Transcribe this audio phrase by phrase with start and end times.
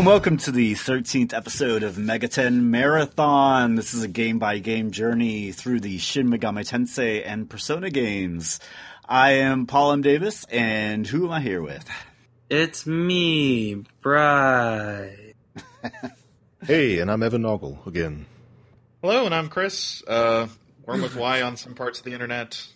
[0.00, 3.74] Hello and welcome to the 13th episode of Megaten Marathon.
[3.74, 8.60] This is a game by game journey through the Shin Megami Tensei and Persona games.
[9.06, 10.00] I am Paul M.
[10.00, 11.86] Davis, and who am I here with?
[12.48, 15.34] It's me, Bry.
[16.62, 18.24] Hey, and I'm Evan Noggle again.
[19.02, 20.02] Hello, and I'm Chris.
[20.08, 20.46] Uh,
[20.86, 22.66] Worm with Y on some parts of the internet.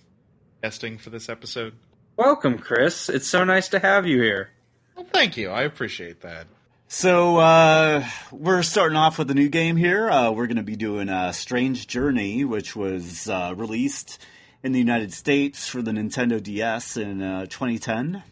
[0.63, 1.73] Testing for this episode.
[2.19, 3.09] Welcome, Chris.
[3.09, 4.51] It's so nice to have you here.
[4.95, 5.49] Well, thank you.
[5.49, 6.49] I appreciate that.
[6.87, 10.09] So, uh, we're starting off with a new game here.
[10.09, 14.19] Uh, we're going to be doing a Strange Journey, which was uh, released
[14.63, 18.23] in the United States for the Nintendo DS in uh, 2010.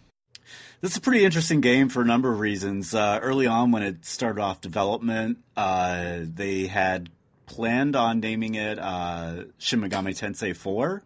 [0.83, 2.95] This is a pretty interesting game for a number of reasons.
[2.95, 7.09] Uh, early on, when it started off development, uh, they had
[7.47, 11.03] planned on naming it uh, Shin Megami Tensei 4,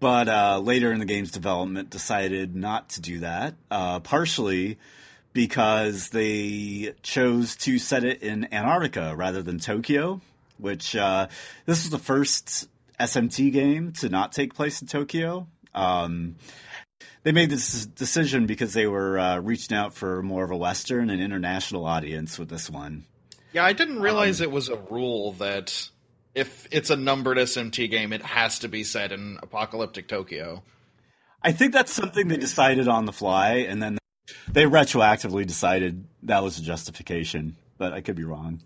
[0.00, 4.76] but uh, later in the game's development decided not to do that, uh, partially
[5.32, 10.20] because they chose to set it in Antarctica rather than Tokyo,
[10.58, 11.28] which uh,
[11.66, 15.46] this was the first SMT game to not take place in Tokyo.
[15.74, 16.36] Um,
[17.22, 21.10] they made this decision because they were uh, reaching out for more of a Western
[21.10, 23.04] and international audience with this one.
[23.52, 25.88] Yeah, I didn't realize it was a rule that
[26.34, 30.62] if it's a numbered SMT game, it has to be set in apocalyptic Tokyo.
[31.42, 33.97] I think that's something they decided on the fly, and then
[34.50, 38.60] they retroactively decided that was a justification, but I could be wrong.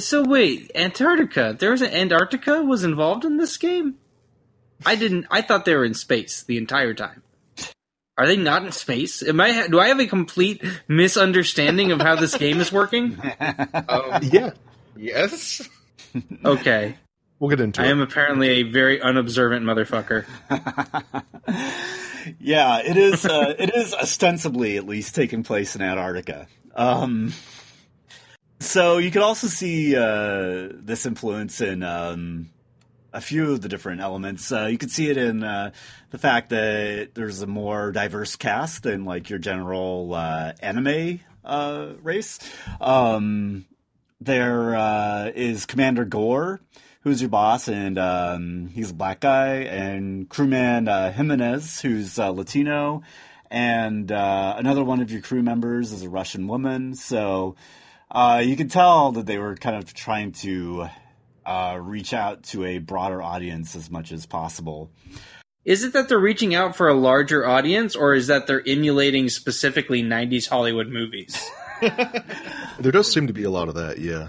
[0.00, 1.56] So wait, Antarctica.
[1.58, 3.96] There was an Antarctica was involved in this game.
[4.86, 5.26] I didn't.
[5.30, 7.22] I thought they were in space the entire time.
[8.16, 9.22] Are they not in space?
[9.22, 9.68] Am I?
[9.68, 13.18] Do I have a complete misunderstanding of how this game is working?
[13.88, 14.50] Um, Yeah,
[14.96, 15.68] yes.
[16.44, 16.96] Okay,
[17.38, 17.88] we'll get into I it.
[17.88, 20.24] I am apparently a very unobservant motherfucker.
[22.40, 23.24] yeah, it is.
[23.24, 26.48] Uh, it is ostensibly, at least, taking place in Antarctica.
[26.74, 27.32] Um,
[28.60, 32.50] so you can also see uh, this influence in um,
[33.12, 34.50] a few of the different elements.
[34.52, 35.70] Uh, you can see it in uh,
[36.10, 41.92] the fact that there's a more diverse cast than like your general uh, anime uh,
[42.02, 42.38] race.
[42.80, 43.66] Um,
[44.20, 46.60] there uh, is Commander Gore,
[47.08, 52.28] who's your boss, and um, he's a black guy, and crewman uh, Jimenez, who's uh,
[52.30, 53.02] Latino,
[53.50, 56.94] and uh, another one of your crew members is a Russian woman.
[56.94, 57.56] So
[58.10, 60.88] uh, you can tell that they were kind of trying to
[61.46, 64.90] uh, reach out to a broader audience as much as possible.
[65.64, 69.30] Is it that they're reaching out for a larger audience, or is that they're emulating
[69.30, 71.50] specifically '90s Hollywood movies?
[72.80, 74.28] There does seem to be a lot of that, yeah.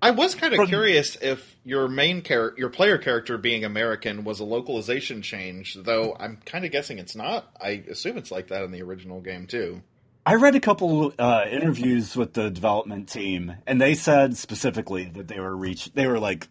[0.00, 4.24] I was kind of From- curious if your main character, your player character being American,
[4.24, 5.74] was a localization change.
[5.74, 7.50] Though I'm kind of guessing it's not.
[7.60, 9.82] I assume it's like that in the original game too.
[10.24, 15.26] I read a couple uh, interviews with the development team, and they said specifically that
[15.26, 16.48] they were reach they were like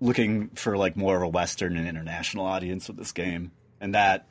[0.00, 3.50] looking for like more of a Western and international audience with this game,
[3.80, 4.26] and that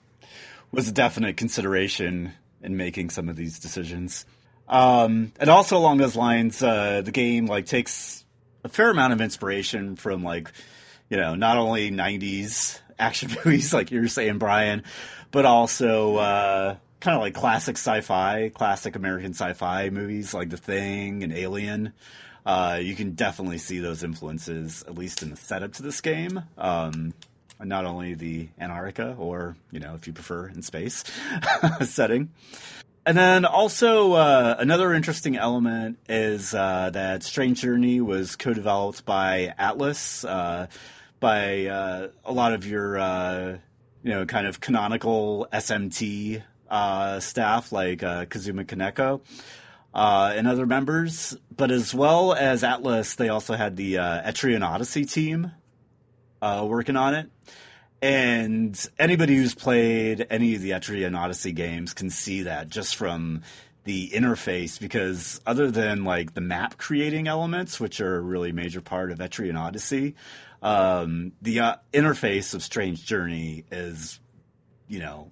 [0.72, 4.26] was a definite consideration in making some of these decisions.
[4.70, 8.26] Um, and also along those lines, uh, the game like takes
[8.68, 10.52] a fair amount of inspiration from like
[11.10, 14.84] you know not only '90s action movies like you were saying, Brian,
[15.32, 21.24] but also uh, kind of like classic sci-fi, classic American sci-fi movies like The Thing
[21.24, 21.94] and Alien.
[22.46, 26.42] Uh, you can definitely see those influences, at least in the setup to this game.
[26.58, 27.14] Um,
[27.60, 31.04] not only the Antarctica, or you know, if you prefer, in space
[31.82, 32.30] setting.
[33.08, 39.54] And then also uh, another interesting element is uh, that Strange Journey was co-developed by
[39.58, 40.68] Atlus, uh,
[41.22, 43.58] by uh, a lot of your uh,
[44.04, 49.22] you know kind of canonical SMT uh, staff like Kazuma Kaneko
[49.94, 55.54] and other members, but as well as Atlus, they also had the Etrian Odyssey team
[56.42, 57.30] working on it.
[58.02, 63.42] And anybody who's played any of the Etrian Odyssey games can see that just from
[63.86, 68.82] the interface, because other than like the map creating elements, which are a really major
[68.82, 70.16] part of Etrian Odyssey,
[70.62, 74.20] um, the uh, interface of Strange Journey is,
[74.88, 75.32] you know,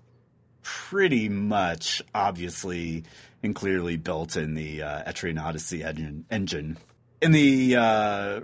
[0.63, 3.03] pretty much obviously
[3.43, 6.25] and clearly built in the uh, Etrian Odyssey engine.
[6.31, 6.77] engine.
[7.21, 8.41] In the uh,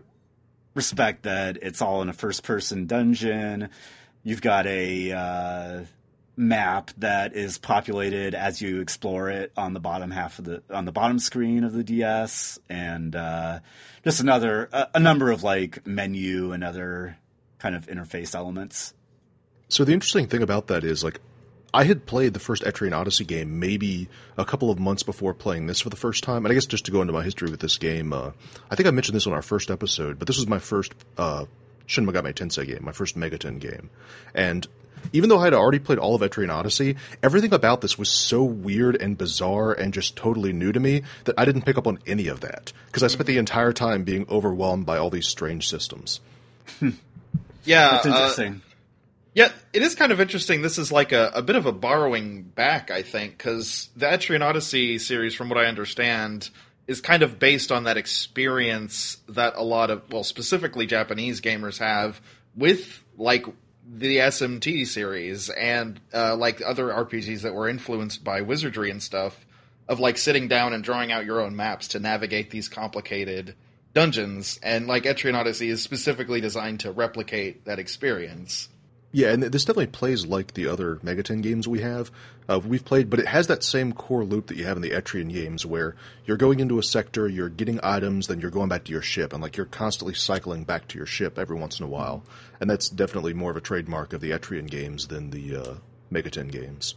[0.75, 3.69] respect that it's all in a first person dungeon,
[4.23, 5.85] you've got a uh,
[6.37, 10.85] map that is populated as you explore it on the bottom half of the on
[10.85, 13.59] the bottom screen of the DS, and uh,
[14.03, 17.17] just another a, a number of like menu and other
[17.59, 18.93] kind of interface elements.
[19.69, 21.19] So the interesting thing about that is like
[21.73, 25.67] I had played the first Etrian Odyssey game maybe a couple of months before playing
[25.67, 26.45] this for the first time.
[26.45, 28.31] And I guess just to go into my history with this game, uh,
[28.69, 31.45] I think I mentioned this on our first episode, but this was my first uh,
[31.91, 33.89] Shin Megami Tensei game, my first Megaten game.
[34.33, 34.65] And
[35.13, 38.43] even though I had already played all of Etrian Odyssey, everything about this was so
[38.43, 41.99] weird and bizarre and just totally new to me that I didn't pick up on
[42.07, 45.67] any of that because I spent the entire time being overwhelmed by all these strange
[45.69, 46.21] systems.
[47.63, 48.61] Yeah, That's uh, interesting.
[49.33, 50.61] Yeah, it is kind of interesting.
[50.61, 54.41] This is like a, a bit of a borrowing back, I think, because the Etrian
[54.41, 56.49] Odyssey series, from what I understand,
[56.91, 61.79] is kind of based on that experience that a lot of, well, specifically Japanese gamers
[61.79, 62.21] have
[62.53, 63.45] with like
[63.89, 69.45] the SMT series and uh, like other RPGs that were influenced by wizardry and stuff,
[69.87, 73.55] of like sitting down and drawing out your own maps to navigate these complicated
[73.93, 74.59] dungeons.
[74.61, 78.67] And like Etrian Odyssey is specifically designed to replicate that experience.
[79.13, 82.11] Yeah, and this definitely plays like the other Megaten games we have.
[82.47, 84.91] Uh, we've played, but it has that same core loop that you have in the
[84.91, 88.85] Etrian games, where you're going into a sector, you're getting items, then you're going back
[88.85, 91.85] to your ship, and like you're constantly cycling back to your ship every once in
[91.85, 92.23] a while.
[92.61, 95.75] And that's definitely more of a trademark of the Etrian games than the uh,
[96.11, 96.95] Megaten games.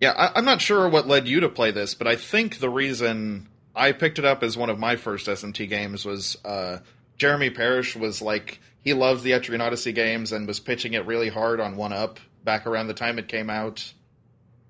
[0.00, 2.70] Yeah, I, I'm not sure what led you to play this, but I think the
[2.70, 6.78] reason I picked it up as one of my first SMT games was uh,
[7.16, 11.28] Jeremy Parish was like he loves the Etrian Odyssey games and was pitching it really
[11.28, 13.92] hard on One Up back around the time it came out.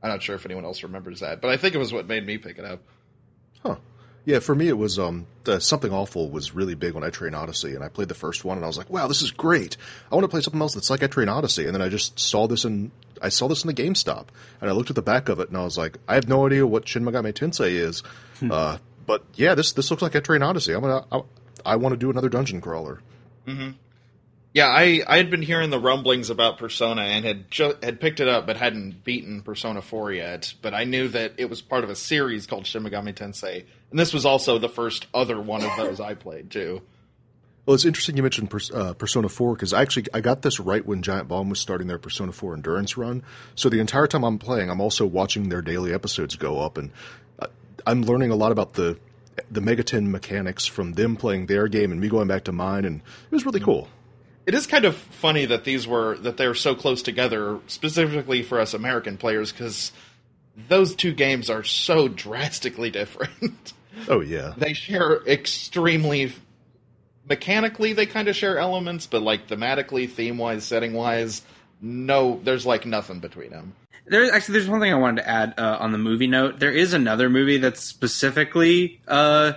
[0.02, 2.25] I'm not sure if anyone else remembers that, but I think it was what made
[2.25, 2.81] me pick it up.
[3.62, 3.76] Huh.
[4.25, 7.75] Yeah, for me it was um the, something awful was really big on Etrian Odyssey,
[7.75, 9.76] and I played the first one, and I was like, wow, this is great.
[10.11, 12.46] I want to play something else that's like Etrian Odyssey, and then I just saw
[12.46, 12.90] this in
[13.22, 14.26] I saw this in the GameStop,
[14.61, 16.46] and I looked at the back of it, and I was like, I have no
[16.46, 18.02] idea what Shin Megami Tensei is,
[18.50, 20.72] uh, but yeah, this this looks like Etrian Odyssey.
[20.75, 21.20] I'm gonna I,
[21.64, 23.00] I want to do another dungeon crawler.
[24.55, 28.19] Yeah, I, I had been hearing the rumblings about Persona and had ju- had picked
[28.21, 30.55] it up but hadn't beaten Persona 4 yet.
[30.62, 33.99] But I knew that it was part of a series called Shin Megami Tensei, and
[33.99, 36.83] this was also the first other one of those I played too.
[37.67, 40.85] Well, it's interesting you mentioned Pers- uh, Persona 4 because actually I got this right
[40.85, 43.23] when Giant Bomb was starting their Persona 4 endurance run.
[43.56, 46.91] So the entire time I'm playing, I'm also watching their daily episodes go up, and
[47.39, 47.49] uh,
[47.87, 48.99] I'm learning a lot about the
[49.50, 53.03] the Megaten mechanics from them playing their game and me going back to mine, and
[53.03, 53.89] it was really cool.
[54.49, 58.59] It is kind of funny that these were that they're so close together, specifically for
[58.59, 59.93] us American players, because
[60.69, 63.75] those two games are so drastically different.
[64.06, 66.33] Oh yeah, they share extremely
[67.29, 71.43] mechanically they kind of share elements but like thematically theme wise setting wise
[71.81, 73.75] no there's like nothing between them
[74.06, 76.61] There's actually there's one thing I wanted to add uh, on the movie note.
[76.61, 79.55] There is another movie that's specifically uh,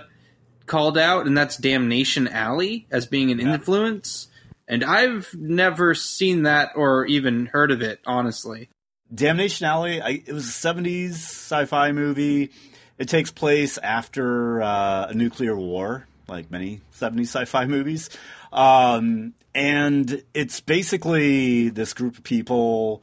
[0.66, 4.26] called out, and that's Damnation Alley as being an influence.
[4.72, 8.70] And I've never seen that or even heard of it, honestly.
[9.14, 10.00] Damnation Alley.
[10.00, 12.52] I, it was a '70s sci-fi movie.
[12.96, 18.08] It takes place after uh, a nuclear war, like many '70s sci-fi movies,
[18.50, 23.02] um, and it's basically this group of people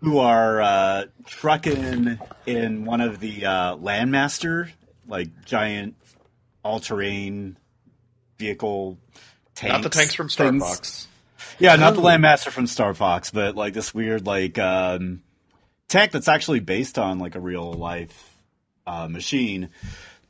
[0.00, 4.70] who are uh, trucking in one of the uh, Landmaster,
[5.08, 5.96] like giant
[6.62, 7.56] all-terrain
[8.38, 8.96] vehicle
[9.54, 9.72] tanks.
[9.72, 10.62] not the tanks from star things.
[10.62, 11.08] fox
[11.58, 15.22] Yeah, not the Landmaster from Star Fox, but like this weird like um,
[15.88, 18.36] tank that's actually based on like a real life
[18.86, 19.70] uh, machine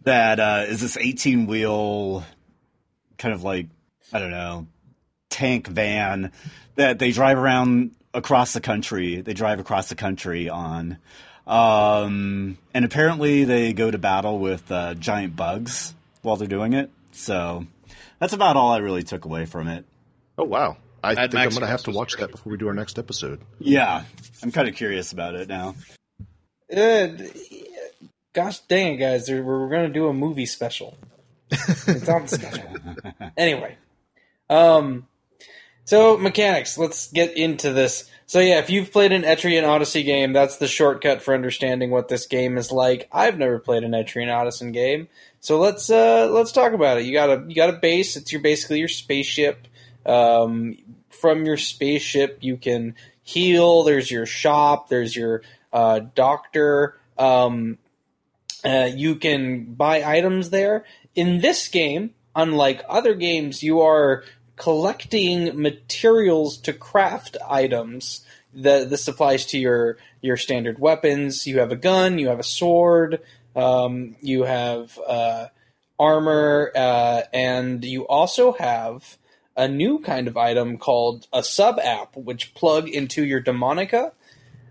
[0.03, 2.25] that uh, is this eighteen wheel
[3.19, 3.67] kind of like
[4.13, 4.67] I don't know
[5.31, 6.31] tank van
[6.77, 9.21] that they drive around across the country.
[9.21, 10.99] They drive across the country on.
[11.47, 16.91] Um, and apparently they go to battle with uh, giant bugs while they're doing it.
[17.13, 17.67] So
[18.25, 19.85] that's about all I really took away from it.
[20.39, 22.23] Oh wow, I Mad think I'm gonna have to watch great.
[22.23, 23.43] that before we do our next episode.
[23.59, 24.05] Yeah,
[24.43, 25.75] I'm kind of curious about it now.
[26.75, 27.09] Uh,
[28.33, 29.29] gosh dang it, guys!
[29.29, 30.97] We're, we're going to do a movie special.
[31.51, 33.33] It's on the schedule.
[33.37, 33.77] Anyway,
[34.49, 35.07] um,
[35.85, 36.79] so mechanics.
[36.79, 38.11] Let's get into this.
[38.27, 42.09] So yeah, if you've played an Etrian Odyssey game, that's the shortcut for understanding what
[42.09, 43.09] this game is like.
[43.13, 45.09] I've never played an Etrian Odyssey game,
[45.41, 47.05] so let's uh, let's talk about it.
[47.05, 48.17] You got a you got a base.
[48.17, 49.69] It's your basically your spaceship.
[50.07, 50.77] Um,
[51.11, 53.83] from your spaceship, you can heal.
[53.85, 54.89] There's your shop.
[54.89, 56.99] There's your uh, doctor.
[57.19, 57.79] Um,
[58.65, 60.85] uh, you can buy items there.
[61.15, 64.25] In this game, unlike other games, you are
[64.57, 68.25] collecting materials to craft items.
[68.53, 71.47] The, this applies to your your standard weapons.
[71.47, 72.19] You have a gun.
[72.19, 73.21] You have a sword.
[73.57, 75.49] Um, you have uh,
[75.99, 79.19] armor, uh, and you also have
[79.57, 84.13] a new kind of item called a sub app, which plug into your Demonica.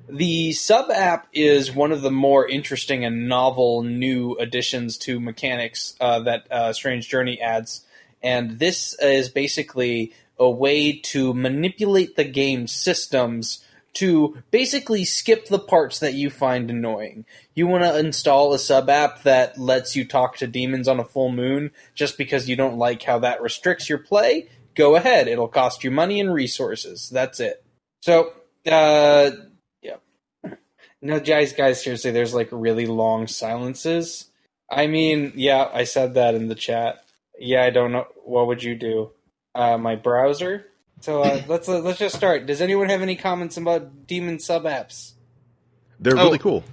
[0.09, 5.95] The sub app is one of the more interesting and novel new additions to mechanics
[6.01, 7.85] uh, that uh, Strange Journey adds.
[8.23, 13.63] And this is basically a way to manipulate the game systems
[13.93, 17.25] to basically skip the parts that you find annoying.
[17.53, 21.05] You want to install a sub app that lets you talk to demons on a
[21.05, 24.49] full moon just because you don't like how that restricts your play?
[24.73, 25.27] Go ahead.
[25.27, 27.09] It'll cost you money and resources.
[27.09, 27.63] That's it.
[28.01, 28.33] So,
[28.65, 29.31] uh,
[29.81, 29.97] yeah.
[31.01, 34.31] No, guys, guys, seriously, there's like really long silences.
[34.71, 37.02] I mean, yeah, I said that in the chat.
[37.39, 38.05] Yeah, I don't know.
[38.25, 39.11] What would you do?
[39.55, 40.65] Uh, my browser?
[41.01, 42.45] So uh, let's uh, let's just start.
[42.45, 45.13] Does anyone have any comments about demon sub apps?
[45.99, 46.23] They're Oh.
[46.25, 46.63] really cool.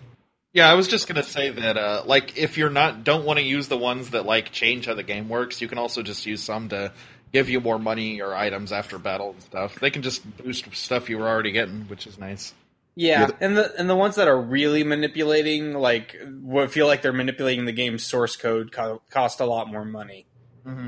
[0.53, 3.45] Yeah, I was just gonna say that, uh, like, if you're not don't want to
[3.45, 6.43] use the ones that like change how the game works, you can also just use
[6.43, 6.93] some to
[7.33, 9.79] give you more money or items after battle and stuff.
[9.79, 12.53] They can just boost stuff you were already getting, which is nice.
[12.97, 17.03] Yeah, Yeah, and the and the ones that are really manipulating, like, what feel like
[17.03, 20.27] they're manipulating the game's source code, co- cost a lot more money.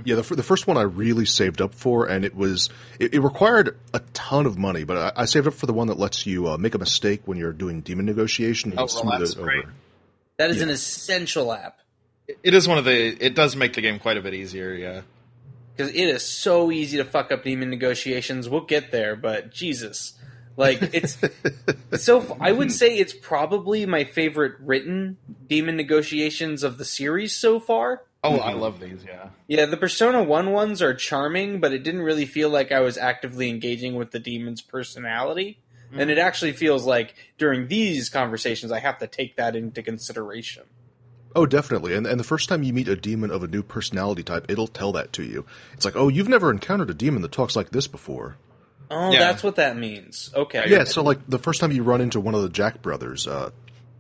[0.04, 2.68] Yeah, the, the first one I really saved up for, and it was
[3.00, 5.88] it, it required a ton of money, but I, I saved up for the one
[5.88, 8.88] that lets you uh, make a mistake when you're doing demon negotiation and Oh, you
[8.88, 9.46] smooth relax, it over.
[9.46, 9.64] right.
[10.38, 10.62] That is Yeah.
[10.64, 11.78] an essential app
[12.28, 12.92] It- It is one of the.
[13.24, 14.72] It does make the game quite a bit easier.
[14.74, 15.00] Yeah.
[15.76, 18.48] because it is so easy to fuck up demon negotiations.
[18.48, 20.12] We'll get there, but Jesus,
[20.56, 21.16] like it's
[21.90, 22.36] it's so.
[22.40, 25.16] I would say it's probably my favorite written
[25.48, 28.02] demon negotiations of the series so far.
[28.24, 29.04] Oh, I love these.
[29.06, 29.30] Yeah.
[29.48, 32.96] Yeah, the Persona 1 ones are charming, but it didn't really feel like I was
[32.96, 35.58] actively engaging with the demon's personality.
[35.94, 40.62] And it actually feels like during these conversations, I have to take that into consideration.
[41.36, 41.94] Oh, definitely.
[41.94, 44.66] And and the first time you meet a demon of a new personality type, it'll
[44.68, 45.44] tell that to you.
[45.74, 48.36] It's like, oh, you've never encountered a demon that talks like this before.
[48.90, 49.18] Oh, Yeah.
[49.18, 50.30] that's what that means.
[50.34, 50.64] Okay.
[50.68, 53.50] Yeah, so like the first time you run into one of the Jack brothers, uh,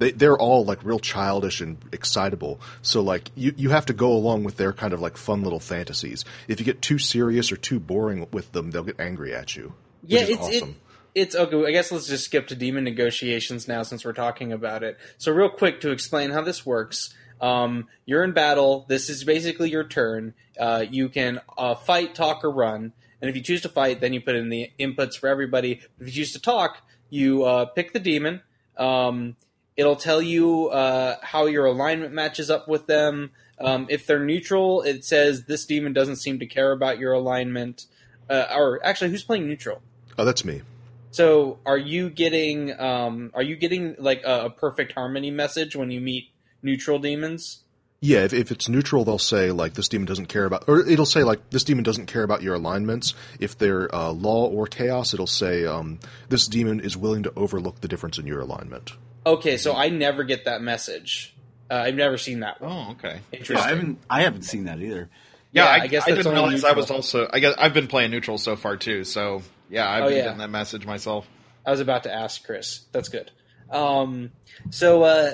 [0.02, 2.60] they they're all like real childish and excitable.
[2.82, 5.60] So like you you have to go along with their kind of like fun little
[5.60, 6.24] fantasies.
[6.48, 9.74] If you get too serious or too boring with them, they'll get angry at you.
[10.04, 10.70] Yeah, it's awesome.
[10.70, 10.74] it,
[11.14, 11.66] it's okay.
[11.66, 14.98] I guess let's just skip to demon negotiations now, since we're talking about it.
[15.18, 17.14] So, real quick to explain how this works.
[17.40, 18.84] Um, you're in battle.
[18.88, 20.34] This is basically your turn.
[20.58, 22.92] Uh, you can uh, fight, talk, or run.
[23.20, 25.80] And if you choose to fight, then you put in the inputs for everybody.
[26.00, 26.78] If you choose to talk,
[27.10, 28.42] you uh, pick the demon.
[28.76, 29.36] Um,
[29.76, 33.30] it'll tell you uh, how your alignment matches up with them.
[33.60, 37.86] Um, if they're neutral, it says this demon doesn't seem to care about your alignment.
[38.28, 39.82] Uh, or actually, who's playing neutral?
[40.18, 40.62] Oh, that's me.
[41.10, 45.90] So, are you getting um, are you getting like a, a perfect harmony message when
[45.90, 46.30] you meet
[46.62, 47.60] neutral demons?
[48.04, 51.06] Yeah, if, if it's neutral, they'll say like this demon doesn't care about, or it'll
[51.06, 53.14] say like this demon doesn't care about your alignments.
[53.38, 57.80] If they're uh, law or chaos, it'll say um, this demon is willing to overlook
[57.80, 58.92] the difference in your alignment.
[59.24, 61.34] Okay, so I never get that message.
[61.70, 62.72] Uh, I've never seen that one.
[62.72, 63.20] Oh, okay.
[63.32, 63.56] Yeah, Interesting.
[63.66, 65.08] I haven't I haven't seen that either.
[65.52, 67.28] Yeah, Yeah, I, I guess I that's didn't only realize I was also.
[67.32, 69.04] I guess I've been playing neutral so far too.
[69.04, 70.22] So yeah, I've Oh, been yeah.
[70.24, 71.26] getting that message myself.
[71.64, 72.80] I was about to ask Chris.
[72.92, 73.30] That's good.
[73.70, 74.32] Um,
[74.70, 75.32] so uh,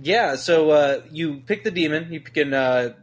[0.00, 2.12] yeah, so uh, you pick the demon.
[2.12, 2.94] You can uh,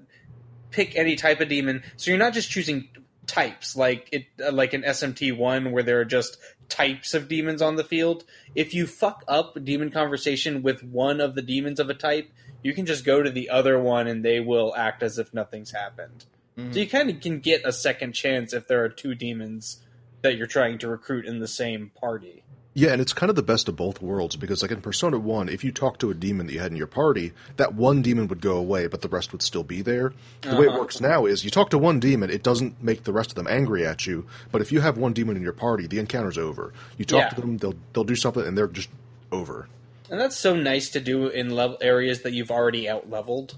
[0.72, 1.84] pick any type of demon.
[1.98, 2.88] So you're not just choosing
[3.28, 6.38] types like it, uh, like an SMT one where there are just
[6.72, 8.24] types of demons on the field.
[8.56, 12.32] If you fuck up demon conversation with one of the demons of a type,
[12.64, 15.72] you can just go to the other one and they will act as if nothing's
[15.72, 16.26] happened.
[16.56, 16.98] So you mm-hmm.
[16.98, 19.82] kind of can get a second chance if there are two demons
[20.22, 22.44] that you're trying to recruit in the same party.
[22.74, 25.50] Yeah, and it's kind of the best of both worlds because, like in Persona 1,
[25.50, 28.30] if you talk to a demon that you had in your party, that one demon
[28.30, 30.14] would go away, but the rest would still be there.
[30.42, 30.80] The way it Uh-huh.
[30.80, 33.48] works now is you talk to one demon, it doesn't make the rest of them
[33.50, 36.72] angry at you, but if you have one demon in your party, the encounter's over.
[36.98, 37.30] You talk Yeah.
[37.30, 38.88] to them, they'll they'll do something, and they're just
[39.34, 39.68] over.
[40.10, 43.56] And that's so nice to do in level areas that you've already out leveled.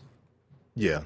[0.75, 1.01] Yeah.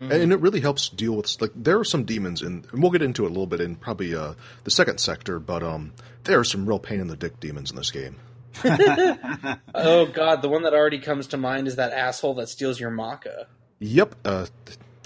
[0.00, 2.90] And, and it really helps deal with like there are some demons in and we'll
[2.90, 5.92] get into it a little bit in probably uh, the second sector, but um
[6.24, 8.16] there are some real pain in the dick demons in this game.
[9.74, 12.90] Oh god, the one that already comes to mind is that asshole that steals your
[12.90, 13.46] macca.
[13.78, 14.14] Yep.
[14.24, 14.46] Uh,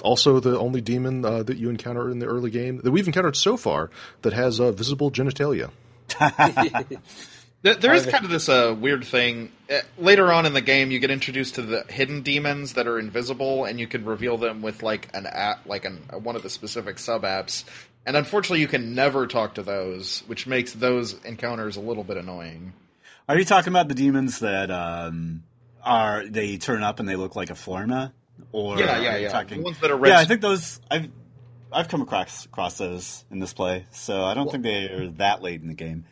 [0.02, 3.36] also, the only demon uh, that you encounter in the early game that we've encountered
[3.36, 3.90] so far
[4.22, 5.70] that has uh, visible genitalia.
[7.64, 9.50] There, there is kind of this uh, weird thing.
[9.70, 12.98] Uh, later on in the game, you get introduced to the hidden demons that are
[12.98, 16.50] invisible, and you can reveal them with like an app, like an one of the
[16.50, 17.64] specific sub apps.
[18.04, 22.18] And unfortunately, you can never talk to those, which makes those encounters a little bit
[22.18, 22.74] annoying.
[23.30, 25.42] Are you talking about the demons that um,
[25.82, 28.12] are they turn up and they look like a Florna?
[28.52, 29.28] Or Yeah, yeah, yeah.
[29.30, 31.08] Talking, The ones that are red- Yeah, I think those I've
[31.72, 35.40] I've come across across those in this play, so I don't think they are that
[35.40, 36.04] late in the game.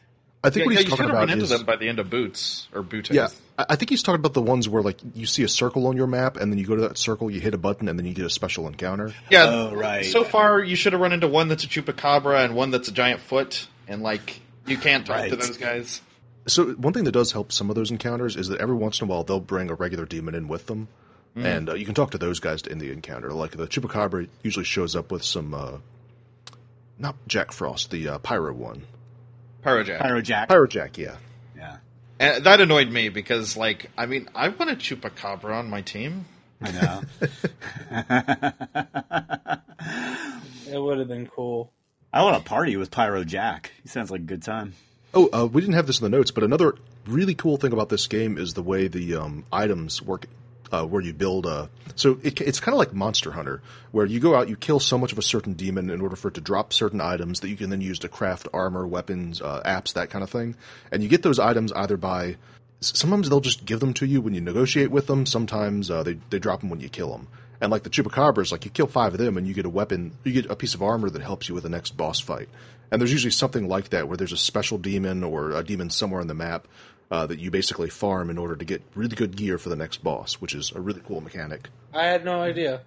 [0.45, 1.99] I think Yeah, what he's you talking about run into is them by the end
[2.01, 3.11] of Boots or Boots.
[3.11, 3.29] yeah.
[3.59, 5.97] I I think he's talking about the ones where like you see a circle on
[5.97, 8.07] your map, and then you go to that circle, you hit a button, and then
[8.07, 9.13] you get a special encounter.
[9.31, 9.45] Yeah.
[9.47, 10.05] Oh, right.
[10.05, 12.93] So far, you should have run into one that's a chupacabra and one that's a
[12.93, 16.01] giant foot, and like you can't talk to those guys.
[16.49, 19.07] So one thing that does help some of those encounters is that every once in
[19.07, 20.89] a while they'll bring a regular demon in with them,
[21.37, 23.33] and uh, you can talk to those guys in the encounter.
[23.33, 25.79] Like the chupacabra usually shows up with some, uh,
[26.99, 28.83] not Jack Frost, the uh, pyro one,
[29.65, 30.01] Pyrojack.
[30.01, 30.49] Pyrojack.
[30.49, 30.97] Pyrojack.
[30.97, 31.17] Yeah,
[31.57, 31.77] yeah,
[32.19, 36.27] And that annoyed me because, like, I mean, I want a chupacabra on my team.
[36.61, 37.03] I know.
[40.73, 41.71] It would have been cool.
[42.15, 43.67] I want to party with Pyrojack.
[43.83, 44.73] He sounds like a good time.
[45.13, 46.75] Oh, uh, we didn't have this in the notes, but another
[47.07, 50.27] really cool thing about this game is the way the um, items work,
[50.73, 51.47] uh, where you build.
[51.47, 51.69] a.
[51.95, 53.63] so it, it's kind of like Monster Hunter,
[53.93, 56.29] where you go out, you kill so much of a certain demon in order for
[56.29, 59.63] it to drop certain items that you can then use to craft armor, weapons, uh,
[59.65, 60.57] apps, that kind of thing.
[60.91, 62.37] And you get those items either by
[62.81, 65.27] sometimes they'll just give them to you when you negotiate with them.
[65.27, 67.29] Sometimes uh, they they drop them when you kill them.
[67.61, 70.17] And like the chupacabras, like you kill five of them and you get a weapon,
[70.25, 72.49] you get a piece of armor that helps you with the next boss fight.
[72.91, 76.21] And there's usually something like that where there's a special demon or a demon somewhere
[76.21, 76.67] on the map
[77.13, 80.03] uh, that you basically farm in order to get really good gear for the next
[80.03, 81.69] boss, which is a really cool mechanic.
[81.93, 82.81] I had no idea.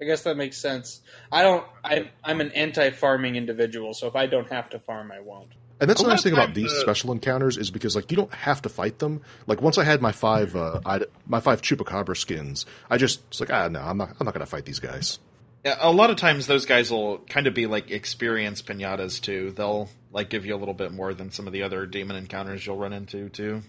[0.00, 1.00] I guess that makes sense.
[1.32, 1.64] I don't.
[1.82, 5.48] I, I'm an anti-farming individual, so if I don't have to farm, I won't.
[5.80, 8.32] And that's A the nice thing about these special encounters is because like you don't
[8.34, 9.22] have to fight them.
[9.46, 13.40] Like once I had my five uh, I, my five chupacabra skins, I just it's
[13.40, 15.18] like ah no, I'm not I'm not gonna fight these guys.
[15.64, 19.50] Yeah, a lot of times those guys will kind of be like experienced pinatas too.
[19.50, 22.66] They'll like give you a little bit more than some of the other demon encounters
[22.66, 23.62] you'll run into too.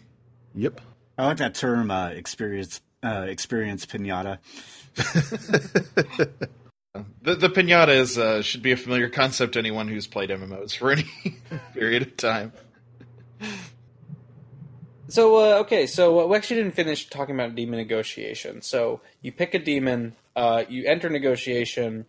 [0.56, 0.82] Yep.
[1.18, 4.40] I like that term, uh, experience, uh, experience pinata.
[7.22, 10.76] The the pinata is uh, should be a familiar concept to anyone who's played MMOs
[10.76, 11.06] for any
[11.74, 12.52] period of time.
[15.08, 18.62] So uh, okay, so uh, we actually didn't finish talking about demon negotiation.
[18.62, 22.06] So you pick a demon, uh, you enter negotiation.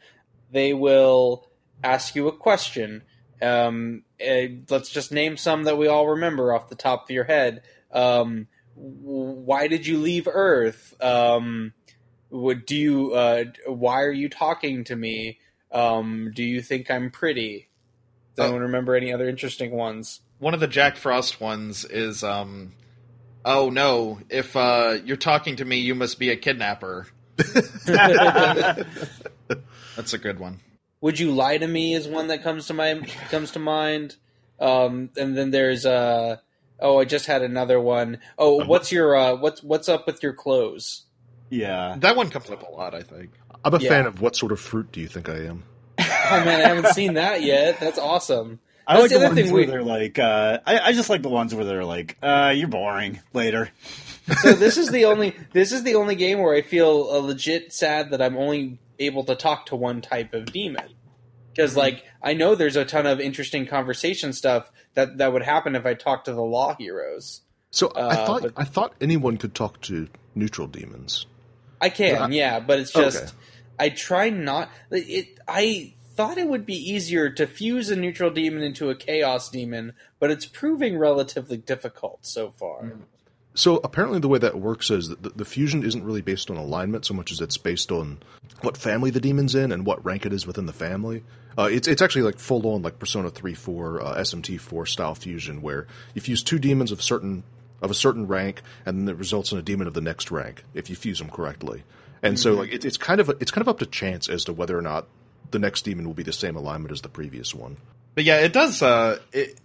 [0.50, 1.48] They will
[1.82, 3.02] ask you a question.
[3.40, 7.24] Um, eh, let's just name some that we all remember off the top of your
[7.24, 7.62] head.
[7.90, 10.94] Um, why did you leave Earth?
[11.02, 11.72] Um,
[12.30, 13.14] would do you?
[13.14, 15.38] Uh, why are you talking to me?
[15.70, 17.68] Um, do you think I'm pretty?
[18.36, 20.20] Does Uh, anyone remember any other interesting ones?
[20.38, 22.72] One of the Jack Frost ones is, um,
[23.44, 27.06] oh no, if uh, you're talking to me, you must be a kidnapper.
[29.96, 30.60] That's a good one.
[31.00, 34.16] Would you lie to me is one that comes to my comes to mind.
[34.60, 36.36] Um, and then there's uh
[36.78, 38.18] oh I just had another one.
[38.38, 41.02] Oh, what's your uh what's what's up with your clothes?
[41.50, 41.96] Yeah.
[41.98, 43.30] That one comes up a lot, I think.
[43.64, 43.88] I'm a Yeah.
[43.90, 45.64] fan of what sort of fruit do you think I am?
[45.98, 47.78] Oh man, I haven't seen that yet.
[47.80, 48.60] That's awesome.
[48.86, 51.08] I That's like the the ones thing where we- they're like, uh, I, I just
[51.10, 53.70] like the ones where they're like, uh, you're boring later.
[54.42, 57.72] So this is the only this is the only game where I feel uh, legit
[57.72, 60.88] sad that I'm only able to talk to one type of demon.
[61.52, 65.74] Because like I know there's a ton of interesting conversation stuff that that would happen
[65.76, 67.40] if I talked to the law heroes.
[67.70, 71.26] So I Uh, thought but- I thought anyone could talk to neutral demons.
[71.80, 72.52] I can, Yeah.
[72.54, 73.32] yeah, but it's just Okay.
[73.80, 74.70] I try not.
[74.92, 79.50] It I thought it would be easier to fuse a neutral demon into a chaos
[79.50, 82.92] demon, but it's proving relatively difficult so far.
[83.54, 86.56] So apparently, the way that works is that the, the fusion isn't really based on
[86.56, 88.18] alignment so much as it's based on
[88.62, 91.22] what family the demon's in and what rank it is within the family.
[91.58, 95.14] Uh, it's it's actually like full on like Persona three four uh, SMT four style
[95.14, 97.44] fusion where you fuse two demons of certain
[97.82, 100.64] of a certain rank and then it results in a demon of the next rank
[100.72, 101.82] if you fuse them correctly.
[102.22, 104.52] And so like it, it's kind of it's kind of up to chance as to
[104.52, 105.08] whether or not
[105.50, 107.76] the next demon will be the same alignment as the previous one.
[108.14, 108.80] But yeah, it does.
[108.82, 109.58] Uh, it,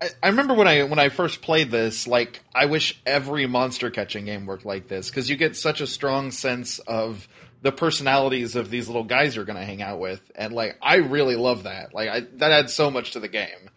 [0.00, 2.06] I, I remember when I when I first played this.
[2.06, 5.86] Like, I wish every monster catching game worked like this because you get such a
[5.86, 7.28] strong sense of
[7.62, 10.96] the personalities of these little guys you're going to hang out with, and like, I
[10.96, 11.94] really love that.
[11.94, 13.70] Like, I, that adds so much to the game.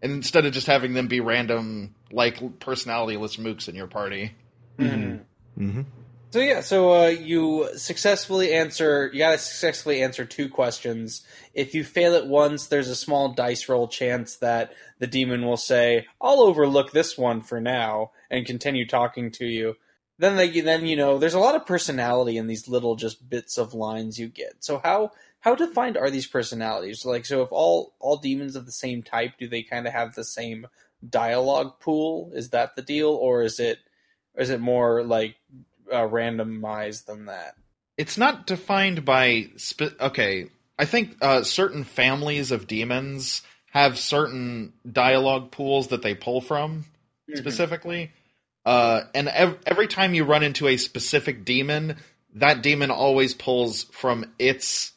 [0.00, 4.32] And instead of just having them be random, like personalityless mooks in your party.
[4.78, 5.82] Mm-hmm.
[6.34, 9.08] So yeah, so uh, you successfully answer.
[9.12, 11.24] You gotta successfully answer two questions.
[11.54, 15.56] If you fail it once, there's a small dice roll chance that the demon will
[15.56, 19.76] say, "I'll overlook this one for now," and continue talking to you.
[20.18, 23.56] Then they, then you know, there's a lot of personality in these little just bits
[23.56, 24.54] of lines you get.
[24.64, 27.04] So how how defined are these personalities?
[27.04, 30.16] Like, so if all all demons of the same type, do they kind of have
[30.16, 30.66] the same
[31.08, 32.32] dialogue pool?
[32.34, 33.78] Is that the deal, or is it
[34.34, 35.36] or is it more like
[35.92, 37.54] uh, randomized than that?
[37.96, 40.46] it's not defined by spe- okay
[40.78, 46.84] i think uh, certain families of demons have certain dialogue pools that they pull from
[47.32, 48.12] specifically.
[48.64, 51.96] Uh, and ev- every time you run into a specific demon,
[52.34, 54.92] that demon always pulls from its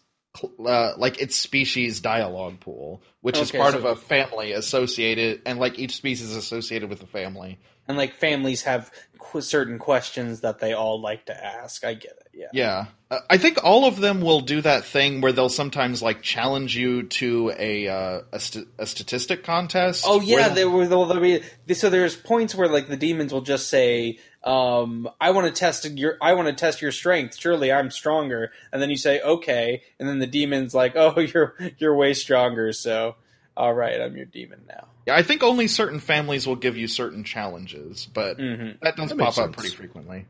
[0.66, 5.60] uh, like its species dialogue pool, which is part so- of a family associated, and
[5.60, 7.60] like each species is associated with a family.
[7.90, 11.86] And like families have qu- certain questions that they all like to ask.
[11.86, 12.28] I get it.
[12.34, 12.48] Yeah.
[12.52, 16.22] Yeah, uh, I think all of them will do that thing where they'll sometimes like
[16.22, 20.04] challenge you to a uh, a, st- a statistic contest.
[20.06, 21.42] Oh yeah, where- there were there'll be
[21.74, 25.86] so there's points where like the demons will just say, um, "I want to test
[25.86, 27.38] your I want to test your strength.
[27.38, 31.56] Surely I'm stronger." And then you say, "Okay," and then the demon's like, "Oh, you're
[31.78, 33.16] you're way stronger." So,
[33.56, 34.88] all right, I'm your demon now.
[35.06, 38.80] Yeah, I think only certain families will give you certain challenges, but Mhm.
[38.82, 40.26] that does That pop makes up pretty frequently.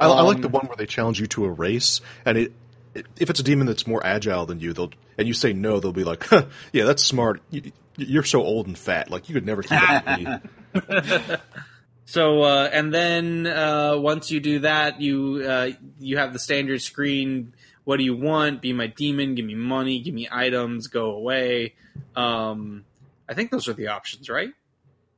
[0.00, 2.52] I, I like Um, the one where they challenge you to a race, and it,
[2.94, 5.80] it if it's a demon that's more agile than you, they'll and you say no,
[5.80, 7.42] they'll be like, huh, "Yeah, that's smart.
[7.50, 10.28] You, you're so old and fat, like you could never keep up with me."
[12.08, 16.80] So uh, and then uh, once you do that, you uh, you have the standard
[16.80, 17.52] screen.
[17.84, 18.62] What do you want?
[18.62, 19.34] Be my demon.
[19.34, 20.00] Give me money.
[20.00, 20.86] Give me items.
[20.86, 21.74] Go away.
[22.16, 22.86] Um,
[23.28, 24.54] I think those are the options, right?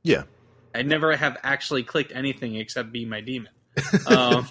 [0.03, 0.23] Yeah,
[0.75, 3.51] I never have actually clicked anything except be my demon.
[4.07, 4.49] Um,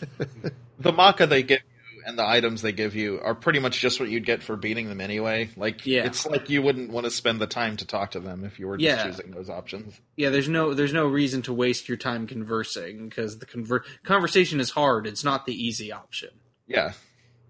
[0.78, 1.69] The macca they give you
[2.06, 4.88] and the items they give you are pretty much just what you'd get for beating
[4.88, 5.50] them anyway.
[5.56, 6.04] Like, Yeah.
[6.06, 8.66] it's like you wouldn't want to spend the time to talk to them if you
[8.66, 9.04] were just Yeah.
[9.04, 10.00] choosing those options.
[10.16, 14.60] yeah, there's no there's no reason to waste your time conversing because the conver- conversation
[14.60, 15.06] is hard.
[15.06, 16.30] It's not the easy option.
[16.66, 16.92] Yeah.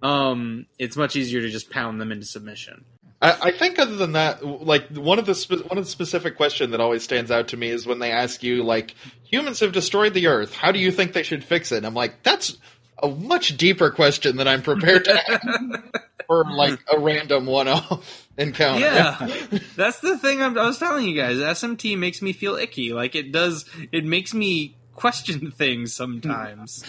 [0.03, 2.85] Um, it's much easier to just pound them into submission.
[3.23, 6.37] I, I think other than that, like one of the spe- one of the specific
[6.39, 9.73] question that always stands out to me is when they ask you like humans have
[9.73, 10.55] destroyed the earth.
[10.55, 11.79] How do you think they should fix it?
[11.79, 12.57] And I'm like, that's
[13.03, 15.47] a much deeper question than I'm prepared to ask
[16.27, 18.81] for like a random one-off encounter.
[18.81, 21.39] Yeah, that's the thing I'm, I was telling you guys.
[21.39, 22.93] SMT makes me feel icky.
[22.93, 23.65] Like it does.
[23.93, 26.85] It makes me question things sometimes.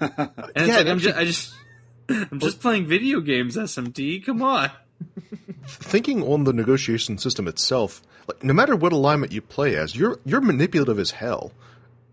[0.00, 0.12] And
[0.56, 1.54] it's Yeah, like I'm just, I just,
[2.08, 3.56] I'm just playing video games.
[3.56, 4.70] SMT, come on.
[5.66, 10.18] thinking on the negotiation system itself, like no matter what alignment you play as, you're
[10.24, 11.52] you're manipulative as hell.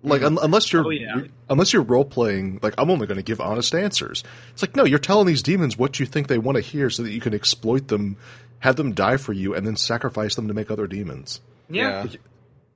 [0.03, 1.21] Like un- unless you're Oh, yeah.
[1.49, 4.23] unless you're role playing, like I'm only going to give honest answers.
[4.51, 7.03] It's like no, you're telling these demons what you think they want to hear, so
[7.03, 8.17] that you can exploit them,
[8.59, 11.39] have them die for you, and then sacrifice them to make other demons.
[11.69, 12.05] Yeah,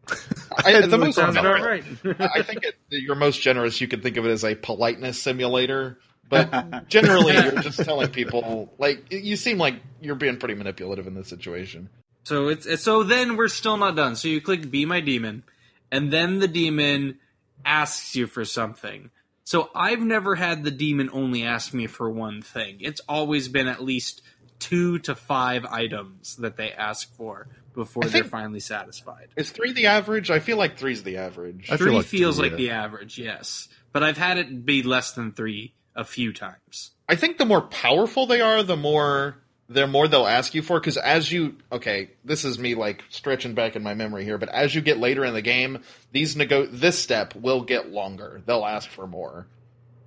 [0.57, 1.83] I, the most sounds about right.
[2.19, 3.81] I think it, your most generous.
[3.81, 5.97] You could think of it as a politeness simulator,
[6.29, 11.15] but generally you're just telling people like you seem like you're being pretty manipulative in
[11.15, 11.89] this situation.
[12.23, 14.15] So it's, it's so then we're still not done.
[14.15, 15.43] So you click be my demon,
[15.91, 17.19] and then the demon
[17.63, 19.11] asks you for something.
[19.43, 22.77] So I've never had the demon only ask me for one thing.
[22.79, 24.21] It's always been at least
[24.59, 29.27] two to five items that they ask for before they're finally satisfied.
[29.35, 30.31] Is three the average?
[30.31, 31.69] I feel like three's the average.
[31.69, 32.65] I feel Three like feels three, like yeah.
[32.65, 33.67] the average, yes.
[33.91, 36.91] But I've had it be less than three a few times.
[37.07, 40.79] I think the more powerful they are, the more the more they'll ask you for.
[40.79, 44.49] Because as you okay, this is me like stretching back in my memory here, but
[44.49, 45.79] as you get later in the game,
[46.11, 48.41] these nego this step will get longer.
[48.45, 49.47] They'll ask for more.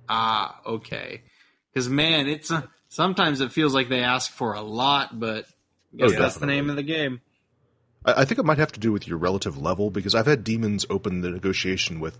[0.07, 1.21] Ah, okay.
[1.73, 5.45] Because man, it's uh, sometimes it feels like they ask for a lot, but
[5.93, 7.21] I guess Oh, that's the name of the game.
[8.05, 10.43] I, I think it might have to do with your relative level because I've had
[10.43, 12.17] demons open the negotiation with,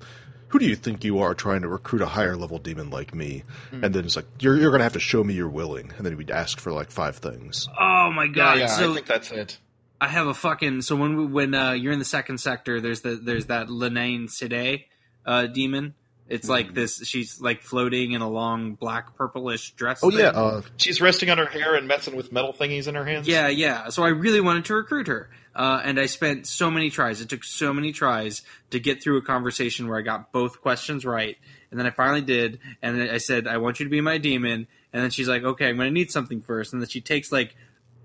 [0.49, 3.43] "Who do you think you are trying to recruit a higher level demon like me?"
[3.71, 6.05] And then it's like, "You're you're going to have to show me you're willing." And
[6.05, 7.67] then we'd ask for like five things.
[7.79, 8.59] Oh my god!
[8.59, 9.57] yeah, so I think that's it.
[10.01, 13.01] I have a fucking so when we, when uh, you're in the second sector, there's
[13.01, 14.85] the there's that Leanan Sidhe
[15.25, 15.95] uh, demon.
[16.30, 16.52] It's Mm-hmm.
[16.52, 17.02] like this.
[17.08, 20.00] She's like floating in a long black purplish dress.
[20.04, 20.20] Oh thing.
[20.20, 23.28] yeah, uh, She's resting on her hair and messing with metal thingies in her hands.
[23.28, 23.89] yeah, yeah.
[23.89, 27.20] So I really wanted to recruit her, uh, and I spent so many tries.
[27.20, 31.04] It took so many tries to get through a conversation where I got both questions
[31.04, 31.36] right,
[31.72, 32.60] and then I finally did.
[32.84, 35.44] And then I said, "I want you to be my demon." And then she's like,
[35.44, 36.74] "Okay, I'm going to need something first.
[36.74, 37.56] And then she takes like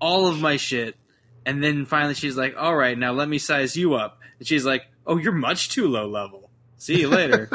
[0.01, 0.95] all of my shit,
[1.45, 4.65] and then finally she's like, "All right, now let me size you up." And she's
[4.65, 6.44] like, "Oh, you're much too low level.
[6.77, 7.49] See you later."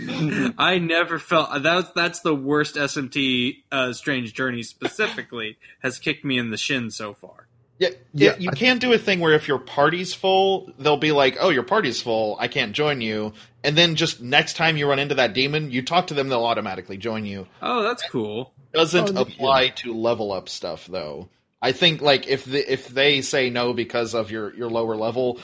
[0.58, 6.38] I never felt that's that's the worst SMT uh, Strange Journey specifically has kicked me
[6.38, 7.46] in the shin so far.
[7.78, 8.36] Yeah, Yeah, yeah.
[8.38, 11.50] You I- can do a thing where if your party's full, they'll be like, "Oh,
[11.50, 12.36] your party's full.
[12.38, 13.32] I can't join you."
[13.64, 16.44] And then just next time you run into that demon, you talk to them, they'll
[16.44, 17.46] automatically join you.
[17.60, 18.52] Oh, that's cool.
[18.74, 21.28] Doesn't Oh, apply to level up stuff though.
[21.60, 25.38] I think like if the, if they say no because of your your lower level,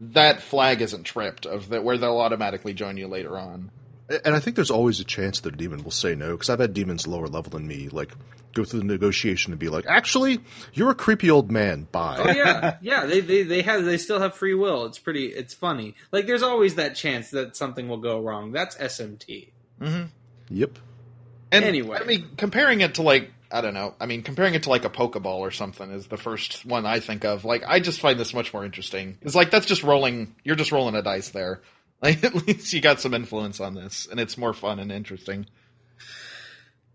[0.00, 3.70] that flag isn't tripped of that where they'll automatically join you later on.
[4.24, 6.58] And I think there's always a chance that a demon will say no, because I've
[6.58, 8.12] had demons lower level than me, like,
[8.52, 10.40] go through the negotiation and be like, actually,
[10.74, 11.88] you're a creepy old man.
[11.90, 12.16] Bye.
[12.18, 13.06] Oh yeah, yeah.
[13.06, 14.84] They, they they have they still have free will.
[14.86, 15.26] It's pretty.
[15.26, 15.94] It's funny.
[16.12, 18.52] Like there's always that chance that something will go wrong.
[18.52, 19.48] That's SMT.
[19.80, 20.04] Mm-hmm.
[20.50, 20.78] Yep.
[21.52, 21.98] And Anyway.
[22.00, 23.94] I mean, comparing it to like I don't know.
[24.00, 26.98] I mean, comparing it to like a Pokeball or something is the first one I
[26.98, 27.44] think of.
[27.44, 29.16] Like, I just find this much more interesting.
[29.22, 30.34] It's like that's just rolling.
[30.42, 31.62] You're just rolling a dice there.
[32.02, 35.46] Like, at least you got some influence on this, and it's more fun and interesting.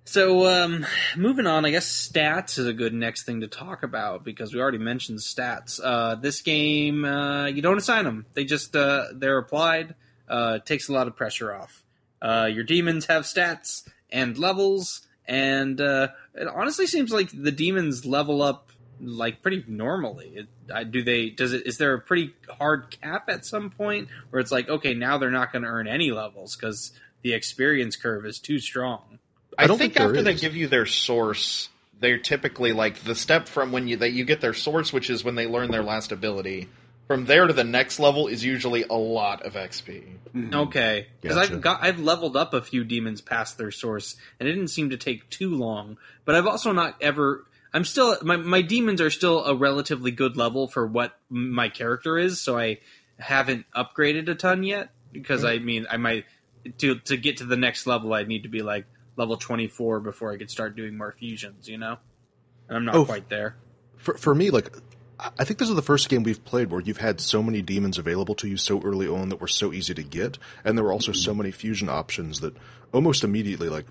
[0.04, 4.24] So, um, moving on, I guess stats is a good next thing to talk about
[4.24, 5.80] because we already mentioned stats.
[5.84, 9.96] Uh, this game, uh, you don't assign them; they just uh, they're applied.
[10.28, 11.84] Uh, it takes a lot of pressure off.
[12.22, 16.08] Uh, your demons have stats and levels, and uh,
[16.40, 18.72] it honestly seems like the demons level up
[19.02, 20.48] like pretty normally.
[20.68, 21.30] It, do they?
[21.30, 21.68] Does it?
[21.68, 25.32] Is there a pretty hard cap at some point where it's like, okay, now they're
[25.32, 29.20] not going to earn any levels because the experience curve is too strong?
[29.58, 33.04] I I, don't think, think there after they give you their source, they're typically like
[33.04, 35.72] the step from when you that you get their source, which is when they learn
[35.72, 36.70] their last ability.
[37.10, 40.04] From there to the next level is usually a lot of XP.
[40.36, 40.54] Mm-hmm.
[40.54, 41.54] Okay, because Gotcha.
[41.56, 44.92] I've got I've leveled up a few demons past their source, and it didn't seem
[44.92, 45.98] to take too long.
[46.24, 47.48] But I've also not ever.
[47.74, 52.16] I'm still my my demons are still a relatively good level for what my character
[52.20, 52.78] is, so I
[53.18, 54.92] haven't upgraded a ton yet.
[55.12, 55.64] Because mm-hmm.
[55.64, 56.26] I mean, I might
[56.78, 60.32] to to get to the next level, I need to be like level 24 before
[60.32, 61.68] I could start doing more fusions.
[61.68, 61.98] You know,
[62.68, 63.56] and I'm not Oh, quite there.
[63.98, 64.72] For, for me, like,
[65.20, 67.62] I I think this is the first game we've played where you've had so many
[67.62, 70.86] demons available to you so early on that were so easy to get, and there
[70.86, 72.56] were also so many fusion options that
[72.94, 73.86] almost immediately, like,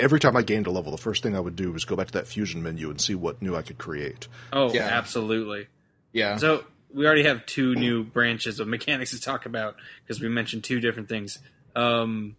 [0.00, 2.06] every time I gained a level, the first thing I would do was go back
[2.08, 4.28] to that fusion menu and see what new I could create.
[4.52, 4.86] Oh, Yeah.
[4.86, 5.66] absolutely.
[6.12, 6.36] Yeah.
[6.36, 6.64] So
[6.94, 10.80] we already have two new branches of mechanics to talk about because we mentioned two
[10.80, 11.38] different things.
[11.76, 12.36] Um,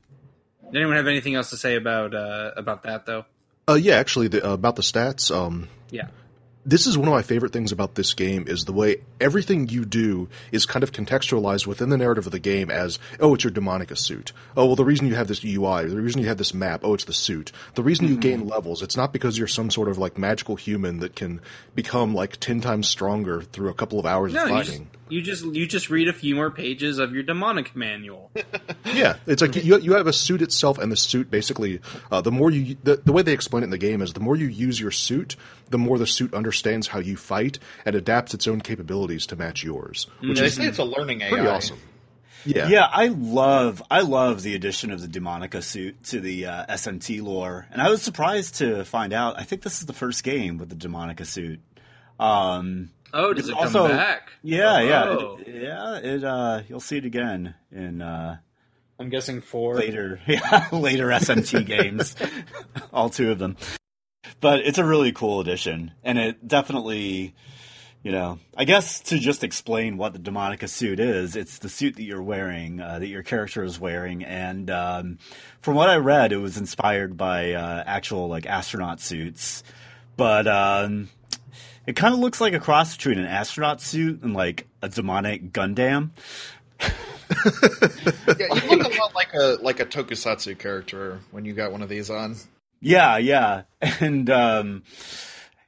[0.72, 3.26] did anyone have anything else to say about uh, about that though?
[3.68, 6.08] Uh, yeah, actually, the, uh, about the stats, um, Yeah.
[6.66, 9.86] This is one of my favorite things about this game is the way everything you
[9.86, 13.52] do is kind of contextualized within the narrative of the game as oh it's your
[13.54, 14.34] demonica suit.
[14.58, 16.94] Oh well the reason you have this ui the reason you have this map oh
[16.94, 17.52] it's the suit.
[17.76, 21.00] The reason you gain levels it's not because you're some sort of like magical human
[21.00, 21.40] that can
[21.76, 24.90] become like 10 times stronger through a couple of hours No, of you just, fighting.
[25.08, 28.32] you just you just read a few more pages of your demonic manual.
[28.86, 31.80] yeah it's like you, you have a suit itself and the suit basically
[32.12, 34.20] uh, the more you the, the way they explain it in the game is the
[34.20, 35.36] more you use your suit
[35.70, 39.64] the more the suit understands how you fight and adapts its own capabilities to match
[39.64, 41.30] yours which they is say it's a learning AI.
[41.30, 41.78] pretty awesome
[42.44, 46.66] yeah Yeah, I love I love the addition of the Demonica suit to the uh,
[46.68, 49.38] SMT lore, and I was surprised to find out.
[49.38, 51.60] I think this is the first game with the Demonica suit.
[52.18, 54.32] Um, Oh, does It's it come also- back?
[54.42, 55.38] yeah, yeah, Oh.
[55.46, 55.98] it, yeah.
[55.98, 58.38] It uh, you'll see it again in uh,
[58.98, 59.76] I'm guessing four.
[59.76, 62.16] later, yeah, later SMT games,
[62.94, 63.58] all two of them.
[64.42, 67.36] But it's a really cool addition, and it definitely,
[68.04, 71.96] you know, I guess to just explain what the Demonica suit is, it's the suit
[71.96, 75.20] that you're wearing, uh, that your character is wearing, and um,
[75.62, 79.64] from what I read, it was inspired by uh, actual like astronaut suits,
[80.16, 81.10] but um,
[81.86, 85.52] it kind of looks like a cross between an astronaut suit and like a demonic
[85.52, 86.12] Gundam.
[88.40, 91.84] Yeah, you look a lot like a like a tokusatsu character when you got one
[91.84, 92.36] of these on.
[92.82, 93.64] Yeah, yeah.
[94.02, 94.84] And um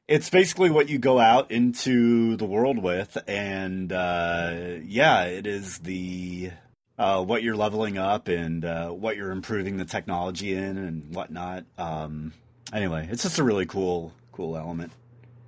[0.08, 5.80] it's basically what you go out into the world with and uh yeah, it is
[5.80, 6.52] the
[6.97, 11.65] uh what you're leveling up and uh what you're improving the technology in and whatnot.
[11.78, 12.34] Um
[12.74, 14.91] anyway, it's just a really cool cool element.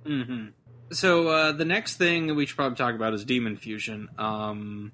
[0.06, 0.46] hmm
[0.90, 4.08] So uh, the next thing we should probably talk about is demon fusion.
[4.18, 4.92] Um,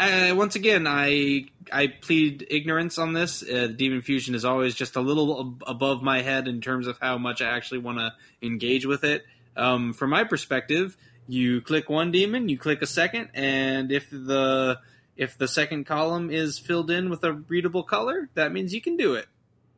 [0.00, 3.42] uh, once again, I I plead ignorance on this.
[3.42, 6.98] Uh, demon fusion is always just a little ab- above my head in terms of
[7.00, 9.24] how much I actually want to engage with it.
[9.56, 10.96] Um, from my perspective,
[11.28, 14.78] you click one demon, you click a second, and if the
[15.16, 18.96] if the second column is filled in with a readable color, that means you can
[18.96, 19.26] do it.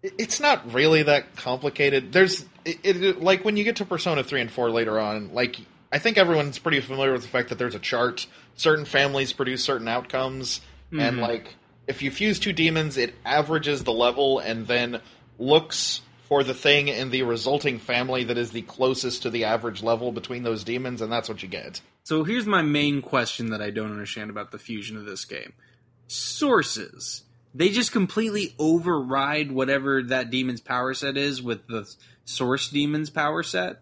[0.02, 2.12] It- It's not really that complicated.
[2.12, 5.32] There's it, it like when you get to Persona three and four later on.
[5.34, 5.56] Like
[5.92, 8.26] I think everyone's pretty familiar with the fact that there's a chart.
[8.56, 11.20] Certain families produce certain outcomes, and mm-hmm.
[11.20, 15.00] like if you fuse two demons, it averages the level and then
[15.38, 19.82] looks for the thing in the resulting family that is the closest to the average
[19.82, 21.82] level between those demons, and that's what you get.
[22.04, 25.52] So here's my main question that I don't understand about the fusion of this game.
[26.06, 27.24] Sources.
[27.54, 31.86] They just completely override whatever that demon's power set is with the
[32.24, 33.81] source demon's power set.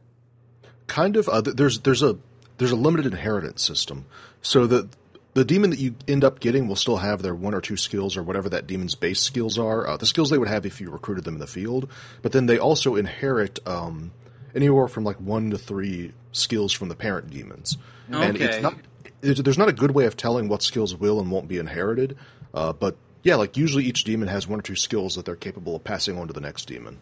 [0.91, 2.19] Kind of uh, there's there's a
[2.59, 4.05] there's a limited inheritance system
[4.43, 4.89] so that
[5.35, 8.17] the demon that you end up getting will still have their one or two skills
[8.17, 9.87] or whatever that demon's base skills are.
[9.87, 11.89] Uh, the skills they would have if you recruited them in the field,
[12.23, 14.11] but then they also inherit um,
[14.53, 17.79] anywhere from like one to three skills from the parent demons.
[18.11, 18.75] And it's not
[19.23, 22.17] it's, there's not a good way of telling what skills will and won't be inherited,
[22.53, 25.77] uh, but yeah, like usually each demon has one or two skills that they're capable
[25.77, 26.99] of passing on to the next demon.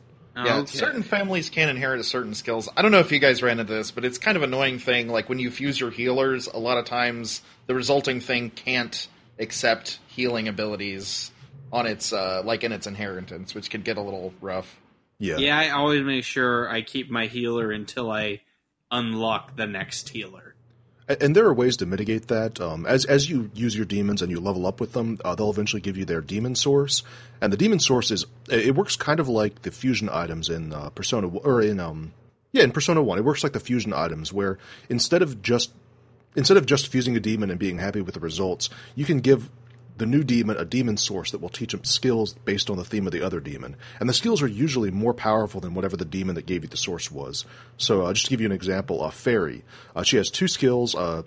[0.47, 0.79] Yeah, Okay.
[0.79, 2.69] certain families can inherit certain skills.
[2.77, 5.09] I don't know if you guys ran into this, but it's kind of annoying thing.
[5.09, 9.99] Like when you fuse your healers, a lot of times the resulting thing can't accept
[10.09, 11.31] healing abilities
[11.73, 14.79] on its uh, like in its inheritance, which could get a little rough.
[15.19, 18.41] Yeah, Yeah, I always make sure I keep my healer until I
[18.91, 20.48] unlock the next healer.
[21.09, 22.61] And there are ways to mitigate that.
[22.61, 25.51] Um, as as you use your demons and you level up with them, uh, they'll
[25.51, 27.03] eventually give you their demon source.
[27.41, 30.91] And the demon source is it works kind of like the fusion items in uh,
[30.91, 32.13] Persona or in um
[32.53, 33.19] yeah in Persona One.
[33.19, 34.59] It works like the fusion items where
[34.91, 35.73] instead of just
[36.37, 39.49] instead of just fusing a demon and being happy with the results, you can give
[39.99, 43.07] the new demon a demon source that will teach him skills based on the theme
[43.07, 43.77] of the other demon.
[44.01, 46.77] And the skills are usually more powerful than whatever the demon that gave you the
[46.77, 47.45] source was.
[47.77, 50.95] So, uh, just to give you an example, uh, Fairy, uh, she has two skills.
[50.95, 51.23] Uh,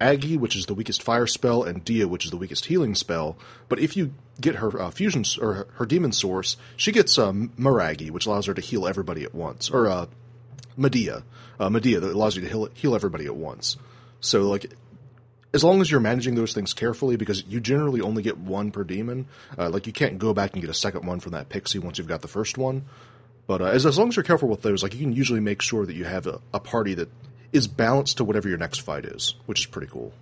[0.00, 3.38] Agi, which is the weakest fire spell, and Dia, which is the weakest healing spell.
[3.68, 7.52] But if you get her uh, fusion or her, her demon source, she gets um,
[7.56, 10.06] Maragi, which allows her to heal everybody at once, or uh,
[10.76, 11.22] Media,
[11.60, 13.76] uh, Media that allows you to heal, heal everybody at once.
[14.20, 14.72] So like,
[15.54, 18.82] as long as you're managing those things carefully, because you generally only get one per
[18.82, 21.78] demon, uh, like you can't go back and get a second one from that pixie
[21.78, 22.84] once you've got the first one.
[23.46, 25.62] But uh, as as long as you're careful with those, like you can usually make
[25.62, 27.08] sure that you have a, a party that
[27.52, 30.12] is balanced to whatever your next fight is, which is pretty cool.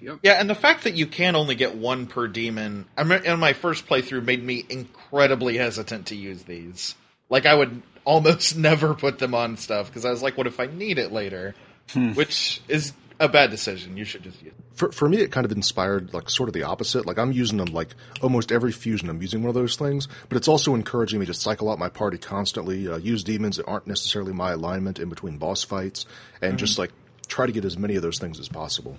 [0.00, 0.18] Yep.
[0.22, 3.38] Yeah, and the fact that you can only get one per demon I me- in
[3.38, 6.94] my first playthrough made me incredibly hesitant to use these.
[7.28, 10.58] Like I would almost never put them on stuff because I was like, what if
[10.58, 11.54] I need it later?
[11.94, 13.96] Which is a bad decision.
[13.96, 14.52] You should just use.
[14.52, 14.64] It.
[14.74, 17.06] For for me, it kind of inspired like sort of the opposite.
[17.06, 19.08] Like I'm using them like almost every fusion.
[19.08, 21.88] I'm using one of those things, but it's also encouraging me to cycle out my
[21.88, 22.88] party constantly.
[22.88, 26.04] Uh, use demons that aren't necessarily my alignment in between boss fights,
[26.42, 26.92] and just like
[27.28, 28.96] try to get as many of those things as possible.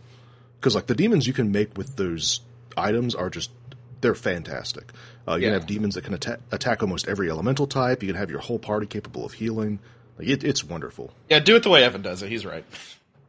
[0.60, 2.42] Because like the demons you can make with those
[2.76, 3.52] items are just
[4.02, 4.92] they're fantastic.
[5.28, 5.48] Uh, you Yeah.
[5.50, 8.02] can have demons that can atta- attack almost every elemental type.
[8.04, 9.80] You can have your whole party capable of healing.
[10.20, 11.14] Like it, it's wonderful.
[11.30, 12.30] Yeah, do it the way Evan does it.
[12.30, 12.66] He's right.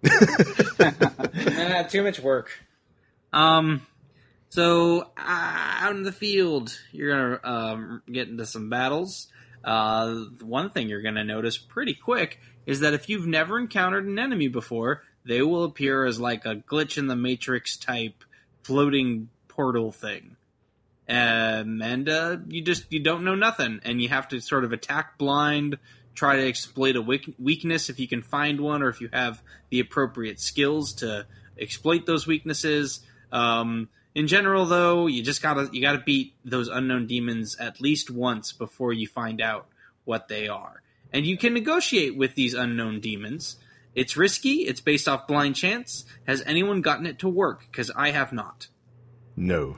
[0.05, 2.51] Ah, too much work.
[3.33, 3.87] Um,
[4.49, 9.29] so uh, out in the field, you're gonna um, get into some battles.
[9.65, 14.19] Uh, one thing you're gonna notice pretty quick is that if you've never encountered an
[14.19, 18.25] enemy before, they will appear as like a glitch in the matrix type
[18.63, 20.37] floating portal thing.
[21.09, 24.73] Um, and uh, you just you don't know nothing, and you have to sort of
[24.73, 25.79] attack blind,
[26.19, 27.03] try to exploit a
[27.39, 31.27] weakness if you can find one, or if you have the appropriate skills to
[31.57, 33.01] exploit those weaknesses.
[33.31, 38.11] Um, in general, though, you just gotta you gotta beat those unknown demons at least
[38.11, 39.69] once before you find out
[40.05, 43.57] what they are, and you can negotiate with these unknown demons.
[43.95, 44.63] It's risky.
[44.63, 46.05] It's based off blind chance.
[46.27, 47.65] Has anyone gotten it to work?
[47.71, 48.67] Because I have not.
[49.37, 49.77] No,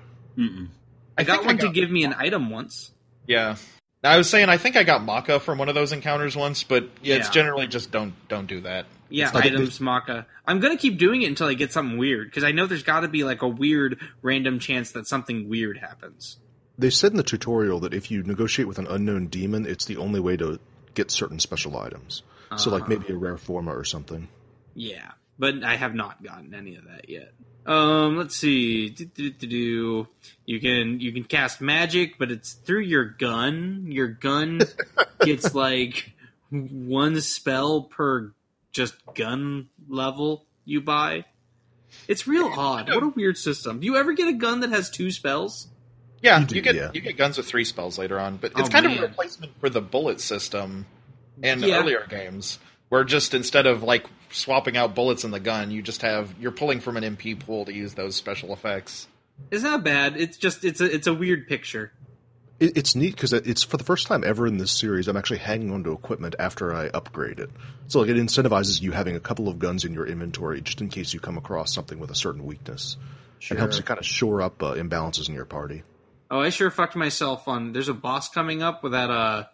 [1.19, 2.93] I, got think I one to give me an item once.
[3.27, 3.57] Yeah.
[4.03, 6.63] Now, I was saying I think I got Macca from one of those encounters once,
[6.63, 7.33] but yeah, it's Yeah.
[7.33, 8.87] generally just don't don't do that.
[9.11, 10.25] Yeah, It's not that items, macca.
[10.47, 13.01] I'm gonna keep doing it until I get something weird because I know there's got
[13.01, 16.39] to be like a weird random chance that something weird happens.
[16.79, 19.99] They said in the tutorial that if you negotiate with an unknown demon, it's the
[19.99, 20.59] only way to
[20.95, 22.23] get certain special items.
[22.57, 22.89] So, like uh-huh.
[22.89, 24.29] maybe a rare forma or something.
[24.75, 27.33] Yeah, but I have not gotten any of that yet.
[27.71, 28.95] Um, let's see.
[29.17, 33.87] You can you can cast magic, but it's through your gun.
[33.89, 34.61] Your gun
[35.21, 36.13] gets like
[36.51, 38.33] one spell per
[38.73, 41.25] just gun level you buy.
[42.09, 42.89] It's real odd.
[42.89, 43.79] What a weird system.
[43.81, 45.69] Do you ever get a gun that has two spells?
[46.23, 46.91] Yeah, You you, get yeah.
[46.93, 49.59] you get guns with three spells later on, but it's Oh, kind of a replacement
[49.61, 50.87] for the bullet system
[51.43, 51.79] in Yeah.
[51.81, 56.03] earlier games, where just instead of like swapping out bullets in the gun, you just
[56.03, 59.07] have you're pulling from an MP pool to use those special effects.
[59.51, 60.17] It's not bad.
[60.17, 61.93] It's just it's a it's a weird picture.
[62.59, 65.09] It, it's neat because it's for the first time ever in this series.
[65.09, 67.51] I'm actually hanging on to equipment after I upgrade it.
[67.89, 70.89] So, like, it incentivizes you having a couple of guns in your inventory just in
[70.91, 72.97] case you come across something with a certain weakness.
[73.51, 75.83] It helps you kind of shore up uh, imbalances in your party.
[76.31, 77.73] Oh, I sure fucked myself on.
[77.73, 79.11] There's a boss coming up with that.
[79.11, 79.45] Uh,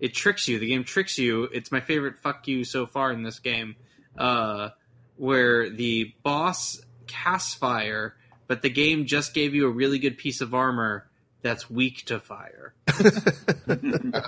[0.00, 0.58] it tricks you.
[0.58, 1.44] The game tricks you.
[1.44, 3.76] It's my favorite fuck you so far in this game.
[4.18, 4.70] Uh,
[5.16, 8.14] where the boss casts fire,
[8.46, 11.08] but the game just gave you a really good piece of armor
[11.42, 12.74] that's weak to fire.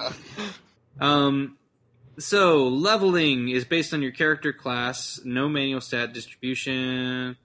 [1.00, 1.56] um,
[2.18, 5.20] so leveling is based on your character class.
[5.24, 7.36] No manual stat distribution.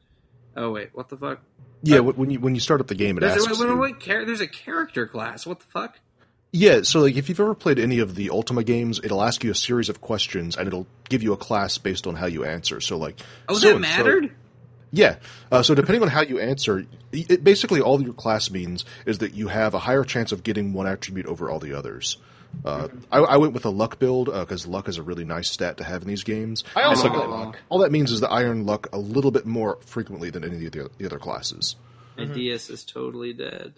[0.55, 1.41] Oh wait, what the fuck?
[1.83, 3.59] Yeah, wh- when you when you start up the game, it There's, asks.
[3.59, 5.45] a, wait, you- wait, wait, char- there's a character class.
[5.45, 5.99] What the fuck?
[6.55, 9.49] Yeah, so like if you've ever played any of the Ultima games, it'll ask you
[9.49, 12.79] a series of questions and it'll give you a class based on how you answer.
[12.79, 14.35] So like, Oh, so that and so- mattered.
[14.91, 15.15] Yeah.
[15.51, 19.33] Uh, so depending on how you answer, it, basically all your class means is that
[19.33, 22.17] you have a higher chance of getting one attribute over all the others.
[22.63, 25.77] Uh, I, I went with a luck build because luck is a really nice stat
[25.77, 26.63] to have in these games.
[26.75, 27.57] I also got luck.
[27.69, 30.63] All that means is that I earn luck a little bit more frequently than any
[30.67, 31.75] of the, the other classes.
[32.15, 33.73] My DS is totally dead.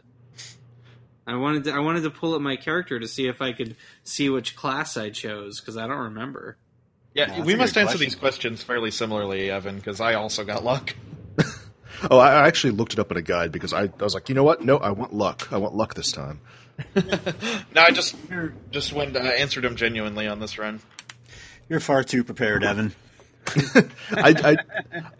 [1.27, 3.75] I wanted to, I wanted to pull up my character to see if I could
[4.03, 6.57] see which class I chose because I don't remember.
[7.13, 7.99] Yeah, that's we must answer question.
[8.01, 10.95] these questions fairly similarly, Evan, because I also got luck.
[12.11, 14.27] Oh, I, I actually looked it up in a guide because I, I was like,
[14.27, 14.61] you know what?
[14.61, 15.51] No, I want luck.
[15.51, 16.41] I want luck this time.
[17.73, 18.17] No, I just
[18.69, 20.81] just went uh, answered him genuinely on this run.
[21.69, 22.93] You're far too prepared, Evan.
[24.11, 24.57] I,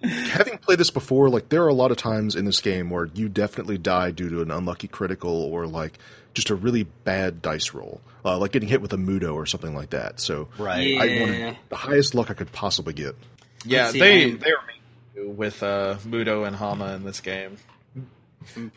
[0.01, 2.89] I having played this before, like there are a lot of times in this game
[2.89, 5.97] where you definitely die due to an unlucky critical or like
[6.34, 9.73] just a really bad dice roll, uh, like getting hit with a Mudo or something
[9.76, 10.19] like that.
[10.19, 10.99] So Right.
[10.99, 11.19] I Yeah.
[11.21, 13.15] wanted the highest luck I could possibly get.
[13.63, 17.57] Yeah, see, they I'm- they were mean with uh, Mudo and Hama in this game.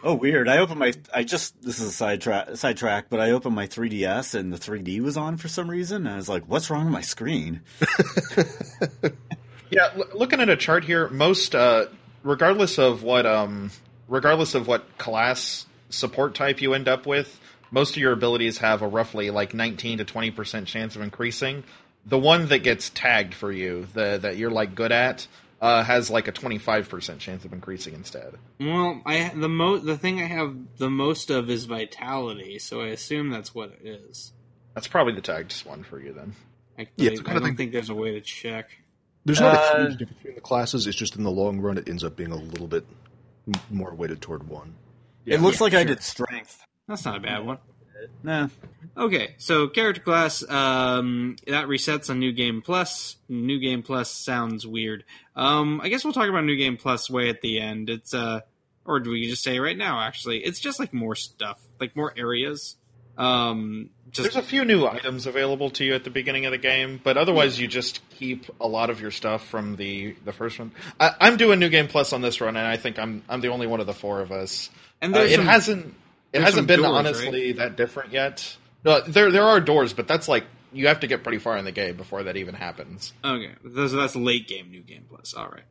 [0.02, 0.48] Oh, weird.
[0.48, 0.94] I opened my.
[1.12, 1.60] I just.
[1.62, 2.56] This is a sidetrack.
[2.56, 6.06] Sidetrack, but I opened my 3DS and the 3D was on for some reason.
[6.06, 7.60] And I was like, "What's wrong with my screen?"
[9.70, 11.86] Yeah, l- looking at a chart here, most uh,
[12.22, 13.70] regardless of what um,
[14.08, 17.38] regardless of what class support type you end up with,
[17.70, 21.64] most of your abilities have a roughly like 19 to 20 percent chance of increasing.
[22.06, 25.26] The one that gets tagged for you, the that you're like good at,
[25.60, 28.34] uh, has like a 25 percent chance of increasing instead.
[28.60, 32.86] Well, I the mo the thing I have the most of is vitality, so I
[32.88, 34.32] assume that's what it is.
[34.74, 36.34] That's probably the tagged one for you then.
[36.78, 38.70] I, Yeah, I, I don't thing- think there's a way to check.
[39.28, 40.86] There's not Uh, a huge difference between the classes.
[40.86, 42.84] It's just in the long run, it ends up being a little bit
[43.70, 44.74] more weighted toward one.
[45.26, 46.64] it looks yeah, like I did strength.
[46.86, 47.58] That's not a bad one.
[48.22, 48.48] Nah.
[48.96, 53.16] Okay, so character class um, that resets on New Game Plus.
[53.28, 55.04] New Game Plus sounds weird.
[55.36, 57.90] Um, I guess we'll talk about New Game Plus way at the end.
[57.90, 58.40] It's uh,
[58.84, 60.00] or do we just say right now?
[60.00, 62.76] Actually, it's just like more stuff, like more areas.
[63.18, 66.58] Um, just There's a few new items available to you at the beginning of the
[66.58, 70.58] game, but otherwise you just keep a lot of your stuff from the the first
[70.58, 70.72] one.
[70.98, 73.48] I, I'm doing New Game Plus on this run, and I think I'm I'm the
[73.48, 74.70] only one of the four of us.
[75.02, 75.94] and Uh, it some, hasn't
[76.32, 78.56] it hasn't been doors, honestly that different yet.
[78.84, 81.64] No, there there are doors, but that's like you have to get pretty far in
[81.64, 83.12] the game before that even happens.
[83.24, 83.52] okay.
[83.64, 85.34] Those that's late game New Game Plus.
[85.34, 85.64] All right.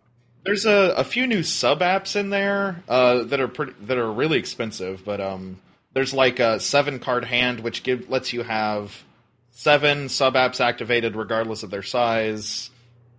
[0.44, 4.12] There's a, a few new sub apps in there uh, that are pretty that are
[4.12, 5.60] really expensive, but um,
[5.94, 9.04] there's like a seven card hand which give lets you have
[9.52, 12.70] seven sub apps activated regardless of their size.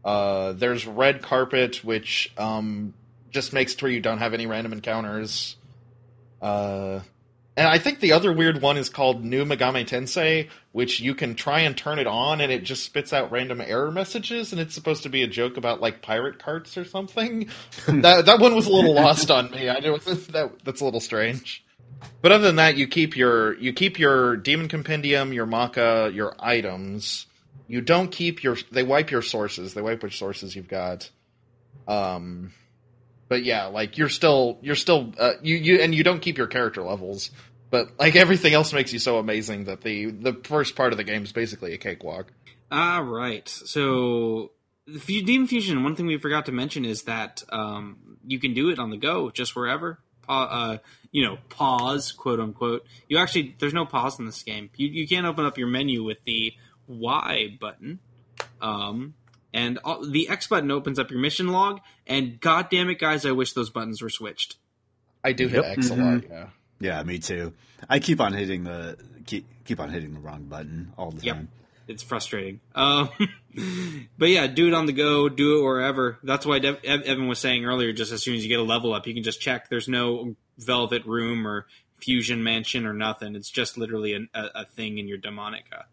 [0.05, 2.95] Uh, there's red carpet which um,
[3.31, 5.57] just makes sure you don't have any random encounters.
[6.41, 7.01] Uh,
[7.59, 11.35] and I think the other weird one is called New Megami Tensei, which you can
[11.35, 14.77] try and turn it on, and it just spits out random error messages, and it's
[14.77, 17.49] supposed to be a joke about like pirate carts or something.
[17.89, 19.69] that that one was a little lost on me.
[19.69, 21.65] I know that that's a little strange.
[22.21, 26.35] But other than that, you keep your you keep your demon compendium, your macca, your
[26.39, 27.27] items.
[27.67, 28.57] You don't keep your.
[28.71, 29.75] They wipe your sources.
[29.75, 31.11] They wipe which sources you've got.
[31.87, 32.53] Um,
[33.29, 36.47] but yeah, like you're still you're still uh, you you and you don't keep your
[36.47, 37.31] character levels.
[37.71, 41.05] But like everything else makes you so amazing that the the first part of the
[41.05, 42.33] game is basically a cakewalk.
[42.71, 43.49] All right.
[43.49, 44.53] So,
[45.07, 45.83] Demon Fusion.
[45.85, 48.97] One thing we forgot to mention is that um, you can do it on the
[48.97, 49.99] go, just wherever.
[50.23, 50.79] Pa- uh,
[51.11, 52.85] you know, pause, quote unquote.
[53.09, 54.71] You actually, there's no pause in this game.
[54.77, 56.53] You you can't open up your menu with the
[56.87, 57.99] Y button.
[58.61, 59.15] Um,
[59.55, 61.81] and all, the X button opens up your mission log.
[62.07, 64.57] And god damn it, guys, I wish those buttons were switched.
[65.25, 65.79] I do hit Yep.
[65.79, 66.25] X a lot.
[66.29, 66.47] Yeah.
[66.81, 67.53] Yeah, me too.
[67.89, 68.97] I keep on hitting the
[69.27, 71.35] keep keep on hitting the wrong button all the Yep.
[71.37, 71.49] time.
[71.89, 72.61] It's frustrating.
[72.75, 73.09] Um,
[74.19, 76.19] but yeah, do it on the go, do it wherever.
[76.23, 77.93] That's why Dev- Evan was saying earlier.
[77.93, 79.69] Just as soon as you get a level up, you can just check.
[79.71, 81.67] There's no Velvet Room or
[81.99, 83.35] Fusion Mansion or nothing.
[83.35, 85.85] It's just literally an, a, a thing in your Demonica.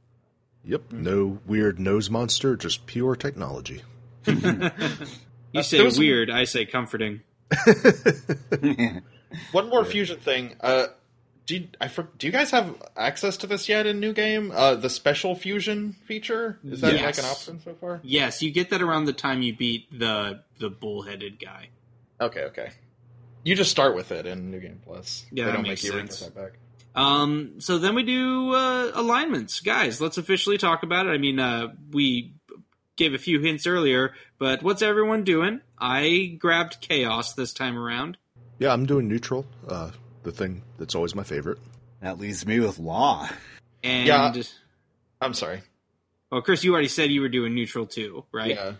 [0.64, 3.82] Yep, no weird nose monster, just pure technology.
[5.54, 7.22] You Uh, say there was some- weird, I say comforting.
[9.52, 10.56] One more fusion thing.
[10.60, 10.88] Uh,
[11.46, 14.52] do you, I for, do you guys have access to this yet in New Game?
[14.54, 18.00] Uh, the special fusion feature is that like an option so far?
[18.04, 21.70] Yes, you get that around the time you beat the the bullheaded guy.
[22.20, 22.72] Okay, okay.
[23.46, 25.26] You just start with it in New Game Plus.
[25.32, 26.34] Yeah, they that don't makes make you read sense.
[26.34, 26.52] that back.
[26.96, 30.02] Um, so then we do uh, alignments, guys.
[30.02, 31.12] Let's officially talk about it.
[31.12, 32.34] I mean, uh, we
[32.96, 35.62] gave a few hints earlier, but what's everyone doing?
[35.78, 38.18] I grabbed chaos this time around.
[38.60, 39.46] Yeah, I'm doing neutral.
[39.68, 39.92] Uh,
[40.24, 41.60] the thing that's always my favorite.
[42.02, 43.30] That leaves me with Law.
[43.84, 44.34] And Yeah.
[45.22, 45.62] I'm sorry.
[46.32, 48.52] oh, Chris, you already said you were doing neutral too, right?
[48.56, 48.72] Yeah.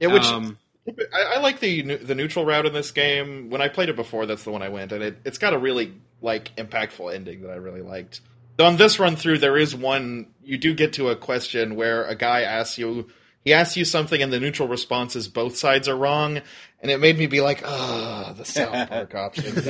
[0.00, 0.58] Yeah, which um,
[0.88, 3.50] I, I like the the neutral route in this game.
[3.50, 5.58] When I played it before, that's the one I went, and it, it's got a
[5.58, 8.20] really like impactful ending that I really liked.
[8.58, 12.04] So on this run through, there is one you do get to a question where
[12.04, 13.08] a guy asks you,
[13.44, 16.40] he asks you something, and the neutral response is both sides are wrong,
[16.82, 19.54] and it made me be like, oh, the South Park option.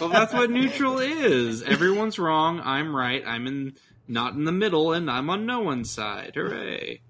[0.00, 1.62] well, that's what neutral is.
[1.62, 2.60] Everyone's wrong.
[2.62, 3.24] I'm right.
[3.26, 3.74] I'm in
[4.06, 6.32] not in the middle, and I'm on no one's side.
[6.34, 7.00] Hooray!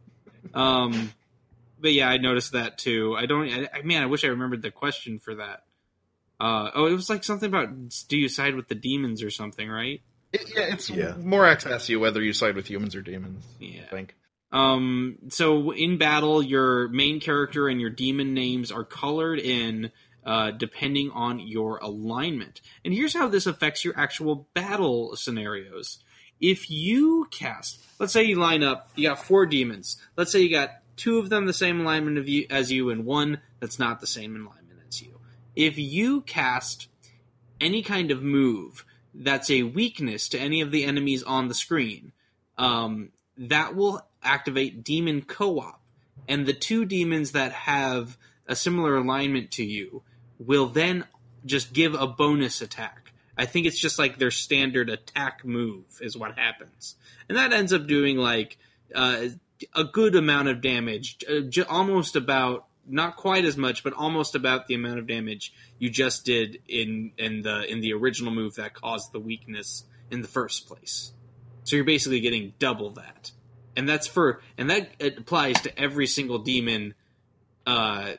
[0.55, 1.12] Um,
[1.83, 3.14] but yeah, I noticed that too.
[3.18, 3.49] I don't.
[3.49, 5.64] I, I- man, I wish I remembered the question for that.
[6.41, 7.68] Uh, oh, it was like something about
[8.09, 10.01] do you side with the demons or something, right?
[10.33, 11.14] It- yeah, it's Yeah.
[11.16, 13.45] more access you whether you side with humans or demons.
[13.61, 13.83] Yeah.
[13.83, 14.14] I think.
[14.51, 19.91] Um, so in battle, your main character and your demon names are colored in
[20.24, 22.61] uh, depending on your alignment.
[22.85, 25.99] And here's how this affects your actual battle scenarios.
[26.39, 29.97] If you cast, let's say you line up, you got four demons.
[30.16, 33.05] Let's say you got two of them the same alignment of you, as you, and
[33.05, 35.20] one that's not the same alignment as you.
[35.55, 36.88] If you cast
[37.61, 38.84] any kind of move
[39.14, 42.12] that's a weakness to any of the enemies on the screen,
[42.59, 45.80] um, that will activate demon co-op.
[46.28, 48.16] And the two demons that have
[48.47, 50.03] a similar alignment to you
[50.38, 51.05] will then
[51.45, 53.12] just give a bonus attack.
[53.36, 56.97] I think it's just like their standard attack move is what happens.
[57.28, 58.59] And that ends up doing like
[58.95, 59.28] uh,
[59.74, 64.66] a good amount of damage uh, almost about not quite as much but almost about
[64.66, 68.74] the amount of damage you just did in in the in the original move that
[68.74, 71.12] caused the weakness in the first place
[71.64, 73.32] so you're basically getting double that.
[73.76, 76.94] And that's for and that applies to every single demon
[77.66, 78.12] uh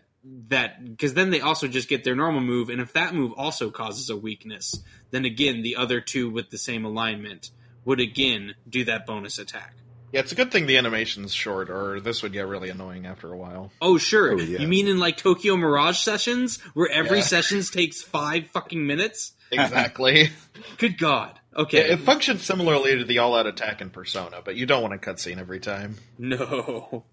[0.47, 3.69] that because then they also just get their normal move and if that move also
[3.69, 4.81] causes a weakness,
[5.11, 7.51] then again the other two with the same alignment
[7.85, 9.75] would again do that bonus attack.
[10.13, 13.33] Yeah, it's a good thing the animation's short, or this would get really annoying after
[13.33, 13.71] a while.
[13.81, 14.33] Oh sure.
[14.33, 14.59] Oh, yeah.
[14.59, 17.23] You mean in like Tokyo Mirage sessions where every Yeah.
[17.25, 19.33] sessions takes 5 fucking minutes?
[19.51, 20.29] Exactly.
[20.77, 21.39] Good god.
[21.55, 21.89] Yeah, Okay.
[21.91, 25.39] it functions similarly to the all-out attack in Persona, but you don't want a cutscene
[25.39, 25.97] every time.
[26.17, 27.03] No,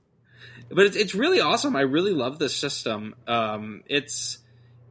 [0.70, 1.74] but it's it's really awesome.
[1.76, 3.14] I really love this system.
[3.26, 4.38] Um, it's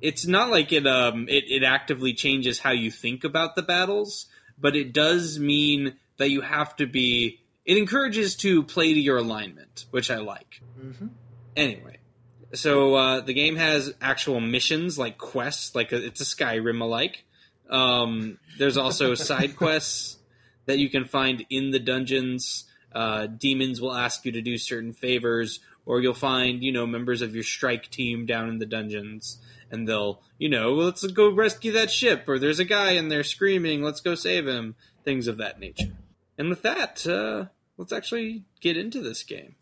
[0.02, 4.28] it's not like it um it, it actively changes how you think about the battles,
[4.60, 7.42] but it does mean that you have to be.
[7.66, 10.62] It encourages to play to your alignment, which I like.
[10.80, 11.08] Mm-hmm.
[11.56, 11.98] Anyway,
[12.54, 17.26] so uh, the game has actual missions like quests, like a, it's a Skyrim alike.
[17.70, 20.18] Um, there's also side quests
[20.66, 22.66] that you can find in the dungeons.
[22.94, 27.22] Uh, demons will ask you to do certain favors, or you'll find you know members
[27.22, 29.38] of your strike team down in the dungeons,
[29.70, 33.24] and they'll you know let's go rescue that ship, or there's a guy in there
[33.24, 35.92] screaming, let's go save him, things of that nature.
[36.40, 39.56] And with that, uh, let's actually get into this game.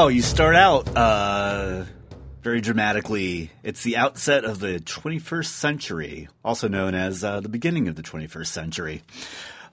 [0.00, 1.84] Well, you start out uh,
[2.40, 3.50] very dramatically.
[3.62, 8.02] It's the outset of the 21st century, also known as uh, the beginning of the
[8.02, 9.02] 21st century.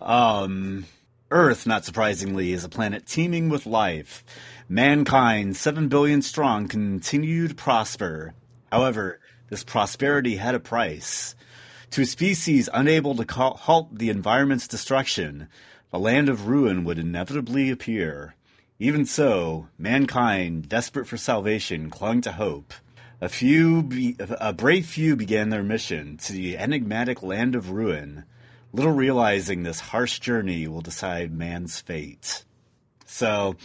[0.01, 0.85] Um,
[1.31, 4.25] Earth, not surprisingly, is a planet teeming with life.
[4.67, 8.33] Mankind, 7 billion strong, continue to prosper.
[8.69, 11.35] However, this prosperity had a price.
[11.91, 15.47] To a species unable to halt the environment's destruction,
[15.89, 18.35] the land of ruin would inevitably appear.
[18.79, 22.73] Even so, mankind, desperate for salvation, clung to hope.
[23.19, 28.25] A few, be- a brave few began their mission to the enigmatic land of ruin,
[28.71, 32.45] little realizing this harsh journey will decide man's fate.
[33.07, 33.55] So,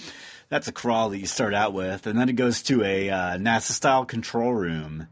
[0.48, 3.36] that's a crawl that you start out with, and then it goes to a uh,
[3.36, 5.08] NASA-style control room,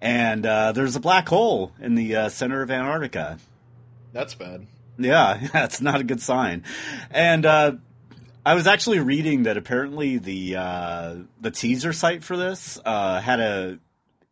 [0.00, 3.38] and uh, there's a black hole in the uh, center of Antarctica.
[4.12, 4.66] That's bad.
[4.98, 6.62] Yeah, that's not a good sign.
[7.10, 7.72] And uh,
[8.44, 13.38] I was actually reading that apparently the uh, the teaser site for this uh, had
[13.38, 13.78] a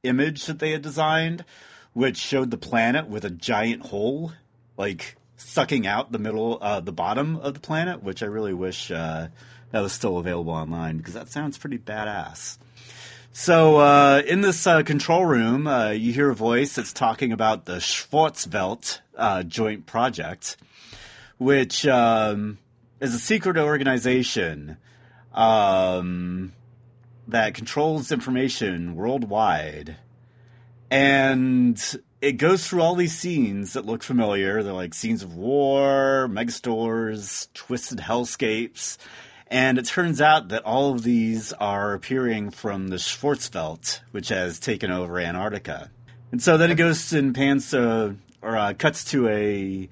[0.02, 1.44] image that they had designed,
[1.92, 4.32] which showed the planet with a giant hole,
[4.78, 8.90] like sucking out the middle, uh, the bottom of the planet, which I really wish
[8.90, 9.28] uh,
[9.72, 12.56] that was still available online because that sounds pretty badass.
[13.32, 17.76] So uh, in this uh, control room, you hear a voice that's talking about the
[17.76, 19.00] Schwarzwelt
[19.48, 20.56] joint project,
[21.36, 22.56] which um,
[23.01, 24.76] is a secret organization
[25.32, 26.53] um,
[27.26, 29.96] that controls information worldwide,
[30.90, 34.62] and it goes through all these scenes that look familiar.
[34.62, 38.99] They're like scenes of war, megastores, twisted hellscapes.
[39.51, 44.59] And it turns out that all of these are appearing from the Schwarzwelt, which has
[44.59, 45.90] taken over Antarctica.
[46.32, 49.88] And so then it goes and pans to, or uh, cuts to a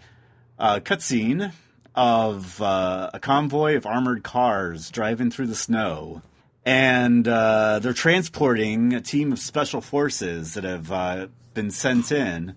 [0.58, 1.52] uh, cutscene
[1.96, 6.22] of uh, a convoy of armored cars driving through the snow.
[6.64, 12.54] And uh, they're transporting a team of special forces that have uh, been sent in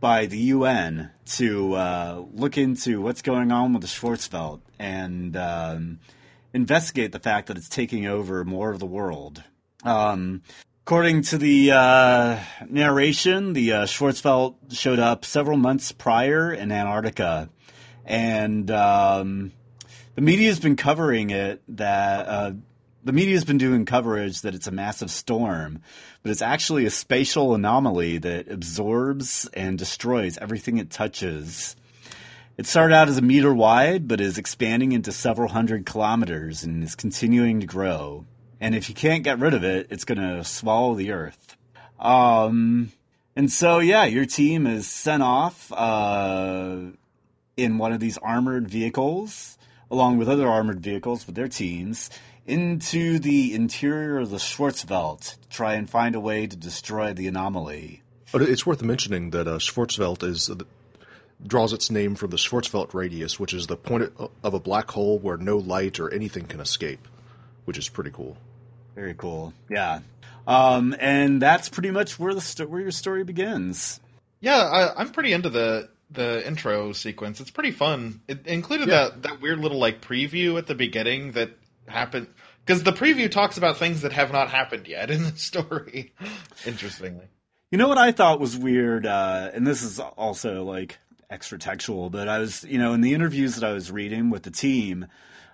[0.00, 5.98] by the UN to uh, look into what's going on with the Schwarzwelt and um,
[6.52, 9.42] investigate the fact that it's taking over more of the world.
[9.84, 10.42] Um,
[10.84, 17.50] according to the uh, narration, the uh, Schwarzwelt showed up several months prior in Antarctica,
[18.08, 19.52] and um,
[20.16, 22.26] the media has been covering it that.
[22.26, 22.52] Uh,
[23.04, 25.80] the media has been doing coverage that it's a massive storm,
[26.22, 31.74] but it's actually a spatial anomaly that absorbs and destroys everything it touches.
[32.58, 36.82] It started out as a meter wide, but is expanding into several hundred kilometers and
[36.82, 38.26] is continuing to grow.
[38.60, 41.56] And if you can't get rid of it, it's going to swallow the earth.
[42.00, 42.90] Um,
[43.36, 46.78] and so, yeah, your team is sent off uh,
[47.58, 49.58] in one of these armored vehicles,
[49.90, 52.08] along with other armored vehicles with their teams,
[52.46, 57.26] into the interior of the Schwarzwelt to try and find a way to destroy the
[57.26, 58.02] anomaly.
[58.32, 60.50] But it's worth mentioning that uh, Schwarzwelt is
[61.46, 65.18] draws its name from the Schwarzwelt radius, which is the point of a black hole
[65.18, 67.06] where no light or anything can escape,
[67.64, 68.36] which is pretty cool.
[68.94, 69.52] Very cool.
[69.70, 70.00] Yeah.
[70.46, 74.00] Um, and that's pretty much where the sto- where your story begins.
[74.40, 77.40] Yeah, I, I'm pretty into the the intro sequence.
[77.40, 78.20] It's pretty fun.
[78.28, 79.08] It included yeah.
[79.08, 81.50] that that weird little like preview at the beginning that
[81.86, 82.28] happened
[82.64, 86.14] because the preview talks about things that have not happened yet in the story.
[86.66, 87.26] Interestingly,
[87.70, 90.98] you know what I thought was weird, uh, and this is also like
[91.30, 94.44] extra textual, but I was, you know, in the interviews that I was reading with
[94.44, 95.06] the team,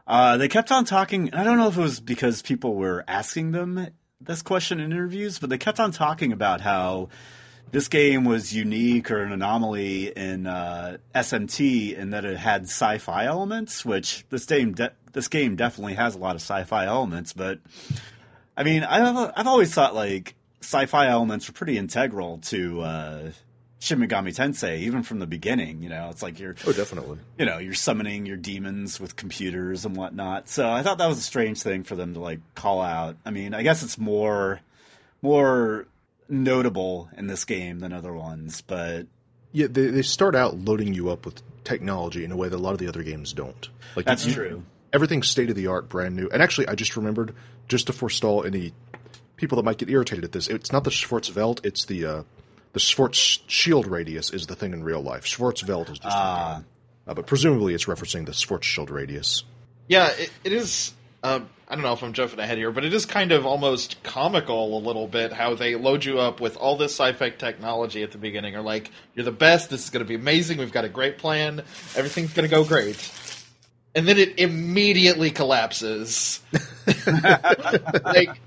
[0.07, 1.33] uh, they kept on talking.
[1.35, 3.89] I don't know if it was because people were asking them
[4.21, 7.09] this question in interviews, but they kept on talking about how
[7.75, 13.25] this game was unique or an anomaly in uh, SMT in that it had sci-fi
[13.25, 17.33] elements, which this game de- this game definitely has a lot of sci-fi elements.
[17.33, 17.59] But
[18.57, 23.31] I mean, I've I've always thought like sci-fi elements are pretty integral to uh,
[23.81, 25.83] Shin Megami Tensei, even from the beginning.
[25.83, 29.85] You know, it's like you're oh definitely you know you're summoning your demons with computers
[29.85, 30.49] and whatnot.
[30.49, 33.17] So I thought that was a strange thing for them to like call out.
[33.27, 34.61] I mean, I guess it's more
[35.23, 35.89] more
[36.29, 39.07] notable in this game than other ones, but
[39.53, 42.59] yeah, they they start out loading you up with technology in a way that a
[42.59, 43.69] lot of the other games don't.
[43.97, 44.65] Like that's you, true.
[44.93, 46.29] Everything's state of the art, brand new.
[46.33, 47.35] And actually, I just remembered
[47.69, 48.73] just to forestall any
[49.37, 50.49] people that might get irritated at this.
[50.49, 52.23] It's not the Schwarzwelt; it's the uh,
[52.73, 55.25] the Schwarzschild radius is the thing in real life.
[55.25, 56.17] Schwarzwelt is just.
[56.17, 56.61] Uh,
[57.07, 59.45] uh, but presumably, it's referencing the Schwarzschild radius.
[59.89, 60.95] Yeah, it, it is.
[61.23, 61.41] Uh,
[61.75, 64.79] I don't know if I'm jumping ahead here, but it is kind of almost comical
[64.79, 68.19] a little bit how they load you up with all this sci-fi technology at the
[68.19, 68.55] beginning.
[68.55, 69.71] Are like, you're the best.
[69.71, 70.59] This is going to be amazing.
[70.59, 71.65] We've got a great plan.
[71.97, 73.11] Everything's going to go great.
[73.93, 76.41] And then it immediately collapses.
[78.05, 78.41] like,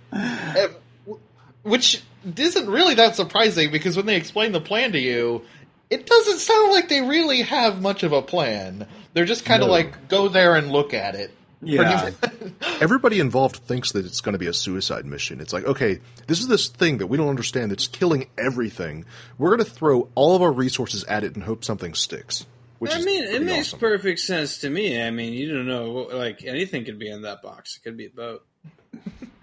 [1.64, 2.02] which
[2.34, 5.44] isn't really that surprising because when they explain the plan to you,
[5.90, 8.88] it doesn't sound like they really have much of a plan.
[9.14, 9.74] They're just kind of no.
[9.74, 11.34] like go there and look at it.
[11.62, 12.12] Yeah.
[12.82, 15.42] Everybody involved thinks that it's going to be a suicide mission.
[15.42, 19.06] It's like, okay, this is this thing that we don't understand that's killing everything.
[19.38, 22.46] We're going to throw all of our resources at it and hope something sticks.
[22.80, 23.80] Which I mean, it makes awesome.
[23.80, 25.02] perfect sense to me.
[25.02, 27.78] I mean, you don't know, like anything could be in that box.
[27.78, 28.46] It could be a boat.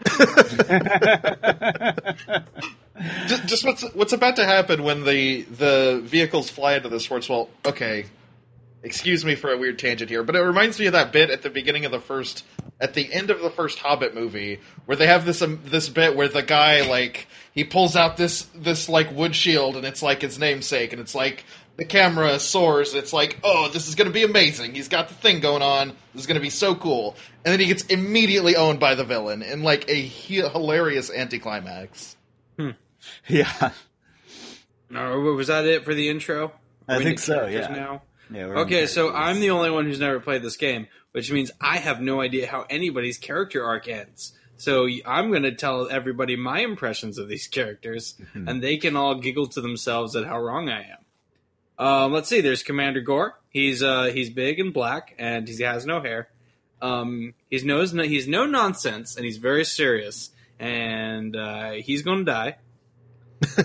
[3.26, 7.28] just, just, what's what's about to happen when the the vehicles fly into the Schwartz?
[7.28, 8.06] Well, okay.
[8.84, 11.40] Excuse me for a weird tangent here, but it reminds me of that bit at
[11.40, 12.44] the beginning of the first,
[12.78, 16.14] at the end of the first Hobbit movie, where they have this um, this bit
[16.14, 20.20] where the guy like he pulls out this this like wood shield and it's like
[20.20, 21.44] his namesake, and it's like
[21.76, 22.94] the camera soars.
[22.94, 24.74] It's like, oh, this is going to be amazing.
[24.74, 25.88] He's got the thing going on.
[26.12, 27.16] This is going to be so cool.
[27.44, 32.16] And then he gets immediately owned by the villain in like a hilarious anticlimax.
[32.58, 32.70] Hmm.
[33.28, 33.72] Yeah,
[34.94, 36.52] Or was that it for the intro?
[36.88, 37.46] I Are think so.
[37.46, 37.68] Yeah.
[37.68, 38.02] Now?
[38.30, 39.28] Yeah Okay, so characters.
[39.36, 42.46] I'm the only one who's never played this game, which means I have no idea
[42.46, 44.32] how anybody's character arc ends.
[44.56, 48.48] So I'm going to tell everybody my impressions of these characters, Mm-hmm.
[48.48, 50.98] and they can all giggle to themselves at how wrong I am.
[51.76, 52.40] Um, let's see.
[52.40, 53.38] There's Commander Gore.
[53.50, 56.28] He's uh, he's big and black, and he has no hair.
[56.80, 62.24] Um, he's no he's no nonsense, and he's very serious, and uh, he's going to
[62.24, 62.56] die.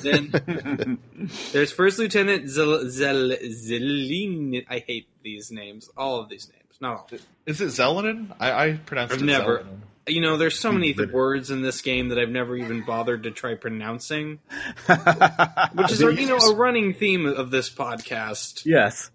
[0.01, 0.99] Then
[1.51, 4.65] there's First Lieutenant Zel- Zel- Zelin.
[4.69, 5.89] I hate these names.
[5.97, 6.55] All of these names.
[6.81, 7.09] Not all.
[7.45, 8.33] Is it Zelenin?
[8.39, 9.79] I, I pronounced I've it never- Zelenin.
[10.07, 11.11] You know, there's so hmm, many Really?
[11.13, 14.39] words in this game that I've never even bothered to try pronouncing,
[14.87, 14.97] Which
[15.75, 18.65] which is you know a running theme of this podcast.
[18.65, 19.11] yes.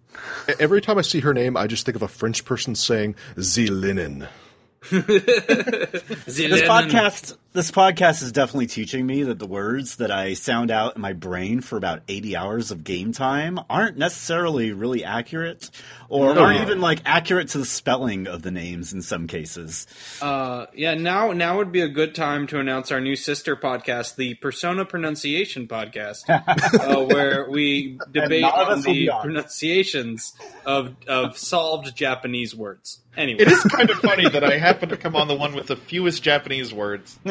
[0.61, 4.29] Every time I see her name, I just think of a French person saying "Zelinin."
[4.91, 10.97] This podcast, this podcast is definitely teaching me that the words that I sound out
[10.97, 15.71] in my brain for about 80 hours of game time aren't necessarily really accurate,
[16.09, 19.87] or aren't even like accurate to the spelling of the names in some cases.
[20.21, 24.17] Uh, yeah, now now would be a good time to announce our new sister podcast,
[24.17, 29.23] the Persona Pronunciation Podcast, uh, where we debate on the on.
[29.23, 30.35] pronunciations
[30.67, 32.99] of of solved Japanese words.
[33.17, 35.69] Anyway, It is kind of funny that I happen to come on the one with
[35.69, 37.19] the fewest Japanese words.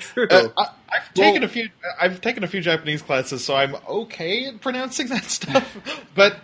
[0.00, 0.26] true.
[0.28, 1.70] Uh, I, I've taken a few.
[2.00, 5.76] I've taken a few Japanese classes, so I'm okay at pronouncing that stuff.
[6.14, 6.36] But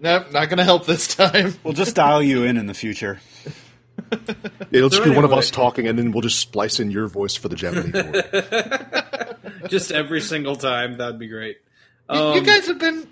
[0.00, 1.54] no, not going to help this time.
[1.62, 3.20] We'll just dial you in in the future.
[4.70, 7.08] It'll just So be one of us talking, and then we'll just splice in your
[7.08, 9.36] voice for the Japanese word.
[9.68, 11.56] Just every single time, that'd be great.
[12.08, 13.08] Um, you guys have been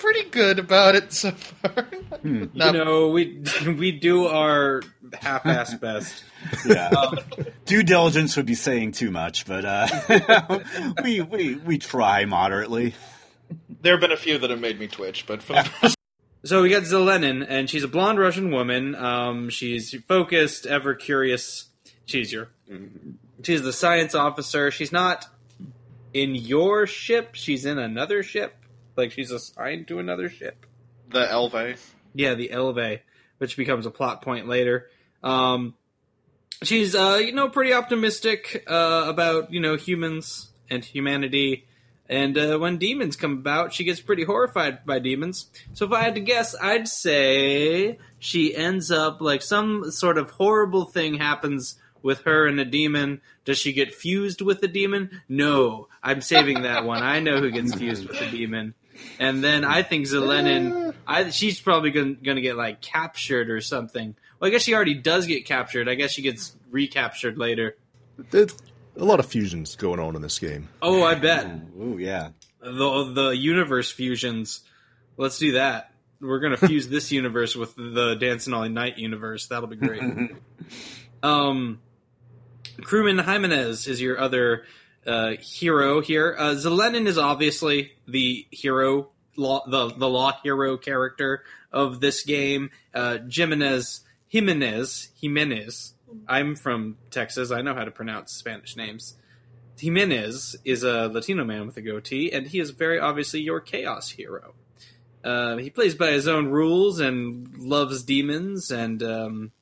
[0.00, 1.88] pretty good about it so far.
[2.24, 4.82] you Not- know, we we do our
[5.20, 6.24] half-ass best.
[6.64, 6.90] Yeah.
[7.66, 10.60] Due diligence would be saying too much, but uh,
[11.04, 12.94] we, we we try moderately.
[13.82, 15.96] there have been a few that have made me twitch, but for the most
[16.44, 18.94] So we got Zelenin, and she's a blonde Russian woman.
[18.94, 21.66] Um, she's focused, ever curious.
[22.06, 22.48] She's your,
[23.42, 24.70] she's the science officer.
[24.70, 25.26] She's not
[26.14, 27.34] in your ship.
[27.34, 28.56] She's in another ship.
[28.96, 30.66] Like she's assigned to another ship.
[31.10, 31.78] the Elve.
[32.14, 33.00] Yeah, the Elve,
[33.38, 34.88] which becomes a plot point later.
[35.22, 35.74] Um,
[36.62, 41.66] she's, uh, you know, pretty optimistic uh, about you know humans and humanity.
[42.08, 45.46] And uh, when demons come about, she gets pretty horrified by demons.
[45.74, 50.30] So if I had to guess, I'd say she ends up like some sort of
[50.30, 53.20] horrible thing happens with her and a demon.
[53.44, 55.22] Does she get fused with the demon?
[55.28, 57.00] No, I'm saving that one.
[57.00, 58.74] I know who gets fused with the demon.
[59.18, 64.14] And then I think Zelenin, I, she's probably going to get like captured or something.
[64.38, 65.88] Well, I guess she already does get captured.
[65.88, 67.76] I guess she gets recaptured later.
[68.30, 68.56] There's
[68.96, 70.68] a lot of fusions going on in this game.
[70.82, 71.46] Oh, I bet
[71.78, 72.30] Ooh, yeah.
[72.60, 74.60] the the universe fusions.
[75.16, 75.92] Let's do that.
[76.20, 79.46] We're gonna fuse this universe with the Dancing All Night universe.
[79.46, 80.02] That'll be great.
[81.22, 81.80] um,
[82.82, 84.64] Crewman Jimenez is your other
[85.06, 86.34] uh, hero here.
[86.38, 92.70] Uh, Zelenin is obviously the hero, law, the the law hero character of this game.
[92.94, 95.94] Uh, Jimenez, Jimenez, Jimenez.
[96.28, 97.50] I'm from Texas.
[97.50, 99.16] I know how to pronounce Spanish names.
[99.78, 104.10] Jimenez is a Latino man with a goatee, and he is very obviously your chaos
[104.10, 104.54] hero.
[105.22, 109.52] Uh, he plays by his own rules and loves demons, and um,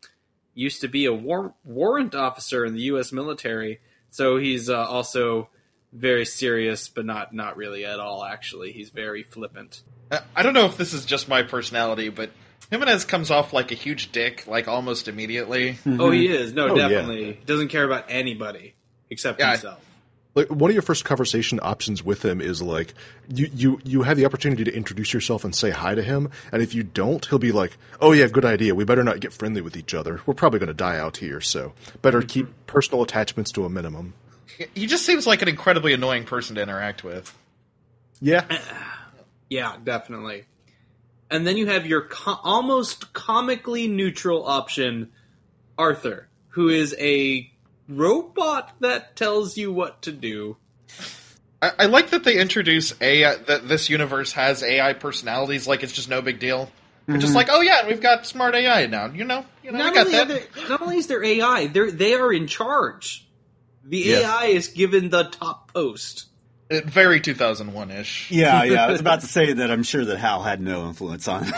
[0.55, 3.13] used to be a war- warrant officer in the U.S.
[3.13, 3.81] military.
[4.19, 5.49] So he's uh, also
[5.93, 8.25] very serious, but not not really at all.
[8.25, 9.85] Actually, he's very flippant.
[10.11, 12.31] Uh, I don't know if this is just my personality, but
[12.69, 15.79] Jimenez comes off like a huge dick, like almost immediately.
[15.87, 16.53] Oh, he is.
[16.53, 17.35] No, Oh, definitely.
[17.35, 18.75] He doesn't care about anybody
[19.09, 19.85] except Yeah, himself.
[20.39, 22.95] Like one of your first conversation options with him is like
[23.29, 26.63] you you you have the opportunity to introduce yourself and say hi to him, and
[26.63, 28.73] if you don't, he'll be like, "Oh yeah, good idea.
[28.77, 30.21] We better not get friendly with each other.
[30.27, 31.73] We're probably going to die out here, so
[32.03, 32.29] better mm-hmm.
[32.29, 34.15] keep personal attachments to a minimum."
[34.77, 37.37] He just seems like an incredibly annoying person to interact with.
[38.21, 38.59] Yeah, uh,
[39.51, 40.45] Yeah, definitely.
[41.33, 45.11] And then you have your co- almost comically neutral option,
[45.77, 47.51] Arthur, who is a
[47.89, 50.57] robot that tells you what to do.
[51.61, 55.93] I, I like that they introduce AI, that this universe has AI personalities, like it's
[55.93, 56.71] just no big deal.
[57.07, 59.07] They're just like, oh yeah, we've got smart AI now.
[59.07, 60.29] You know, you know, we Not got only, that.
[60.55, 63.27] they, not only is there AI, they're they are in charge.
[63.83, 64.19] The Yeah.
[64.19, 66.27] AI is given the top post.
[66.71, 68.31] Uh, Very 2001 ish.
[68.31, 68.85] Yeah, yeah.
[68.85, 71.51] I was about to say that I'm sure that Hal had no influence on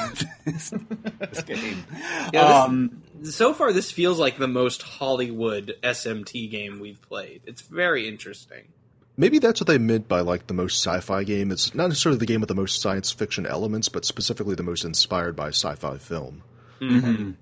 [0.45, 0.71] this,
[1.19, 1.85] this game.
[2.33, 7.43] Yeah, this- um, So far, this feels like the most Hollywood SMT game we've played.
[7.47, 8.69] It's very interesting.
[9.17, 11.51] maybe that's what they meant by like the most sci-fi game.
[11.53, 14.85] It's not necessarily the game with the most science fiction elements, but specifically the most
[14.85, 16.43] inspired by sci-fi film.
[16.81, 17.33] Mm-hmm.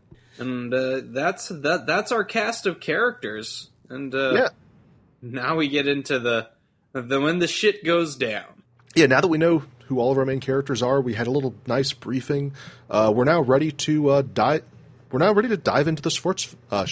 [0.43, 1.85] And uh, that's that.
[1.87, 3.69] That's our cast of characters.
[3.89, 4.49] And uh, Yeah.
[5.23, 6.49] now we get into the
[6.93, 8.63] the when the shit goes down.
[8.97, 11.31] yeah, now that we know who all of our main characters are, we had a
[11.31, 12.53] little nice briefing.
[12.91, 14.63] Uh, we're now ready to uh, dive.
[15.11, 16.87] We're now ready to dive into the Schwarz, uh.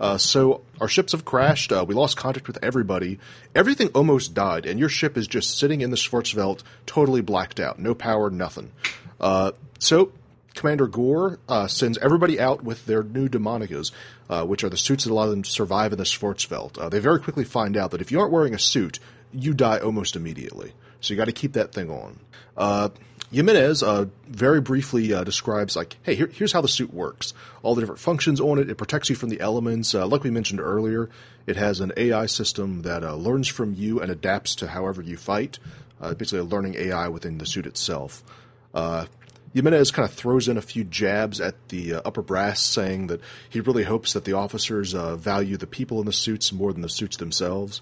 [0.00, 1.70] Uh, so our ships have crashed.
[1.70, 3.20] Uh, we lost contact with everybody.
[3.54, 7.78] Everything almost died, and your ship is just sitting in the Schwarzwelt, totally blacked out,
[7.78, 8.72] no power, nothing.
[9.20, 10.10] Uh, so
[10.54, 13.92] Commander Gore uh, sends everybody out with their new demonicas,
[14.28, 16.76] uh, which are the suits that allow them to survive in the Schwarzwelt.
[16.76, 18.98] Uh, they very quickly find out that if you aren't wearing a suit,
[19.32, 20.72] you die almost immediately.
[21.00, 22.88] So you got to keep that thing on.
[23.32, 27.34] Jimenez uh, very briefly uh, describes like, hey, here, here's how the suit works.
[27.62, 28.70] All the different functions on it.
[28.70, 29.94] It protects you from the elements.
[29.94, 31.10] Uh, like we mentioned earlier,
[31.46, 35.16] it has an AI system that uh, learns from you and adapts to however you
[35.16, 35.58] fight.
[36.00, 38.22] Uh, basically, a learning AI within the suit itself.
[38.72, 39.06] Uh,
[39.54, 43.60] Jimenez kind of throws in a few jabs at the upper brass, saying that he
[43.60, 47.18] really hopes that the officers value the people in the suits more than the suits
[47.18, 47.80] themselves.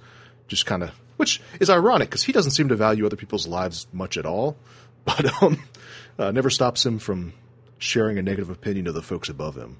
[0.49, 3.87] Just kind of, which is ironic because he doesn't seem to value other people's lives
[3.91, 4.59] much at all,
[5.05, 5.63] but um,
[6.19, 7.33] uh, never stops him from
[7.79, 9.79] sharing a negative opinion of the folks above him.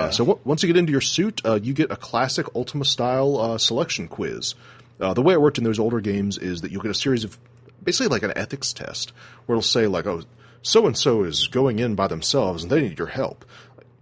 [0.00, 2.84] Uh, so w- once you get into your suit, uh, you get a classic Ultima
[2.84, 4.54] style uh, selection quiz.
[5.00, 7.24] Uh, the way it worked in those older games is that you'll get a series
[7.24, 7.38] of
[7.82, 9.12] basically like an ethics test
[9.46, 10.22] where it'll say like, oh,
[10.62, 13.44] so and so is going in by themselves and they need your help.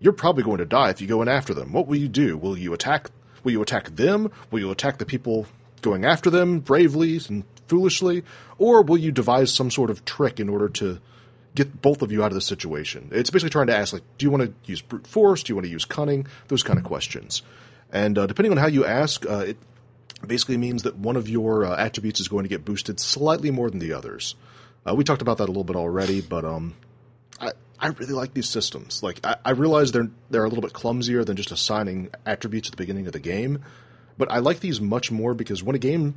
[0.00, 1.72] You're probably going to die if you go in after them.
[1.72, 2.36] What will you do?
[2.36, 3.10] Will you attack?
[3.44, 4.32] Will you attack them?
[4.50, 5.46] Will you attack the people
[5.82, 8.24] going after them bravely and foolishly,
[8.58, 11.00] or will you devise some sort of trick in order to
[11.56, 13.08] get both of you out of the situation.
[13.10, 15.42] It's basically trying to ask, like, do you want to use brute force?
[15.42, 16.26] Do you want to use cunning?
[16.46, 17.42] Those kind of questions.
[17.90, 19.56] And uh, depending on how you ask, uh, it
[20.24, 23.70] basically means that one of your uh, attributes is going to get boosted slightly more
[23.70, 24.36] than the others.
[24.86, 26.74] Uh, we talked about that a little bit already, but um,
[27.40, 29.02] I I really like these systems.
[29.02, 32.72] Like, I, I realize they're they're a little bit clumsier than just assigning attributes at
[32.72, 33.64] the beginning of the game,
[34.16, 36.14] but I like these much more because when a game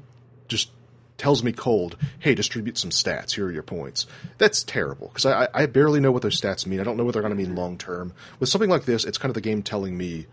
[0.47, 0.71] just
[1.19, 3.35] tells me cold, hey, distribute some stats.
[3.35, 4.07] Here are your points.
[4.37, 6.79] That's terrible because I, I barely know what those stats mean.
[6.79, 8.13] I don't know what they're going to mean long term.
[8.39, 10.25] With something like this, it's kind of the game telling me,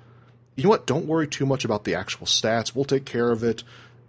[0.54, 0.86] you know what?
[0.86, 2.74] Don't worry too much about the actual stats.
[2.74, 3.62] We'll take care of it.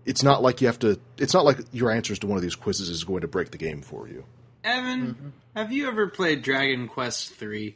[0.06, 1.00] It's not like you have to.
[1.18, 3.58] It's not like your answers to one of these quizzes is going to break the
[3.58, 4.24] game for you.
[4.64, 5.30] Evan, mm-hmm.
[5.56, 7.76] have you ever played Dragon Quest three?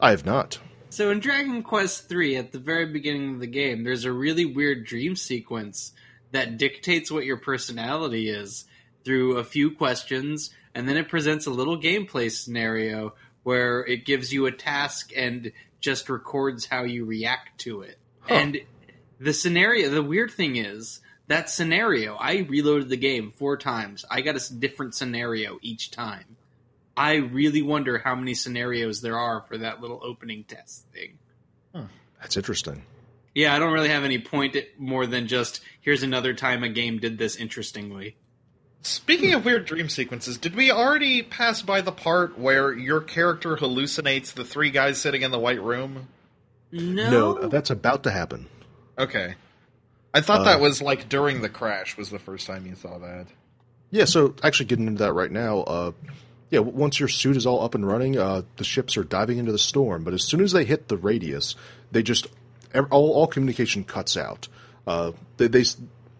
[0.00, 0.58] I have not.
[0.90, 4.44] So in Dragon Quest three, at the very beginning of the game, there's a really
[4.44, 5.92] weird dream sequence
[6.34, 8.64] that dictates what your personality is
[9.04, 13.14] through a few questions, and then it presents a little gameplay scenario
[13.44, 17.98] where it gives you a task and just records how you react to it.
[18.28, 18.58] And
[19.20, 22.16] the scenario, the weird thing is that scenario.
[22.16, 24.04] I reloaded the game four times.
[24.10, 26.36] I got a different scenario each time.
[26.96, 31.18] I really wonder how many scenarios there are for that little opening test thing.
[32.20, 32.82] That's interesting.
[33.34, 36.98] Yeah, I don't really have any point more than just here's another time a game
[36.98, 38.16] did this interestingly.
[38.82, 43.56] Speaking of weird dream sequences, did we already pass by the part where your character
[43.56, 46.08] hallucinates the three guys sitting in the white room?
[46.70, 48.46] No, No, that's about to happen.
[48.98, 49.34] Okay.
[50.12, 52.98] I thought Uh, that was like during the crash was the first time you saw
[52.98, 53.26] that.
[53.90, 55.92] Yeah, so actually getting into that right now, uh,
[56.50, 59.50] yeah, once your suit is all up and running, uh, the ships are diving into
[59.50, 60.04] the storm.
[60.04, 61.56] But as soon as they hit the radius,
[61.90, 62.32] they just ev-
[62.74, 64.48] all, all communication cuts out.
[64.86, 65.64] Uh, they, they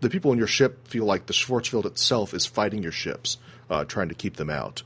[0.01, 3.39] the people in your ship feel like the Schwarzfield itself is fighting your ships,
[3.71, 4.83] uh, trying to keep them out.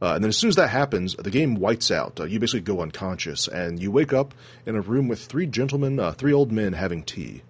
[0.00, 2.20] Uh, and then as soon as that happens, the game whites out.
[2.20, 4.34] Uh, you basically go unconscious, and you wake up
[4.66, 7.42] in a room with three gentlemen, uh, three old men having tea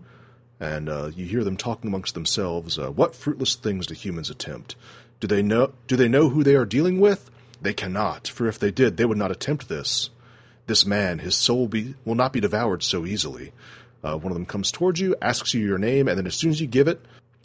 [0.61, 2.79] and uh, you hear them talking amongst themselves.
[2.79, 4.77] What fruitless things do humans attempt?
[5.21, 5.73] Do they know?
[5.87, 7.31] Do they know who they are dealing with?
[7.61, 10.11] They cannot, for if they did, they would not attempt this.
[10.67, 13.53] This man, his soul be, will not be devoured so easily.
[14.03, 16.51] Uh, one of them comes towards you, asks you your name, and then as soon
[16.51, 17.01] as you give it,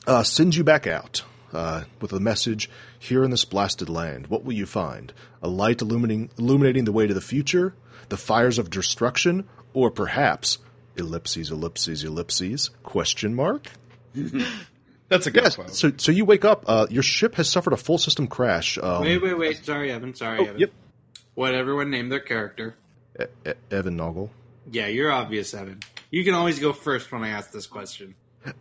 [0.07, 4.43] uh, sends you back out uh, with a message: "Here in this blasted land, what
[4.43, 5.11] will you find?
[5.41, 7.74] A light illuminating illuminating the way to the future,
[8.09, 10.57] the fires of destruction, or perhaps
[10.97, 12.70] ellipses, ellipses, ellipses?
[12.84, 13.67] Question mark."
[15.09, 15.55] That's a good Yes.
[15.55, 15.74] quote.
[15.74, 16.65] So, so you wake up.
[16.67, 18.78] Uh, your ship has suffered a full system crash.
[18.78, 19.65] Um, wait, wait, wait.
[19.65, 20.13] Sorry, Evan.
[20.13, 20.59] Sorry, oh, Evan.
[20.59, 20.72] yep.
[21.34, 22.76] What everyone named their character.
[23.20, 24.30] E- Evan Noggle.
[24.72, 25.80] Yeah, you're obvious, Evan.
[26.11, 28.15] You can always go first when I ask this question.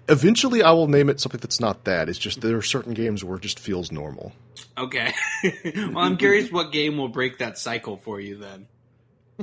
[0.08, 2.08] Eventually, I will name it something that's not that.
[2.08, 4.32] It's just there are certain games where it just feels normal.
[4.76, 5.12] Okay.
[5.74, 8.66] well, I'm curious what game will break that cycle for you then.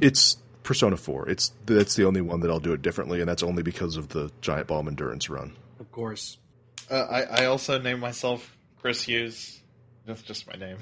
[0.01, 1.29] It's Persona Four.
[1.29, 4.09] It's that's the only one that I'll do it differently, and that's only because of
[4.09, 5.55] the Giant Bomb Endurance run.
[5.79, 6.37] Of course.
[6.91, 9.61] Uh, I, I also named myself Chris Hughes.
[10.05, 10.77] That's just my name.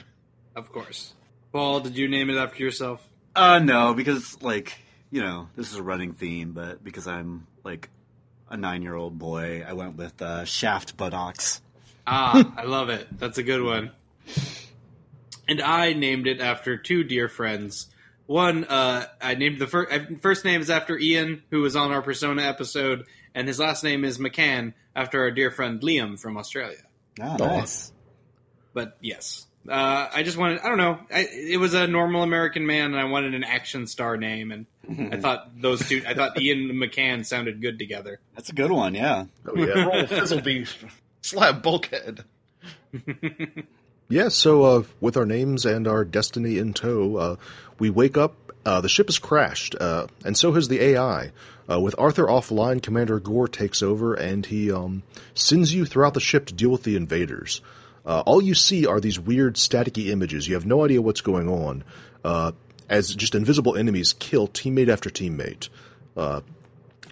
[0.56, 1.14] Of course.
[1.52, 3.08] Paul, did you name it after yourself?
[3.36, 4.78] Uh, no, because like
[5.12, 7.90] you know this is a running theme, but because I'm like
[8.50, 11.62] a nine-year-old boy, I went with uh, Shaft Buttocks.
[12.06, 13.08] Ah, I love it.
[13.18, 13.92] That's a good one.
[15.48, 17.88] And I named it after two dear friends.
[18.26, 22.02] One, uh, I named the first first name is after Ian, who was on our
[22.02, 23.06] Persona episode,
[23.36, 26.84] and his last name is McCann after our dear friend Liam from Australia.
[27.20, 27.92] Ah, nice.
[28.74, 32.66] But yes, uh, I just wanted, I don't know, I, it was a normal American
[32.66, 34.66] man, and I wanted an action star name, and
[35.14, 38.20] I thought those two, I thought Ian McCann sounded good together.
[38.36, 38.96] That's a good one.
[38.96, 39.26] Yeah.
[39.46, 39.86] Oh, yeah.
[39.86, 40.84] Roll fizzle beef.
[41.22, 42.26] Slap bulkhead.
[44.10, 47.36] Yeah, so uh, with our names and our destiny in tow, uh,
[47.80, 48.36] we wake up.
[48.66, 51.32] Uh, the ship has crashed, uh, and so has the AI.
[51.70, 55.04] Uh, with Arthur offline, Commander Gore takes over, and he um,
[55.34, 57.62] sends you throughout the ship to deal with the invaders.
[58.06, 60.48] Uh, all you see are these weird staticky images.
[60.48, 61.84] You have no idea what's going on,
[62.24, 62.52] uh,
[62.90, 65.70] as just invisible enemies kill teammate after teammate.
[66.18, 66.42] Uh,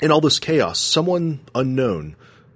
[0.02, 2.16] in all this chaos, someone unknown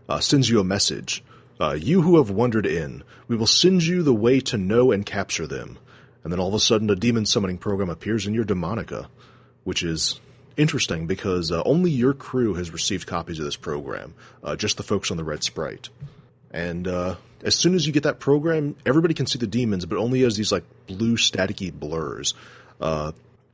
[0.10, 1.24] uh, sends you a message.
[1.60, 5.06] Uh, you who have wandered in, we will send you the way to know and
[5.06, 5.78] capture them.
[6.24, 9.08] And then all of a sudden, a demon summoning program appears in your Demonica,
[9.64, 10.20] which is
[10.58, 14.14] interesting because uh, only your crew has received copies of this program,
[14.58, 15.90] just the folks on the Red Sprite.
[16.56, 19.98] And uh, as soon as you get that program, everybody can see the demons, but
[19.98, 22.34] only as these like blue staticky blurs.
[22.80, 23.12] Uh,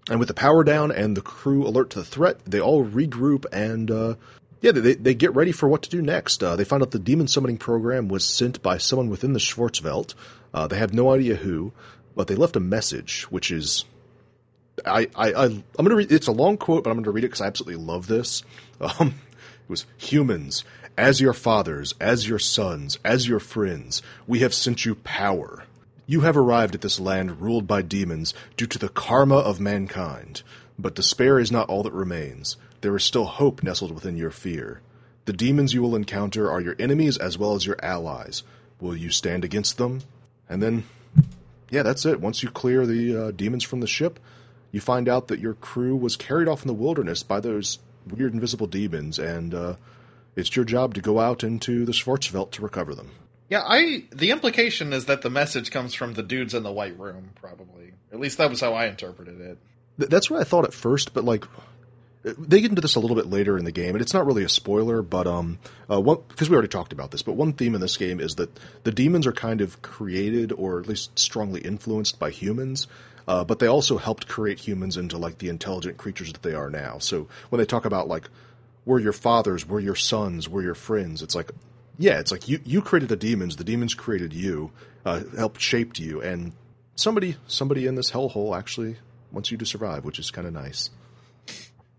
[0.08, 3.45] and with the power down and the crew alert to the threat, they all regroup
[3.52, 4.14] and uh,
[4.62, 6.43] yeah, they they get ready for what to do next.
[6.43, 10.14] Uh, they find out the demon summoning program was sent by someone within the Schwarzwelt.
[10.54, 11.74] Uh, they have no idea who,
[12.16, 13.86] but they left a message, which is
[14.86, 16.12] I, I, I I'm gonna read.
[16.12, 18.43] It's a long quote, but I'm gonna read it because I absolutely love this.
[18.80, 19.16] Um,
[19.64, 20.64] it was humans,
[21.02, 25.64] as your fathers, as your sons, as your friends, we have sent you power.
[26.06, 30.43] You have arrived at this land ruled by demons due to the karma of mankind.
[30.78, 32.56] But despair is not all that remains.
[32.82, 34.82] There is still hope nestled within your fear.
[35.26, 38.43] The demons you will encounter are your enemies as well as your allies.
[38.80, 40.02] Will you stand against them?
[40.47, 40.84] And then
[41.72, 42.22] yeah, that's it.
[42.22, 44.20] Once you clear the uh, demons from the ship,
[44.72, 48.36] you find out that your crew was carried off in the wilderness by those weird
[48.36, 49.76] invisible demons, and uh,
[50.36, 53.12] it's your job to go out into the Schwarzwelt to recover them.
[53.50, 54.06] Yeah, I.
[54.12, 57.92] The implication is that the message comes from the dudes in the white room, probably.
[58.14, 59.58] At least that was how I interpreted it.
[59.98, 61.46] Th- that's what I thought at first, but like
[62.24, 64.44] they get into this a little bit later in the game, and it's not really
[64.44, 65.60] a spoiler, but um,
[65.90, 67.24] uh, because we already talked about this.
[67.24, 68.50] But one theme in this game is that
[68.84, 72.88] the demons are kind of created, or at least strongly influenced by humans.
[73.28, 76.70] Uh, but they also helped create humans into like the intelligent creatures that they are
[76.70, 76.98] now.
[76.98, 78.28] So when they talk about like
[78.86, 81.52] we're your fathers, we're your sons, we're your friends, it's like
[81.98, 84.72] yeah, it's like you you created the demons, the demons created you,
[85.06, 86.54] uh, helped shaped you, and
[86.96, 88.98] somebody somebody in this hellhole actually
[89.32, 90.90] wants you to survive, which is kind of nice.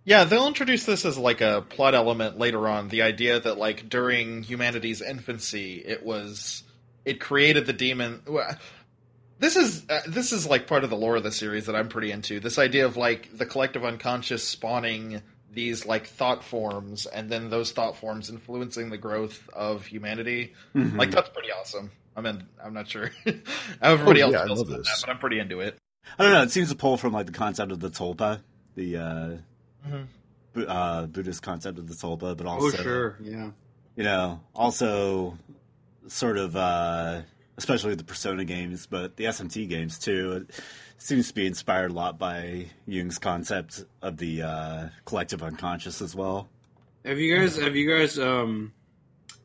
[0.04, 2.88] Yeah, they'll introduce this as like a plot element later on.
[2.88, 6.64] The idea that like during humanity's infancy, it was
[7.04, 8.22] it created the demon.
[9.38, 11.88] This is uh, this is like part of the lore of the series that I'm
[11.88, 12.40] pretty into.
[12.40, 15.22] This idea of like the collective unconscious spawning
[15.52, 20.54] these like thought forms, and then those thought forms influencing the growth of humanity.
[20.74, 21.90] Like that's pretty awesome.
[22.16, 23.32] I mean, I'm not sure how
[23.92, 24.88] everybody Oh, else yeah, I feels love about this.
[24.88, 25.76] that, but I'm pretty into it.
[26.18, 26.42] I don't know.
[26.42, 28.40] It seems to pull from like the concept of the tulpa,
[28.74, 29.36] the uh,
[29.88, 30.06] Mhm.
[30.52, 33.50] Bu- uh, Buddhist concept of the tulpa, but also, Oh, also, sure, yeah.
[33.96, 35.38] you know, also
[36.08, 37.22] sort of, uh,
[37.56, 40.46] especially the Persona games, but the SMT games too.
[41.02, 46.00] It seems to be inspired a lot by Jung's concept of the uh, collective unconscious
[46.00, 46.48] as well.
[47.04, 48.72] Have you guys have you guys um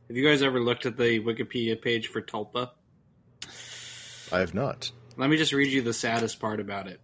[0.08, 2.70] have you guys ever looked at the Wikipedia page for Tulpa?
[4.32, 4.92] I have not.
[5.18, 7.00] Let me just read you the saddest part about it.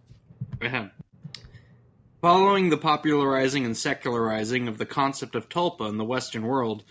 [0.62, 0.92] Ahem.
[2.20, 6.84] Following the popularizing and secularizing of the concept of tulpa in the Western world,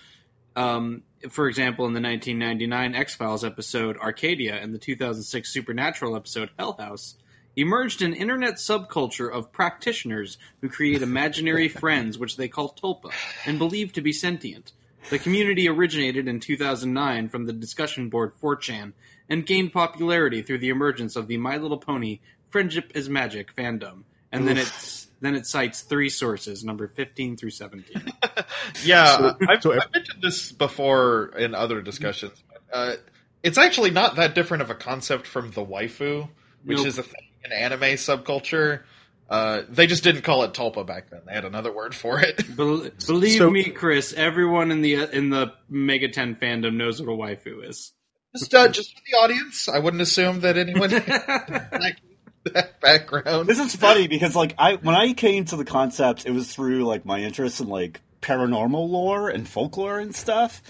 [0.58, 6.50] um, for example, in the 1999 X Files episode Arcadia and the 2006 Supernatural episode
[6.60, 7.16] Hell House,
[7.56, 13.12] emerged an internet subculture of practitioners who create imaginary friends, which they call tulpa,
[13.46, 14.72] and believe to be sentient.
[15.10, 18.94] The community originated in 2009 from the discussion board 4chan
[19.30, 24.04] and gained popularity through the emergence of the My Little Pony Friendship is Magic fandom.
[24.32, 28.02] And then it's then it cites three sources, number 15 through 17.
[28.84, 32.34] Yeah, So- I've, so if- I've mentioned this before in other discussions.
[32.72, 32.96] Uh,
[33.44, 36.28] it's actually not that different of a concept from the waifu,
[36.64, 36.88] which Nope.
[36.88, 38.82] is a thing in anime subculture.
[39.30, 41.22] Uh, they just didn't call it tulpa back then.
[41.26, 42.38] They had another word for it.
[42.58, 44.14] Bel- believe So- me, Chris.
[44.14, 47.94] Everyone in the in the Mega Ten fandom knows what a waifu is.
[48.36, 51.98] just, uh, just for the audience, I wouldn't assume that anyone like
[52.54, 53.48] that background.
[53.48, 56.84] This is funny because like I when I came to the concept, it was through
[56.84, 60.62] like my interest in like paranormal lore and folklore and stuff.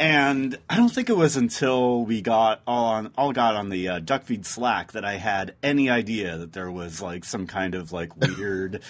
[0.00, 3.88] And I don't think it was until we got all on all got on the
[3.88, 7.92] uh, Duckfeed Slack that I had any idea that there was like some kind of
[7.92, 8.82] like weird,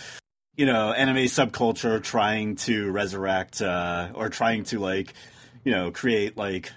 [0.57, 5.15] you know, anime subculture trying to resurrect uh, or trying to like,
[5.65, 6.73] you know, create like,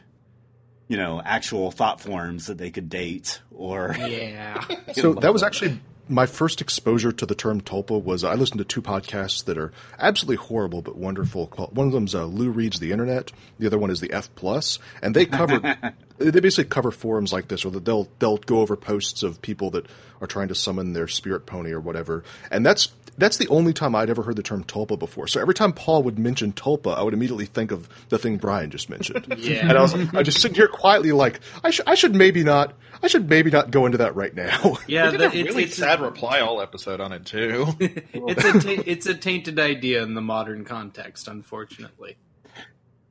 [0.88, 4.64] you know, actual thought forms that they could date or Yeah.
[4.94, 5.80] So that was actually
[6.12, 9.72] my first exposure to the term tulpa was I listened to two podcasts that are
[9.98, 11.48] absolutely horrible but wonderful.
[11.72, 13.32] One of them's uh, Lou reads the internet.
[13.60, 15.60] The other one is the F plus, and they cover
[16.18, 19.88] they basically cover forums like this, or they'll they'll go over posts of people that
[20.22, 22.24] are trying to summon their spirit pony or whatever.
[22.50, 25.28] And that's that's the only time I'd ever heard the term tulpa before.
[25.28, 28.70] So every time Paul would mention tulpa, I would immediately think of the thing Brian
[28.72, 29.28] just mentioned.
[29.42, 29.68] Yeah.
[29.68, 32.74] And I was I just sitting here quietly like I should I should maybe not
[33.02, 34.78] I should maybe not go into that right now.
[34.88, 37.68] Yeah, They did the, a it's, really it's, sad reply all episode on it too.
[37.80, 42.18] it's a ta- it's a tainted idea in the modern context, unfortunately.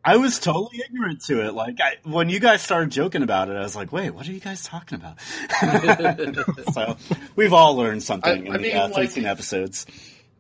[0.04, 1.52] I was totally ignorant to it.
[1.54, 4.32] Like I, when you guys started joking about it, I was like, "Wait, what are
[4.32, 5.20] you guys talking about?"
[6.72, 6.96] so
[7.36, 9.86] we've all learned something I- in I the mean, uh, like- 13 episodes.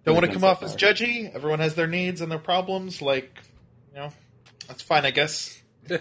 [0.06, 1.30] Don't want to come been off so as judgy.
[1.34, 3.02] Everyone has their needs and their problems.
[3.02, 3.38] Like,
[3.92, 4.10] you know,
[4.66, 5.60] that's fine, I guess.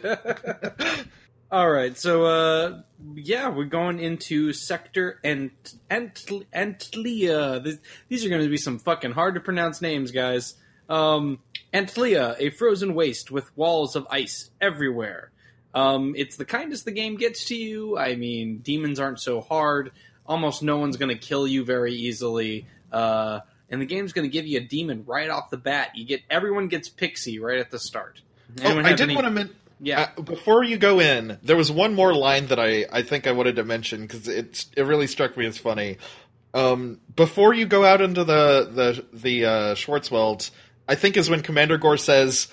[1.51, 2.81] All right, so uh,
[3.15, 5.49] yeah, we're going into Sector and
[5.89, 7.63] Ant- Antlia.
[7.63, 10.53] This, these are going to be some fucking hard to pronounce names, guys.
[10.87, 11.39] Um,
[11.73, 15.31] Antlia, a frozen waste with walls of ice everywhere.
[15.73, 17.97] Um, it's the kindest the game gets to you.
[17.97, 19.91] I mean, demons aren't so hard.
[20.25, 22.65] Almost no one's going to kill you very easily.
[22.91, 25.91] Uh, and the game's going to give you a demon right off the bat.
[25.95, 28.21] You get everyone gets pixie right at the start.
[28.63, 29.55] Oh, I did any- want to mention.
[29.81, 30.09] Yeah.
[30.17, 33.31] Uh, before you go in, there was one more line that I, I think I
[33.31, 35.97] wanted to mention because it it really struck me as funny.
[36.53, 40.51] Um, before you go out into the the the uh, Schwarzwelt,
[40.89, 42.47] I think is when Commander Gore says,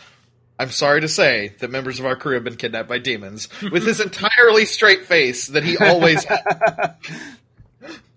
[0.58, 3.84] "I'm sorry to say that members of our crew have been kidnapped by demons," with
[3.86, 6.96] his entirely straight face that he always had.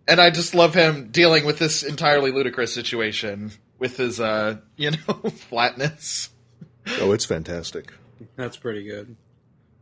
[0.07, 4.89] And I just love him dealing with this entirely ludicrous situation with his, uh, you
[4.89, 4.97] know,
[5.49, 6.29] flatness.
[6.99, 7.93] oh, it's fantastic.
[8.35, 9.15] That's pretty good.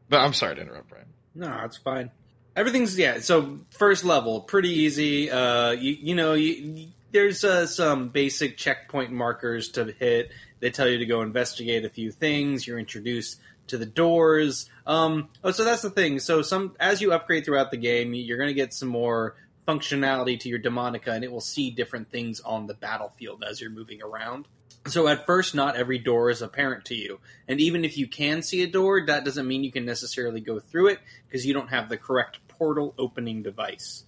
[0.09, 1.05] But I'm sorry to interrupt, Brian.
[1.33, 2.11] No, it's fine.
[2.57, 3.21] Everything's yeah.
[3.21, 5.31] So first level, pretty easy.
[5.31, 6.87] Uh, you, you know, you, you-
[7.17, 10.29] there's uh, some basic checkpoint markers to hit.
[10.59, 12.67] They tell you to go investigate a few things.
[12.67, 14.69] You're introduced to the doors.
[14.85, 16.19] Um, oh, so that's the thing.
[16.19, 19.35] So some as you upgrade throughout the game, you're going to get some more
[19.67, 23.71] functionality to your Demonica, and it will see different things on the battlefield as you're
[23.71, 24.47] moving around.
[24.85, 28.43] So at first, not every door is apparent to you, and even if you can
[28.43, 31.69] see a door, that doesn't mean you can necessarily go through it because you don't
[31.69, 34.03] have the correct portal opening device.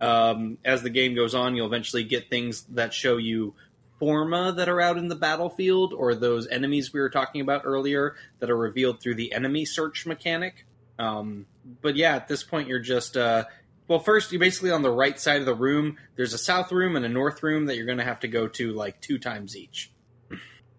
[0.00, 3.54] Um, as the game goes on, you'll eventually get things that show you
[3.98, 8.14] forma that are out in the battlefield, or those enemies we were talking about earlier
[8.38, 10.66] that are revealed through the enemy search mechanic.
[10.98, 11.46] Um,
[11.82, 13.44] but yeah, at this point, you're just uh,
[13.88, 15.96] well, first you're basically on the right side of the room.
[16.16, 18.46] There's a south room and a north room that you're going to have to go
[18.48, 19.90] to like two times each.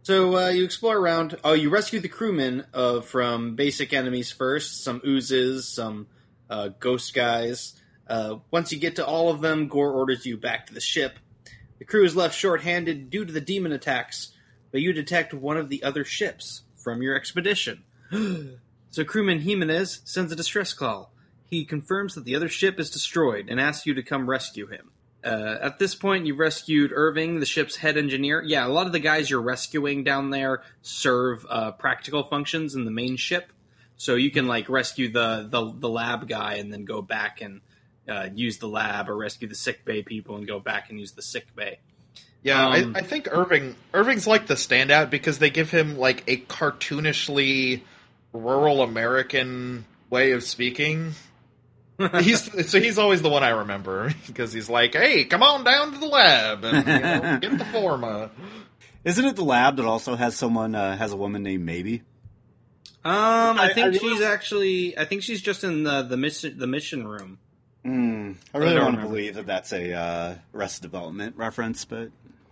[0.04, 1.38] So uh, you explore around.
[1.44, 4.84] Oh, you rescue the crewmen uh, from basic enemies first.
[4.84, 6.08] Some oozes, some
[6.50, 7.79] uh, ghost guys.
[8.10, 11.20] Uh, once you get to all of them, Gore orders you back to the ship.
[11.78, 14.34] The crew is left short-handed due to the demon attacks,
[14.72, 17.84] but you detect one of the other ships from your expedition.
[18.12, 21.14] so crewman Jimenez sends a distress call.
[21.46, 24.92] He confirms that the other ship is destroyed and asks you to come rescue him.
[25.24, 28.42] Uh, at this point, you've rescued Irving, the ship's head engineer.
[28.42, 32.86] Yeah, a lot of the guys you're rescuing down there serve uh, practical functions in
[32.86, 33.52] the main ship,
[33.98, 37.60] so you can like rescue the the, the lab guy and then go back and
[38.10, 41.12] uh, use the lab, or rescue the sick bay people and go back and use
[41.14, 41.80] the sick bay.
[42.42, 46.24] Yeah, Um, I, I think Irving Irving's like the standout because they give him like
[46.28, 47.82] a cartoonishly
[48.34, 51.14] rural American way of speaking.
[52.22, 55.92] he's so he's always the one I remember because he's like, "Hey, come on down
[55.92, 58.32] to the lab and you know, get the forma."
[59.04, 62.04] Isn't it the lab that also has someone uh, has a woman named Maybe?
[63.04, 63.14] Um,
[63.60, 64.98] I I- think I she's really- actually.
[64.98, 67.40] I think she's just in the the mission the mission room.
[67.86, 71.86] Mm, I I really don't want to believe that that's a uh, Arrested Development reference,
[71.86, 72.10] but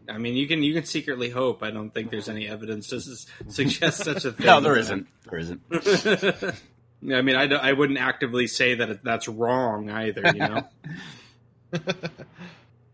[0.09, 1.63] I mean, you can you can secretly hope.
[1.63, 4.45] I don't think there's any evidence to s- suggest such a thing.
[4.45, 5.07] no, there isn't.
[5.29, 5.61] There isn't.
[7.13, 10.21] I mean, I, I wouldn't actively say that that's wrong either.
[10.33, 10.67] You know.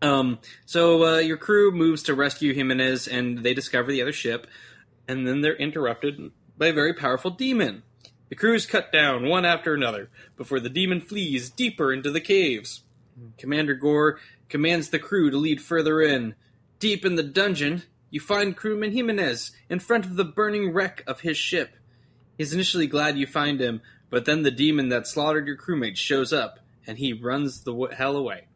[0.02, 4.46] Um, so uh, your crew moves to rescue Jimenez, and they discover the other ship,
[5.08, 7.82] and then they're interrupted by a very powerful demon.
[8.28, 12.20] The crew is cut down one after another before the demon flees deeper into the
[12.20, 12.82] caves.
[13.38, 14.18] Commander Gore
[14.48, 16.34] commands the crew to lead further in.
[16.78, 21.20] Deep in the dungeon, you find crewman Jimenez in front of the burning wreck of
[21.20, 21.74] his ship.
[22.38, 23.80] He's initially glad you find him,
[24.10, 28.16] but then the demon that slaughtered your crewmates shows up, and he runs the hell
[28.16, 28.46] away.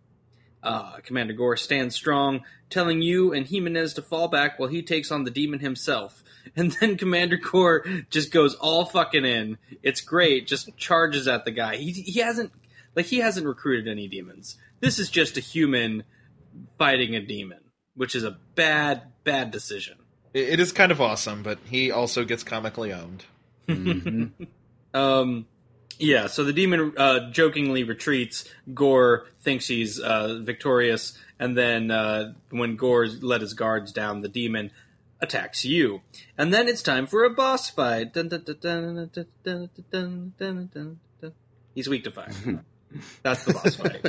[0.62, 5.10] Uh, Commander Gore stands strong, telling you and Jimenez to fall back while he takes
[5.10, 6.22] on the demon himself.
[6.56, 9.59] And then Commander Gore just goes all fucking in.
[9.82, 11.76] It's great, just charges at the guy.
[11.76, 12.52] He, he hasn't,
[12.97, 14.56] like, he hasn't recruited any demons.
[14.80, 16.05] This is just a human
[16.78, 17.60] fighting a demon,
[17.94, 19.98] which is a bad, bad decision.
[20.32, 23.24] It, it is kind of awesome, but he also gets comically owned.
[24.94, 25.47] Um,
[25.99, 28.45] yeah, so the demon uh, jokingly retreats.
[28.73, 34.29] Gore thinks he's uh, victorious, and then uh, when Gore let his guards down, the
[34.29, 34.70] demon
[35.20, 36.03] attacks you.
[36.37, 38.12] And then it's time for a boss fight.
[41.75, 42.65] He's weak to fire.
[43.23, 44.07] That's the boss fight.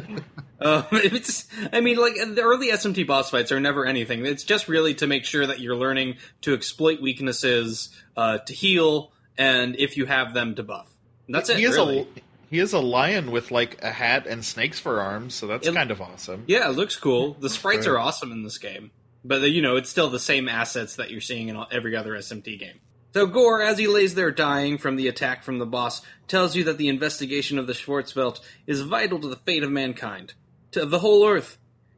[0.62, 4.26] um, it's, I mean, like the early SMT boss fights are never anything.
[4.26, 9.12] It's just really to make sure that you're learning to exploit weaknesses, uh, to heal,
[9.38, 10.90] and if you have them, to buff.
[11.30, 11.58] That's it.
[11.58, 12.00] he is really.
[12.02, 12.06] a
[12.50, 15.74] he is a lion with like a hat and snakes for arms, so that's It-
[15.76, 16.44] kind of awesome.
[16.48, 17.36] Yeah, it looks cool.
[17.40, 18.90] The sprites are awesome in this game,
[19.24, 22.16] but you know it's still the same assets that you're seeing in all- every other
[22.16, 22.80] SMT game.
[23.14, 26.64] So Gore, as he lays there dying from the attack from the boss, tells you
[26.66, 30.34] that the investigation of the Schwarzwelt is vital to the fate of mankind,
[30.72, 31.58] to the whole Earth.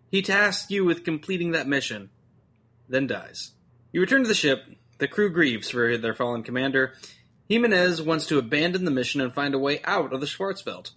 [0.10, 2.10] He tasks you with completing that mission,
[2.90, 3.52] then dies.
[3.94, 4.64] You return to the ship.
[5.00, 6.94] The crew grieves for their fallen commander.
[7.52, 10.92] Jimenez wants to abandon the mission and find a way out of the Schwarzwelt.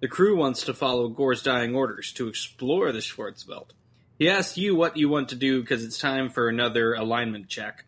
[0.00, 3.68] The crew wants to follow Gore's dying orders to explore the Schwarzwelt.
[4.18, 7.84] He asks you what you want to do because it's time for another alignment check.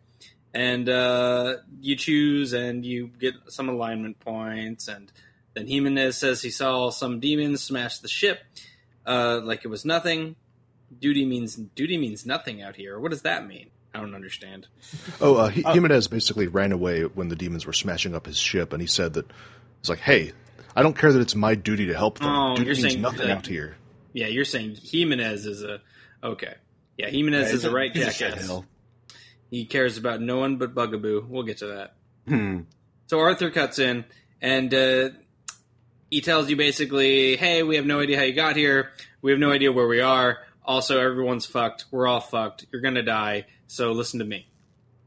[0.53, 4.87] And uh, you choose and you get some alignment points.
[4.87, 5.11] And
[5.53, 8.39] then Jimenez says he saw some demons smash the ship
[9.05, 10.37] uh, like it was nothing.
[10.97, 12.97] Duty means duty means nothing out here.
[12.97, 13.69] What does that mean?
[13.93, 14.67] I don't understand.
[15.21, 18.73] Oh, uh, he, Jimenez basically ran away when the demons were smashing up his ship,
[18.73, 19.29] and he said that
[19.79, 20.31] it's like, "Hey,
[20.75, 22.29] I don't care that it's my duty to help them.
[22.29, 23.77] Oh, duty you're means saying nothing that- out here."
[24.13, 25.81] Yeah, you're saying Jimenez is a
[26.23, 26.55] okay.
[26.97, 28.61] Yeah, Jimenez is a right He's a jackass.
[29.49, 31.25] He cares about no one but Bugaboo.
[31.27, 31.95] We'll get to that.
[32.27, 32.61] Hmm.
[33.07, 34.05] So Arthur cuts in
[34.41, 35.09] and uh,
[36.11, 38.91] he tells you basically, "Hey, we have no idea how you got here.
[39.21, 40.39] We have no idea where we are.
[40.65, 41.85] Also, everyone's fucked.
[41.91, 42.65] We're all fucked.
[42.71, 43.45] You're gonna die.
[43.73, 44.47] So listen to me."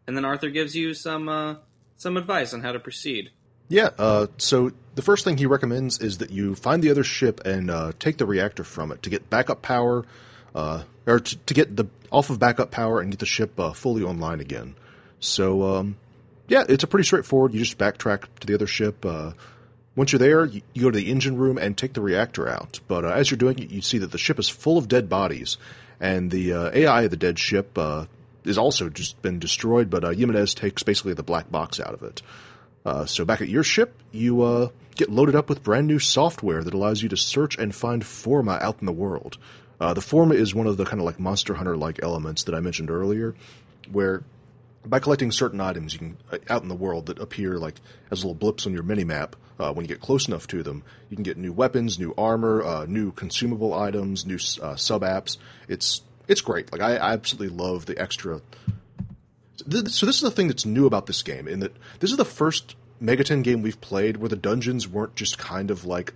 [0.06, 1.56] And then Arthur gives you some uh,
[1.96, 3.30] some advice on how to proceed.
[3.68, 3.90] Yeah.
[3.98, 7.70] Uh, so the first thing he recommends is that you find the other ship and
[7.70, 10.04] uh, take the reactor from it to get backup power,
[10.54, 13.72] uh, or to, to get the off of backup power and get the ship uh,
[13.72, 14.76] fully online again.
[15.18, 15.96] So um,
[16.46, 17.54] yeah, it's a pretty straightforward.
[17.54, 19.04] You just backtrack to the other ship.
[19.04, 19.32] Uh,
[19.96, 22.78] once you're there, you, you go to the engine room and take the reactor out.
[22.86, 25.08] But uh, as you're doing it, you see that the ship is full of dead
[25.08, 25.56] bodies,
[25.98, 27.76] and the AI of the dead ship
[28.46, 29.90] is also just been destroyed.
[29.90, 32.22] But uh, Jimenez takes basically the black box out of it.
[32.84, 36.62] Uh, so back at your ship, you uh, get loaded up with brand new software
[36.62, 39.38] that allows you to search and find forma out in the world.
[39.80, 42.54] Uh, the forma is one of the kind of like Monster Hunter like elements that
[42.54, 43.34] I mentioned earlier,
[43.90, 44.22] where
[44.84, 47.74] by collecting certain items you can uh, out in the world that appear like
[48.10, 49.36] as little blips on your mini map.
[49.58, 52.62] Uh, when you get close enough to them, you can get new weapons, new armor,
[52.62, 55.38] uh, new consumable items, new sub apps.
[55.66, 56.72] It's it's great.
[56.72, 58.40] Like I, I absolutely love the extra
[59.58, 62.24] so this is the thing that's new about this game in that this is the
[62.24, 66.14] first Mega Ten game we've played where the dungeons weren't just kind of like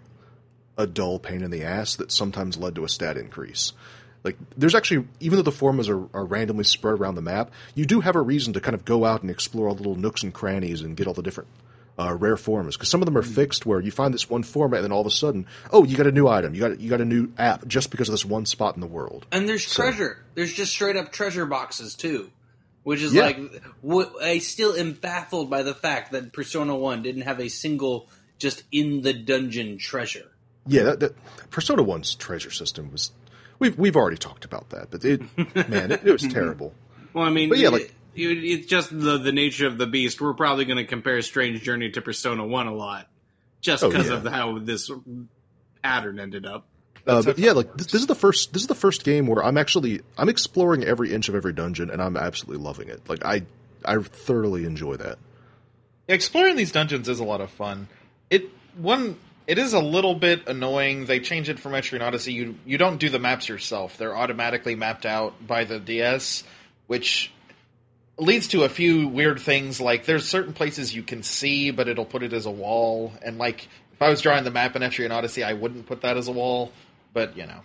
[0.77, 3.73] a dull pain in the ass that sometimes led to a stat increase.
[4.23, 7.87] Like there's actually even though the formas are, are randomly spread around the map, you
[7.87, 10.23] do have a reason to kind of go out and explore all the little nooks
[10.23, 11.49] and crannies and get all the different
[12.01, 14.79] uh, rare forms because some of them are fixed where you find this one format
[14.79, 16.89] and then all of a sudden, oh, you got a new item, you got you
[16.89, 19.27] got a new app just because of this one spot in the world.
[19.31, 20.25] And there's treasure.
[20.35, 22.31] There's just straight up treasure boxes too,
[22.85, 23.25] which is Yeah.
[23.25, 23.39] like
[24.23, 28.09] I still am baffled by the fact that Persona One didn't have a single
[28.39, 30.27] just in the dungeon treasure.
[30.67, 33.13] Yeah, that, that Persona One's treasure system was.
[33.59, 35.21] We've we've already talked about that, but it
[35.69, 36.73] man, it, it was terrible.
[37.13, 40.21] Well, I mean, But yeah, like- it's just the the nature of the beast.
[40.21, 43.09] We're probably going to compare Strange Journey to Persona One a lot,
[43.61, 44.15] just Oh, because yeah.
[44.17, 44.91] of how this
[45.83, 46.67] pattern ended up.
[47.07, 49.43] Uh, but yeah, like this, this is the first this is the first game where
[49.45, 53.09] I'm actually I'm exploring every inch of every dungeon, and I'm absolutely loving it.
[53.09, 53.43] Like I
[53.85, 55.19] I thoroughly enjoy that.
[56.09, 57.89] Exploring these dungeons is a lot of fun.
[58.29, 59.17] It one
[59.47, 61.07] it is a little bit annoying.
[61.07, 62.33] They change it from Etrian Odyssey.
[62.35, 66.45] You you don't do the maps yourself; they're automatically mapped out by the DS,
[66.87, 67.33] which
[68.21, 69.81] leads to a few weird things.
[69.81, 73.13] Like there's certain places you can see, but it'll put it as a wall.
[73.23, 76.17] And like if I was drawing the map in Etrian Odyssey, I wouldn't put that
[76.17, 76.73] as a wall.
[77.13, 77.61] But you know,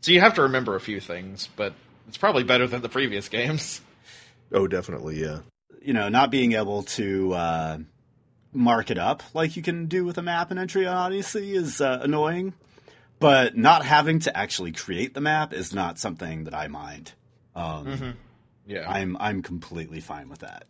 [0.00, 1.48] so you have to remember a few things.
[1.56, 1.74] But
[2.08, 3.80] it's probably better than the previous games.
[4.54, 5.38] Oh, definitely, yeah.
[5.80, 7.78] You know, not being able to uh,
[8.52, 12.00] mark it up like you can do with a map in Etrian Odyssey is uh,
[12.02, 12.52] annoying.
[13.18, 17.12] But not having to actually create the map is not something that I mind.
[17.56, 18.10] Um, Mm-hmm.
[18.72, 20.64] Yeah, I'm I'm completely fine with that.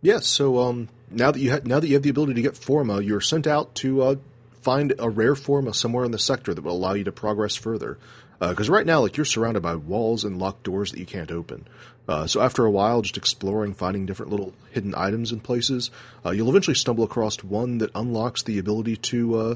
[0.00, 0.28] Yes.
[0.28, 3.00] so um, now that you ha- now that you have the ability to get forma,
[3.00, 4.16] you're sent out to uh,
[4.62, 7.98] find a rare forma somewhere in the sector that will allow you to progress further.
[8.40, 11.66] Because right now, like you're surrounded by walls and locked doors that you can't open.
[12.08, 15.90] Uh, so after a while, just exploring, finding different little hidden items in places,
[16.24, 19.54] uh, you'll eventually stumble across one that unlocks the ability to uh,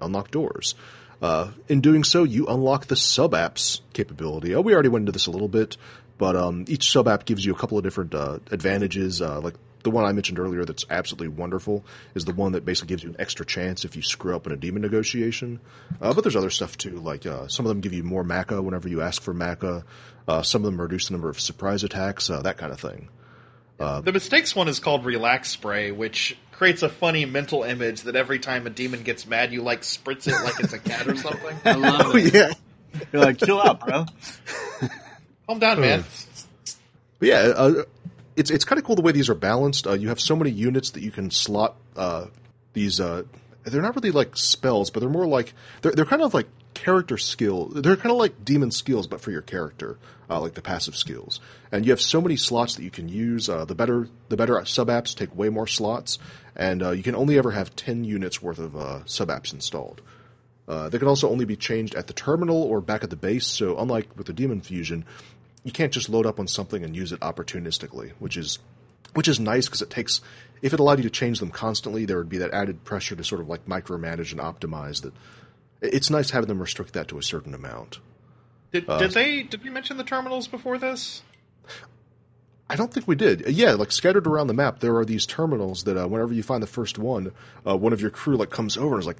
[0.00, 0.74] unlock doors.
[1.22, 4.52] Uh, in doing so, you unlock the sub apps capability.
[4.56, 5.76] Oh, we already went into this a little bit,
[6.22, 9.20] but um, each sub app gives you a couple of different uh, advantages.
[9.20, 11.84] Uh, like the one I mentioned earlier, that's absolutely wonderful,
[12.14, 14.52] is the one that basically gives you an extra chance if you screw up in
[14.52, 15.58] a demon negotiation.
[16.00, 18.62] Uh, but there's other stuff too, like uh, some of them give you more macca
[18.62, 19.82] whenever you ask for macca.
[20.28, 23.08] Uh, some of them reduce the number of surprise attacks, uh, that kind of thing.
[23.78, 28.38] the mistakes one is called Relax Spray, which creates a funny mental image that every
[28.38, 31.56] time a demon gets mad, you like spritz it like it's a cat or something.
[31.64, 32.32] I love Oh it.
[32.32, 32.52] yeah.
[33.12, 34.06] You're like, chill out, bro.
[35.46, 36.04] Calm down, man.
[37.18, 37.82] But yeah, uh,
[38.36, 39.86] it's it's kind of cool the way these are balanced.
[39.86, 42.26] Uh, you have so many units that you can slot uh,
[42.72, 43.00] these.
[43.00, 43.24] Uh,
[43.64, 47.18] they're not really like spells, but they're more like they're they're kind of like character
[47.18, 47.66] skill.
[47.66, 49.98] They're kind of like demon skills, but for your character,
[50.30, 51.40] uh, like the passive skills.
[51.70, 53.48] And you have so many slots that you can use.
[53.48, 56.18] Uh, the better the better sub apps take way more slots,
[56.56, 60.00] and uh, you can only ever have ten units worth of uh, sub apps installed.
[60.72, 63.46] Uh, they can also only be changed at the terminal or back at the base.
[63.46, 65.04] So unlike with the Demon Fusion,
[65.64, 68.58] you can't just load up on something and use it opportunistically, which is
[69.12, 70.22] which is nice because it takes
[70.62, 73.22] if it allowed you to change them constantly, there would be that added pressure to
[73.22, 75.02] sort of like micromanage and optimize.
[75.02, 75.12] That
[75.82, 77.98] it's nice having them restrict that to a certain amount.
[78.72, 81.20] Did, did they did we mention the terminals before this?
[82.70, 83.46] I don't think we did.
[83.46, 86.42] Uh, Yeah, like scattered around the map, there are these terminals that uh, whenever you
[86.42, 87.32] find the first one,
[87.66, 89.18] uh, one of your crew like comes over and is like,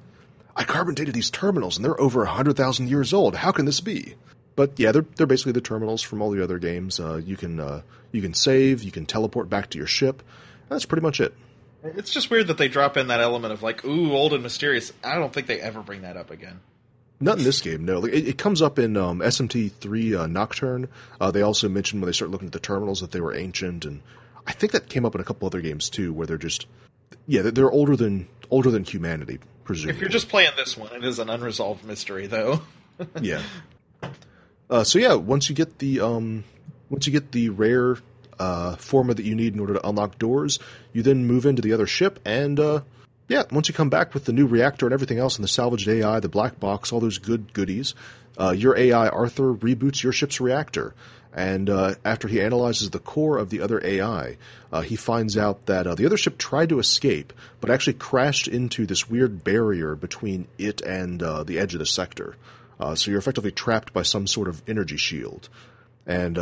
[0.55, 3.35] "I carbon dated these terminals, and they're over hundred thousand years old.
[3.35, 4.15] How can this be?"
[4.55, 6.99] But yeah, they're they're basically the terminals from all the other games.
[6.99, 7.81] Uh, you can uh,
[8.11, 10.23] you can save, you can teleport back to your ship.
[10.69, 11.33] That's pretty much it.
[11.83, 14.93] It's just weird that they drop in that element of like, ooh, old and mysterious.
[15.03, 16.61] I don't think they ever bring that up again.
[17.19, 17.99] Not in this game, no.
[17.99, 20.87] Like, it, it comes up in um, SMT three uh, Nocturne.
[21.19, 23.85] Uh, they also mentioned when they start looking at the terminals that they were ancient,
[23.85, 24.01] and
[24.47, 26.67] I think that came up in a couple other games too, where they're just
[27.27, 29.95] yeah, they're older than older than humanity, presumably.
[29.95, 32.61] If you're just playing this one, it is an unresolved mystery, though.
[33.21, 33.41] yeah.
[34.69, 36.43] Uh, so yeah, once you get the um,
[36.89, 37.97] once you get the rare
[38.39, 40.59] uh, forma that you need in order to unlock doors,
[40.93, 42.81] you then move into the other ship, and uh,
[43.27, 45.87] yeah, once you come back with the new reactor and everything else, and the salvaged
[45.87, 47.95] AI, the black box, all those good goodies,
[48.37, 50.93] uh, your AI Arthur reboots your ship's reactor.
[51.35, 54.37] And uh, after he analyzes the core of the other AI,
[54.71, 58.47] uh, he finds out that uh, the other ship tried to escape, but actually crashed
[58.47, 62.35] into this weird barrier between it and uh, the edge of the sector.
[62.79, 65.49] Uh, so you're effectively trapped by some sort of energy shield.
[66.05, 66.37] And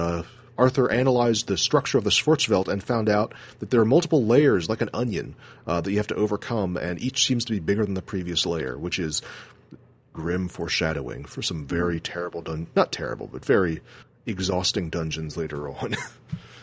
[0.57, 4.69] Arthur analyzed the structure of the Schwarzwelt and found out that there are multiple layers,
[4.69, 7.85] like an onion, uh, that you have to overcome, and each seems to be bigger
[7.85, 9.21] than the previous layer, which is
[10.13, 13.81] grim foreshadowing for some very terrible dun- not terrible, but very
[14.25, 15.95] exhausting dungeons later on.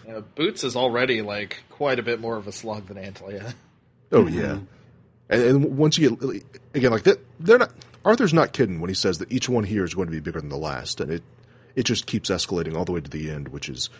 [0.08, 3.52] Uh, Bootes is already like quite a bit more of a slug than Antlia.
[4.12, 4.58] oh yeah,
[5.28, 6.42] and, and once you get
[6.72, 7.72] again like that, they're not.
[8.06, 10.40] Arthur's not kidding when he says that each one here is going to be bigger
[10.40, 11.22] than the last, and it
[11.74, 13.90] it just keeps escalating all the way to the end, which is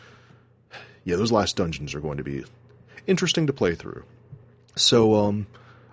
[1.05, 2.45] yeah, those last dungeons are going to be
[3.07, 4.05] interesting to play through.
[4.77, 5.47] So, um,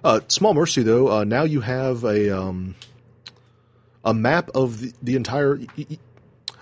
[0.04, 2.76] uh, small mercy though, uh, now you have a um,
[4.04, 5.60] a map of the, the entire.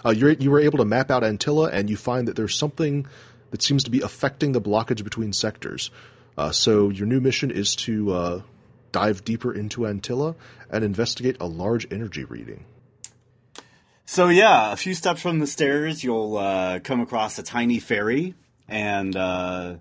[0.06, 3.08] Uh, you were able to map out Antlia, and you find that there's something
[3.52, 5.92] that seems to be affecting the blockage between sectors.
[6.38, 8.42] Uh, so your new mission is to uh,
[8.92, 10.36] dive deeper into Antlia
[10.70, 12.66] and investigate a large energy reading.
[14.06, 18.36] So yeah, a few steps from the stairs, you'll uh, come across a tiny fairy,
[18.68, 19.76] and uh,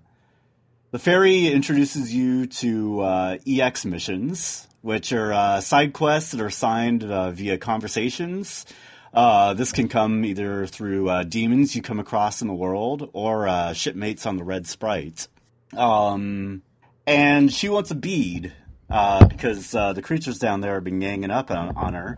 [0.91, 6.49] the fairy introduces you to uh, EX missions, which are uh, side quests that are
[6.49, 8.65] signed uh, via conversations.
[9.13, 14.25] Uh, this can come either through demons you come across in the world or shipmates
[14.25, 15.27] on the Red Sprite.
[15.75, 16.63] Um,
[17.05, 18.53] and she wants a bead.
[18.87, 22.17] because the creatures down there have been ganging up on, on her.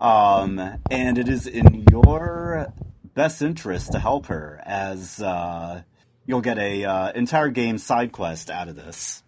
[0.00, 0.58] Um,
[0.90, 2.72] and it is in your
[3.14, 5.82] best interest to help her, as uh,
[6.26, 9.22] you'll get a uh, entire game side quest out of this.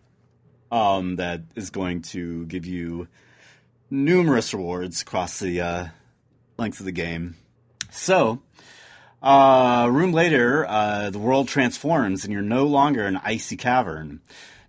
[0.70, 3.08] Um, that is going to give you
[3.90, 5.86] numerous rewards across the uh,
[6.58, 7.36] length of the game.
[7.90, 8.42] So,
[9.22, 14.20] uh, room later, uh, the world transforms, and you're no longer an icy cavern.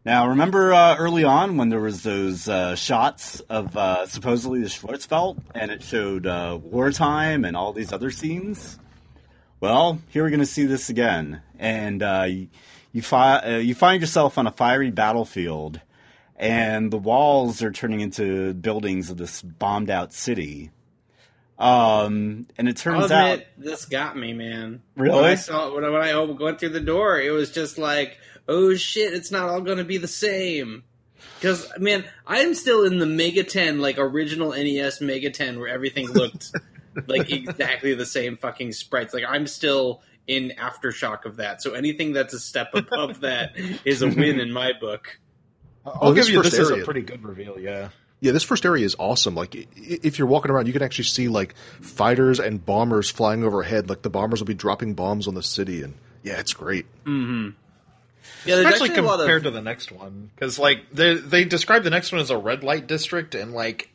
[0.10, 4.68] Now, remember uh, early on when there was those uh, shots of uh, supposedly the
[4.68, 8.80] Schwarzwelt, and it showed uh, wartime and all these other scenes?
[9.60, 12.48] Well, here we're going to see this again, and uh, you
[12.92, 15.80] you, fi- uh, you find yourself on a fiery battlefield,
[16.38, 20.72] and the walls are turning into buildings of this bombed out city.
[21.60, 24.82] Um, and it turns out, this got me, man.
[24.96, 25.16] Really?
[25.16, 28.18] When I saw when I, when I went through the door, it was just like,
[28.50, 30.84] oh shit, it's not all going to be the same.
[31.40, 36.08] Because man, I'm still in the Mega Ten, like original NES Mega Ten, where everything
[36.10, 36.52] looked
[37.08, 39.14] like exactly the same fucking sprites.
[39.14, 41.62] Like I'm still in aftershock of that.
[41.62, 43.54] So anything that's a step above that
[43.86, 45.18] is a win in my book.
[45.86, 47.58] I'll Oh, give this you first this is a pretty good reveal.
[47.60, 47.90] Yeah.
[48.22, 49.34] Yeah, this first area is awesome.
[49.34, 53.88] Like, if you're walking around, you can actually see like fighters and bombers flying overhead.
[53.88, 56.86] Like the bombers will be dropping bombs on the city, and yeah, it's great.
[57.06, 57.52] Mm-hmm.
[58.46, 61.44] Yeah, Especially actually a lot compared of to the next one, because like they they
[61.46, 63.90] describe the next one as a red light district, and like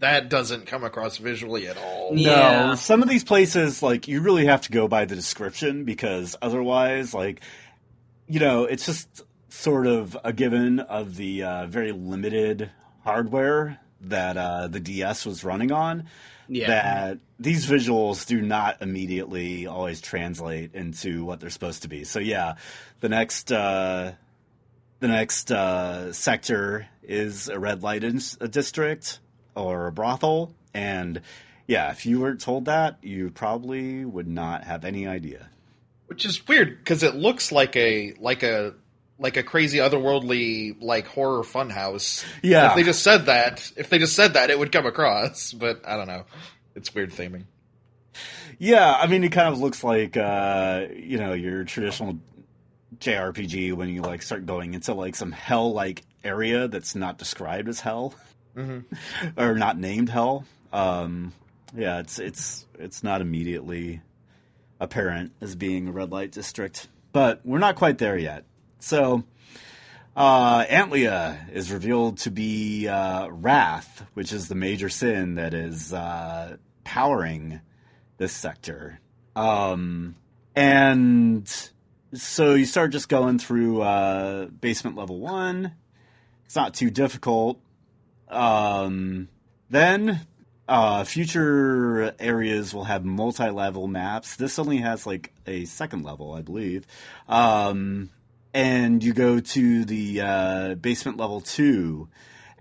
[0.00, 2.12] that doesn't come across visually at all.
[2.14, 2.68] Yeah.
[2.68, 6.36] No, some of these places, like, you really have to go by the description because
[6.40, 7.42] otherwise, like,
[8.26, 12.70] you know, it's just sort of a given of the uh, very limited
[13.04, 16.06] hardware that uh, the DS was running on.
[16.48, 16.66] yeah.
[16.68, 22.04] That these visuals do not immediately always translate into what they're supposed to be.
[22.04, 22.54] So yeah,
[23.00, 24.12] the next uh,
[25.00, 29.18] the next uh, sector is a red light in- a district
[29.56, 31.22] or a brothel, and
[31.66, 35.48] yeah, if you weren't told that, you probably would not have any idea.
[36.08, 38.74] which is weird because it looks like a like a
[39.18, 42.24] like a crazy otherworldly like horror funhouse.
[42.42, 42.70] Yeah.
[42.70, 45.52] If they just said that, if they just said that, it would come across.
[45.52, 46.24] But I don't know.
[46.74, 47.44] It's weird theming.
[48.58, 52.18] Yeah, I mean, it kind of looks like uh, you know your traditional
[52.98, 57.68] JRPG when you like start going into like some hell like area that's not described
[57.68, 58.14] as hell
[59.36, 60.44] or not named hell.
[60.72, 61.32] Um,
[61.76, 64.02] yeah, it's it's it's not immediately
[64.80, 68.44] apparent as being a red light district, but we're not quite there yet.
[68.80, 69.24] So.
[70.20, 75.94] Uh, Antlia is revealed to be uh, wrath, which is the major sin that is
[75.94, 77.62] uh, powering
[78.18, 79.00] this sector.
[79.34, 80.16] Um,
[80.54, 81.48] and
[82.12, 85.72] so you start just going through uh, basement level one.
[86.44, 87.58] It's not too difficult.
[88.28, 89.30] Um,
[89.70, 90.20] then
[90.68, 94.36] uh, future areas will have multi-level maps.
[94.36, 96.86] This only has like a second level, I believe.
[97.26, 98.10] Um,
[98.52, 102.08] and you go to the uh, basement level two,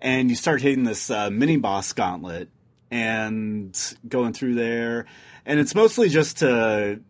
[0.01, 2.49] and you start hitting this uh, mini boss gauntlet
[2.91, 5.05] and going through there.
[5.45, 7.01] And it's mostly just to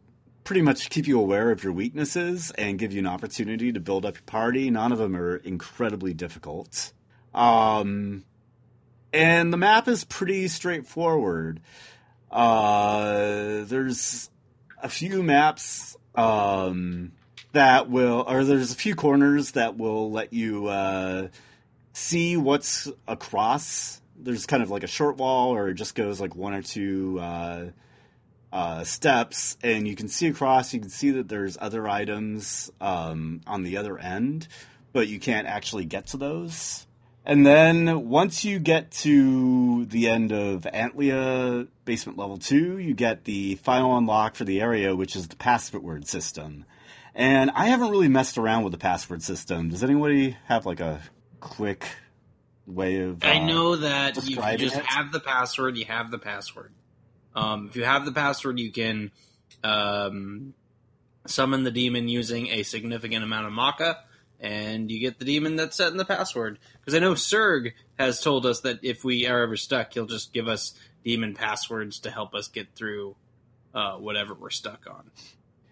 [0.43, 4.05] pretty much keep you aware of your weaknesses and give you an opportunity to build
[4.05, 4.69] up your party.
[4.69, 6.91] None of them are incredibly difficult.
[7.33, 8.23] Um,
[9.13, 11.61] and the map is pretty straightforward.
[12.31, 14.29] Uh, there's
[14.81, 17.11] a few maps um,
[17.51, 21.27] that will, or there's a few corners that will let you uh,
[21.93, 24.01] see what's across.
[24.17, 27.19] There's kind of like a short wall, or it just goes like one or two
[27.19, 27.65] uh,
[28.51, 30.73] uh, steps, and you can see across.
[30.73, 34.47] You can see that there's other items um, on the other end,
[34.93, 36.85] but you can't actually get to those.
[37.25, 43.25] And then once you get to the end of Antlia Basement Level 2, you get
[43.25, 46.65] the final unlock for the area, which is the password system.
[47.15, 49.69] And I haven't really messed around with the password system.
[49.69, 51.01] Does anybody have like a
[51.39, 51.85] quick
[52.69, 53.23] way of.
[53.23, 54.85] I uh, know that you just it?
[54.85, 55.77] have the password.
[55.77, 56.71] You have the password.
[57.35, 59.11] Um, if you have the password, you can
[59.63, 60.53] um,
[61.25, 63.97] summon the demon using a significant amount of macca,
[64.39, 66.59] and you get the demon that's set in the password.
[66.79, 70.33] Because I know Serg has told us that if we are ever stuck, he'll just
[70.33, 70.73] give us
[71.03, 73.15] demon passwords to help us get through
[73.73, 75.11] uh, whatever we're stuck on.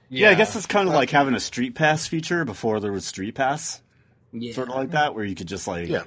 [0.09, 3.05] Yeah, I guess it's kind of like having a Street Pass feature before there was
[3.05, 3.81] Street Pass,
[4.31, 6.03] Yeah, sort of like that, where you could just like, Yeah.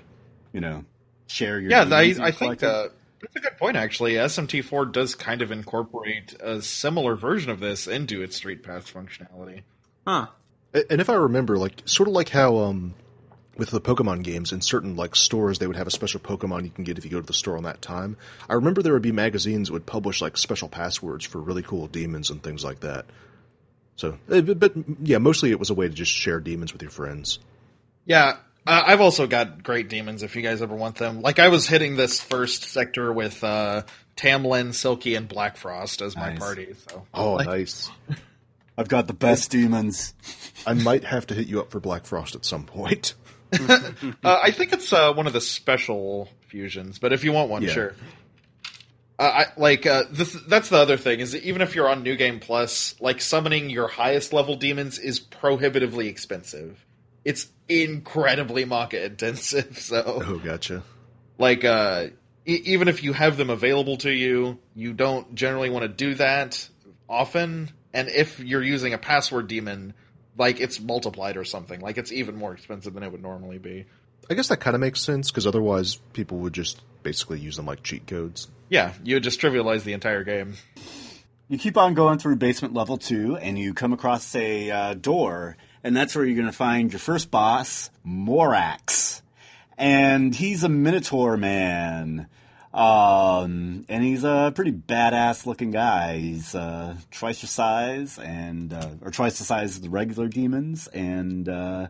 [0.52, 0.84] you know,
[1.26, 1.70] share your.
[1.70, 2.88] Yeah, I, demons that I think uh,
[3.20, 3.76] that's a good point.
[3.76, 8.90] Actually, SMT4 does kind of incorporate a similar version of this into its Street Pass
[8.90, 9.62] functionality.
[10.06, 10.28] huh?
[10.72, 12.94] And if I remember, like sort of like how um,
[13.56, 16.70] with the Pokemon games in certain like stores, they would have a special Pokemon you
[16.70, 18.16] can get if you go to the store on that time.
[18.48, 21.88] I remember there would be magazines that would publish like special passwords for really cool
[21.88, 23.04] demons and things like that.
[24.00, 24.72] So, eh, but, but
[25.02, 27.38] yeah, mostly it was a way to just share demons with your friends.
[28.06, 31.20] Yeah, uh, I've also got great demons if you guys ever want them.
[31.20, 33.82] Like I was hitting this first sector with uh,
[34.16, 36.38] Tam Lin, Silky, and Black Frost as my Nice.
[36.38, 36.68] party.
[36.88, 37.90] So Oh, Like, nice.
[38.78, 40.14] I've got the best demons.
[40.66, 43.12] I might have to hit you up for Black Frost at some point.
[43.52, 43.78] uh,
[44.24, 47.68] I think it's uh, one of the special fusions, but if you want one, Yeah.
[47.72, 47.94] sure.
[49.20, 52.02] Uh, I, like uh, this, that's the other thing is that even if you're on
[52.02, 56.82] New Game Plus, like summoning your highest level demons is prohibitively expensive.
[57.22, 59.78] It's incredibly Macca intensive.
[59.90, 60.82] So Oh, gotcha.
[61.36, 62.06] like uh
[62.46, 66.14] e- even if you have them available to you you don't generally want to do
[66.14, 66.66] that
[67.08, 69.92] often and if you're using a password demon
[70.38, 73.84] like it's multiplied or something like it's even more expensive than it would normally be
[74.30, 77.66] I guess that kind of makes sense because otherwise people would just basically use them
[77.66, 78.48] like cheat codes.
[78.70, 80.54] Yeah you would just trivialize the entire game
[81.50, 85.56] You keep on going through basement level two, and you come across a uh, door,
[85.82, 89.20] and that's where you're going to find your first boss, Morax.
[89.76, 92.28] And he's a Minotaur man.
[92.72, 96.18] Um, and he's a pretty badass looking guy.
[96.18, 100.86] He's uh, twice your size, and uh, or twice the size of the regular demons,
[100.86, 101.88] and uh,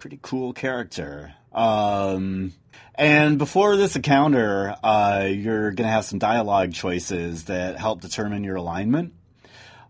[0.00, 1.32] pretty cool character.
[1.52, 2.54] Um,
[2.94, 8.44] and before this encounter, uh, you're going to have some dialogue choices that help determine
[8.44, 9.14] your alignment.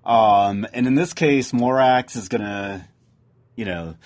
[0.05, 2.87] Um, and in this case, Morax is going to,
[3.57, 3.97] you know,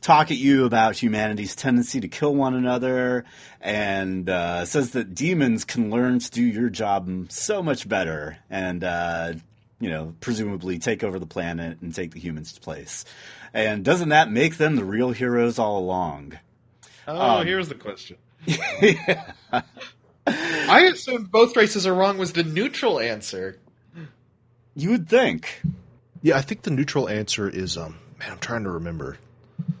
[0.00, 3.24] talk at you about humanity's tendency to kill one another
[3.60, 8.84] and uh, says that demons can learn to do your job so much better and,
[8.84, 9.32] uh,
[9.80, 13.04] you know, presumably take over the planet and take the humans' place.
[13.54, 16.38] And doesn't that make them the real heroes all along?
[17.08, 18.16] Oh Um, here's the question
[20.26, 23.58] i assumed both races are wrong was the neutral answer
[24.76, 25.62] You would think.
[26.22, 29.18] Yeah, I think the neutral answer is um man, I'm trying to remember.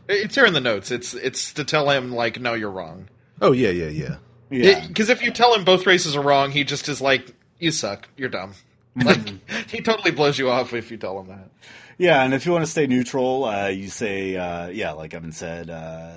[0.08, 3.08] it's here in the notes it's it's to tell him like no you're wrong
[3.40, 4.16] Oh yeah, yeah, yeah.
[4.48, 4.86] Yeah.
[4.86, 8.08] Because if you tell him both races are wrong, he just is like, "You suck.
[8.16, 8.52] You're dumb."
[9.04, 9.18] Like
[9.70, 11.50] he totally blows you off if you tell him that.
[11.98, 15.32] Yeah, and if you want to stay neutral, uh, you say, uh, yeah, like Evan
[15.32, 16.12] said, uh,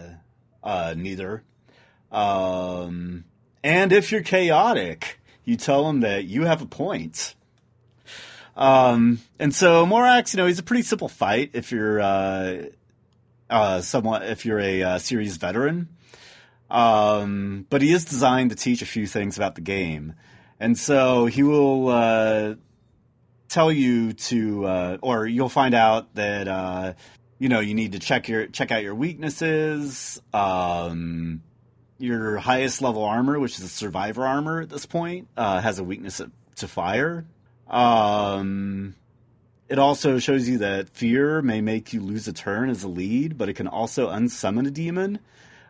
[0.68, 1.44] uh, neither.
[2.12, 3.24] Um,
[3.64, 7.36] and if you're chaotic, you tell them that you have a point.
[8.58, 12.64] Um, and so Morax, you know, he's a pretty simple fight if you're uh,
[13.50, 15.88] uh, somewhat if you're a uh, series veteran.
[16.70, 20.16] Um, but he is designed to teach a few things about the game,
[20.60, 21.88] and so he will.
[21.88, 22.56] Uh,
[23.50, 26.94] tell you to, uh, or you'll find out that uh,
[27.40, 30.22] you know you need to check your check out your weaknesses.
[30.34, 31.42] Um,
[32.00, 35.84] your highest level armor, which is a survivor armor at this point, uh, has a
[35.84, 36.22] weakness
[36.58, 37.26] to fire.
[37.68, 38.96] Um,
[39.68, 43.38] it also shows you that fear may make you lose a turn as a lead,
[43.38, 45.20] but it can also unsummon a demon,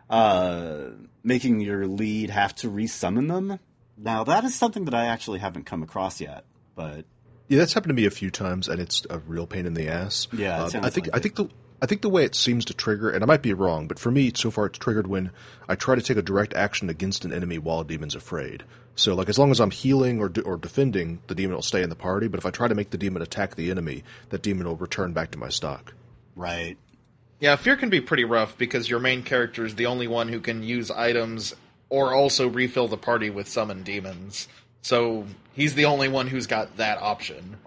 [0.08, 0.90] uh,
[1.24, 3.58] making your lead have to resummon them.
[3.96, 6.44] Now that is something that I actually haven't come across yet,
[6.76, 7.04] but
[7.48, 9.88] Yeah, that's happened to me a few times, and it's a real pain in the
[9.88, 10.28] ass.
[10.32, 11.48] Yeah, it Uh, I think like I think the
[11.80, 14.10] I think the way it seems to trigger, and I might be wrong, but for
[14.10, 15.30] me, so far it's triggered when
[15.68, 18.64] I try to take a direct action against an enemy while a demon's afraid.
[18.96, 21.84] So, like, as long as I'm healing or de- or defending, the demon will stay
[21.84, 22.26] in the party.
[22.26, 25.12] But if I try to make the demon attack the enemy, that demon will return
[25.12, 25.94] back to my stock.
[26.34, 26.76] right.
[27.40, 30.40] Yeah, fear can be pretty rough because your main character is the only one who
[30.40, 31.54] can use items
[31.88, 34.48] or also refill the party with summon demons.
[34.88, 37.58] So he's the only one who's got that option.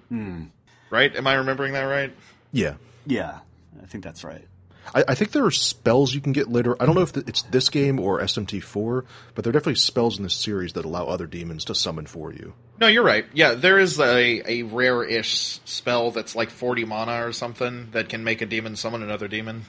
[0.90, 1.16] Right?
[1.16, 2.12] Am I remembering that right?
[2.52, 3.42] Yeah, Yeah,
[3.80, 4.48] I think that's right.
[4.96, 6.76] I, I think there are spells you can get later.
[6.82, 10.24] I don't know if it's this game or SMT4, but there are definitely spells in
[10.24, 12.56] this series that allow other demons to summon for you.
[12.80, 13.28] No, you're right.
[13.34, 18.10] Yeah, there is a, a rare ish spell that's like 40 mana or something that
[18.10, 19.66] can make a demon summon another demon.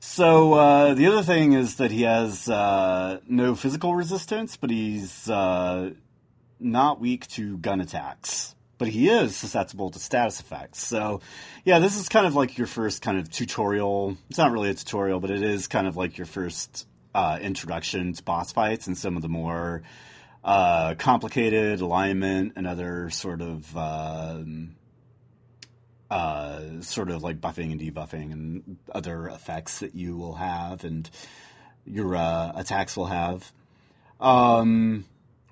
[0.00, 5.30] So uh, the other thing is that he has uh, no physical resistance, but he's
[5.30, 5.90] uh,
[6.60, 8.54] not weak to gun attacks.
[8.78, 10.82] But he is susceptible to status effects.
[10.82, 11.20] So,
[11.64, 14.16] yeah, this is kind of like your first kind of tutorial.
[14.30, 18.14] It's not really a tutorial, but it is kind of like your first uh, introduction
[18.14, 19.82] to boss fights and some of the more
[20.42, 24.76] uh, complicated alignment and other sort of um,
[26.10, 31.10] uh, sort of like buffing and debuffing and other effects that you will have and
[31.84, 33.52] your uh, attacks will have.
[34.18, 35.04] Um,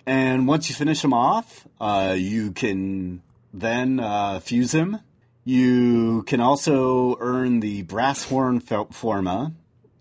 [0.08, 3.20] and once you finish him off, uh, you can
[3.52, 5.00] then uh, fuse him.
[5.44, 9.52] You can also earn the brass horn forma,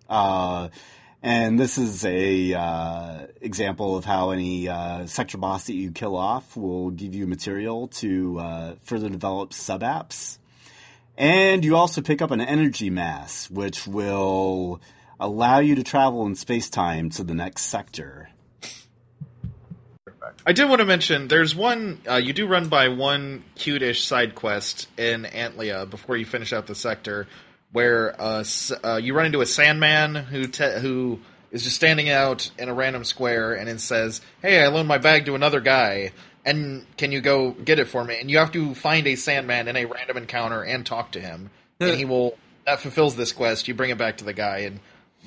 [0.08, 0.70] Uh,
[1.22, 6.16] and this is a uh, example of how any uh, sector boss that you kill
[6.16, 10.38] off will give you material to uh, further develop sub apps.
[11.18, 14.80] And you also pick up an energy mass, which will
[15.20, 18.30] allow you to travel in space time to the next sector.
[20.46, 24.34] I did want to mention there's one uh, you do run by one cute-ish side
[24.36, 27.28] quest in Antlia before you finish out the sector,
[27.72, 28.44] where uh,
[28.84, 31.20] uh, you run into a Sandman who te- who
[31.52, 34.98] is just standing out in a random square and it says, "Hey, I loaned my
[35.00, 36.12] bag to another guy,
[36.46, 39.68] and can you go get it for me?" And you have to find a Sandman
[39.68, 41.50] in a random encounter and talk to him,
[41.82, 43.68] and he will that fulfills this quest.
[43.68, 44.80] You bring it back to the guy and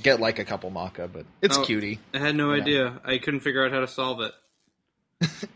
[0.03, 1.63] get like a couple macca, but it's Oh.
[1.65, 1.99] cutie.
[2.15, 3.01] I had no idea.
[3.05, 4.33] I couldn't figure out how to solve it.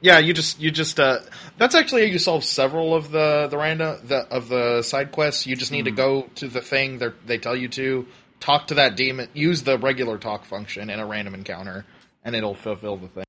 [0.00, 1.20] Yeah, you just you just uh
[1.56, 5.46] that's actually how you solve several of the the random the of the side quests.
[5.46, 8.06] You just need to go to the thing they they tell you to
[8.40, 11.86] talk to that demon, use the regular talk function in a random encounter,
[12.22, 13.23] and it'll fulfill the thing.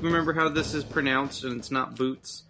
[0.00, 2.44] Remember how this is pronounced and it's not boots?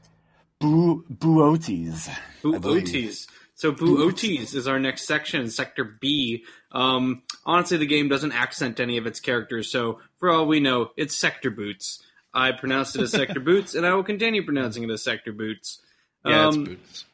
[0.61, 2.09] Bu- Bootes.
[2.43, 3.27] Bootes.
[3.55, 6.45] So Bootes is our next section, Sector B.
[6.73, 10.91] Um, honestly, the game doesn't accent any of its characters, so for all we know,
[10.97, 12.03] it's Sector Boots.
[12.33, 15.81] I pronounced it as Sector Boots, and I will continue pronouncing it as Sector Boots.
[16.25, 17.05] Yeah, Um, it's boots.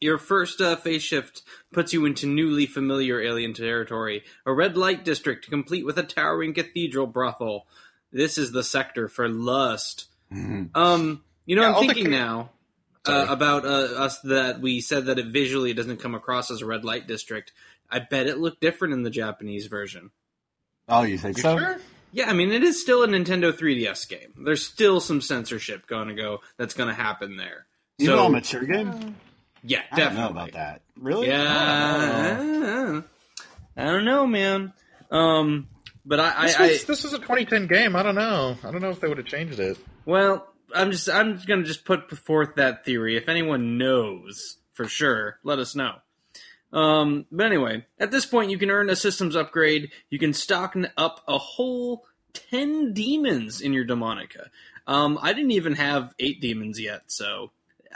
[0.00, 1.42] Your first uh, phase shift
[1.72, 6.54] puts you into newly familiar alien territory, a red light district complete with a towering
[6.54, 7.66] cathedral brothel.
[8.12, 10.06] This is the sector for lust.
[10.30, 12.50] Um, you know, Yeah, I'm all the thinking now
[13.06, 16.66] uh, about uh, us that we said that it visually doesn't come across as a
[16.66, 17.52] red light district.
[17.90, 20.10] I bet it looked different in the Japanese version.
[20.88, 21.58] Oh, you think You so?
[21.58, 21.78] sure?
[22.12, 24.32] Yeah, I mean, it is still a Nintendo 3DS game.
[24.44, 27.66] There's still some censorship going to go that's going to happen there.
[27.98, 29.16] Even So- on a mature game?
[29.64, 30.22] Yeah, I don't definitely.
[30.24, 30.82] know about that.
[30.98, 31.28] Really?
[31.28, 33.02] Yeah,
[33.76, 34.72] I don't know, man.
[35.10, 35.68] Um,
[36.04, 37.96] but I, This I, I was, this was a 2010 game.
[37.96, 38.56] I don't know.
[38.64, 39.78] I don't know if they would have changed it.
[40.04, 43.16] well, I'm just, I'm gonna just put forth that theory.
[43.16, 45.96] If anyone knows for sure, let us know.
[46.72, 49.90] Um, but anyway, at this point, you can earn a systems upgrade.
[50.08, 54.48] You can stock up a whole ten demons in your Demonica.
[54.86, 57.50] Um, I didn't even have eight demons yet, so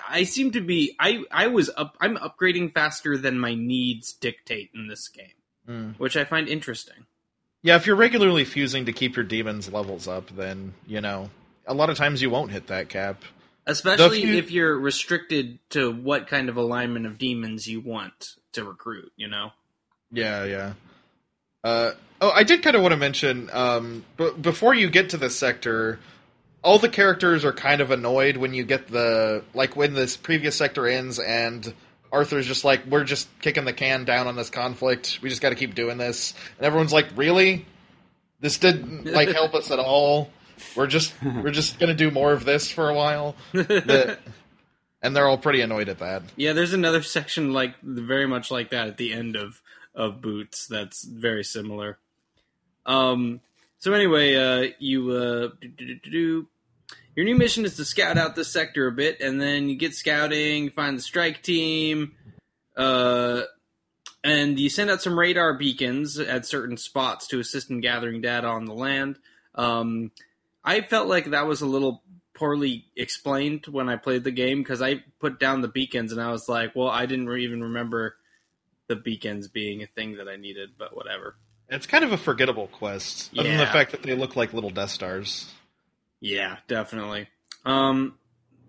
[0.06, 0.94] I seem to be.
[1.00, 1.96] I I was up.
[2.00, 5.32] I'm upgrading faster than my needs dictate in this game,
[5.66, 5.98] Mm.
[5.98, 7.06] which I find interesting.
[7.62, 11.30] Yeah, if you're regularly fusing to keep your demons levels up, then you know
[11.66, 13.22] a lot of times you won't hit that cap.
[13.66, 18.64] Especially few- if you're restricted to what kind of alignment of demons you want to
[18.64, 19.50] recruit, you know?
[20.12, 20.72] Yeah, yeah.
[21.64, 25.16] Uh, oh, I did kind of want to mention, um, but before you get to
[25.16, 25.98] this sector,
[26.62, 30.54] all the characters are kind of annoyed when you get the like when this previous
[30.54, 31.74] sector ends and
[32.16, 35.20] Arthur's just like, "We're just kicking the can down on this conflict.
[35.22, 37.66] We just got to keep doing this," and everyone's like, "Really?
[38.40, 40.30] This didn't like help us at all.
[40.74, 44.18] We're just we're just gonna do more of this for a while." The-
[45.02, 46.22] and they're all pretty annoyed at that.
[46.36, 49.60] Yeah, there's another section like very much like that at the end of
[49.94, 51.98] of Boots that's very similar.
[52.86, 53.40] Um
[53.78, 56.48] so anyway, uh you uh do, do, do.
[57.16, 59.94] Your new mission is to scout out this sector a bit and then you get
[59.94, 62.12] scouting, find the strike team,
[62.76, 63.42] uh
[64.22, 68.46] and you send out some radar beacons at certain spots to assist in gathering data
[68.46, 69.18] on the land.
[69.54, 70.12] Um
[70.64, 72.02] I felt like that was a little
[72.34, 76.30] poorly explained when I played the game because I put down the beacons and I
[76.30, 78.16] was like, well, I didn't even remember
[78.88, 81.36] the beacons being a thing that I needed, but whatever.
[81.68, 84.70] It's kind of a forgettable quest, other than the fact that they look like little
[84.70, 85.52] Death Stars.
[86.20, 87.28] Yeah, definitely.
[87.64, 88.14] Um,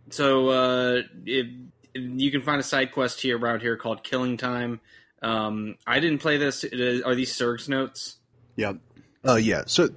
[0.09, 1.47] so uh, it,
[1.93, 4.79] you can find a side quest here around here called Killing Time.
[5.21, 6.63] Um, I didn't play this.
[6.63, 8.17] Is- Are these Serg's notes?
[8.55, 8.73] Yeah,
[9.27, 9.63] Uh, yeah.
[9.67, 9.89] So,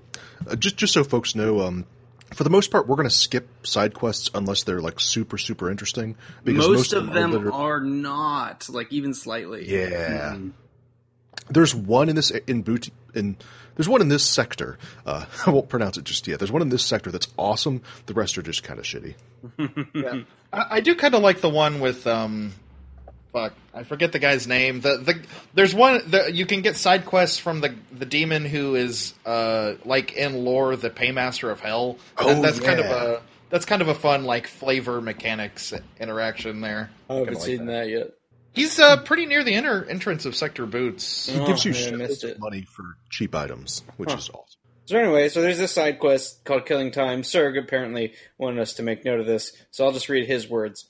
[0.49, 1.87] uh, just just so folks know, um,
[2.35, 5.71] for the most part, we're going to skip side quests unless they're like super super
[5.71, 6.17] interesting.
[6.45, 9.69] Because Most, of them liter- are not, like even slightly.
[9.69, 10.37] Yeah.
[11.49, 13.37] There's one in this in boot in
[13.77, 14.79] there's one in this sector.
[15.07, 16.39] Uh, I won't pronounce it just yet.
[16.39, 17.83] There's one in this sector that's awesome.
[18.07, 19.15] The rest are just kind of shitty.
[19.95, 20.23] Yeah.
[20.53, 22.53] I, I do kind of like the one with um,
[23.33, 24.81] fuck, I forget the guy's name.
[24.81, 25.23] The the
[25.55, 29.75] there's one the, you can get side quests from the the demon who is uh
[29.85, 31.99] like in lore the paymaster of hell.
[32.19, 36.61] Oh, And that's kind of a that's kind of a fun like flavor mechanics interaction
[36.61, 36.91] there.
[37.09, 37.89] I haven't Kinda like seen that.
[37.89, 38.11] yet.
[38.53, 41.29] He's uh, pretty near the inner entrance of Sector Boots.
[41.29, 44.19] He Oh, gives you man, I of money for cheap items, which Huh.
[44.19, 44.59] is awesome.
[44.87, 47.23] So anyway, so there's this side quest called Killing Time.
[47.23, 50.89] Serg apparently wanted us to make note of this, so I'll just read his words.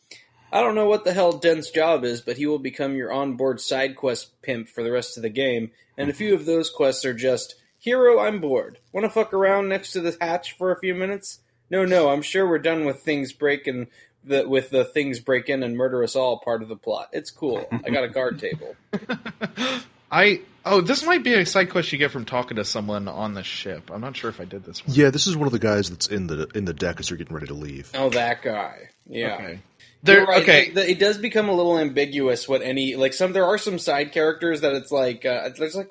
[0.51, 3.61] I don't know what the hell Dent's job is, but he will become your onboard
[3.61, 7.05] side quest pimp for the rest of the game, and a few of those quests
[7.05, 8.79] are just, Hero, I'm bored.
[8.93, 11.41] Want to fuck around next to the hatch for a few minutes?
[11.71, 13.89] No, no, I'm sure we're done with things breaking
[14.25, 17.09] the with the things break in and murder us all part of the plot.
[17.13, 17.67] It's cool.
[17.73, 18.77] I got a guard table.
[20.11, 23.35] I oh, this might be a side quest you get from talking to someone on
[23.35, 23.91] the ship.
[23.93, 24.95] I'm not sure if I did this one.
[24.95, 27.17] Yeah, this is one of the guys that's in the in the deck as you're
[27.17, 27.91] getting ready to leave.
[27.95, 28.91] Oh, that guy.
[29.07, 29.35] Yeah.
[29.35, 29.61] Okay.
[30.03, 30.43] There, right.
[30.43, 30.67] okay.
[30.69, 34.13] It, it does become a little ambiguous what any like some there are some side
[34.13, 35.89] characters that it's like uh, there's like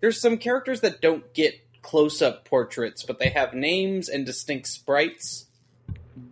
[0.00, 4.68] there's some characters that don't get close up portraits, but they have names and distinct
[4.68, 5.46] sprites.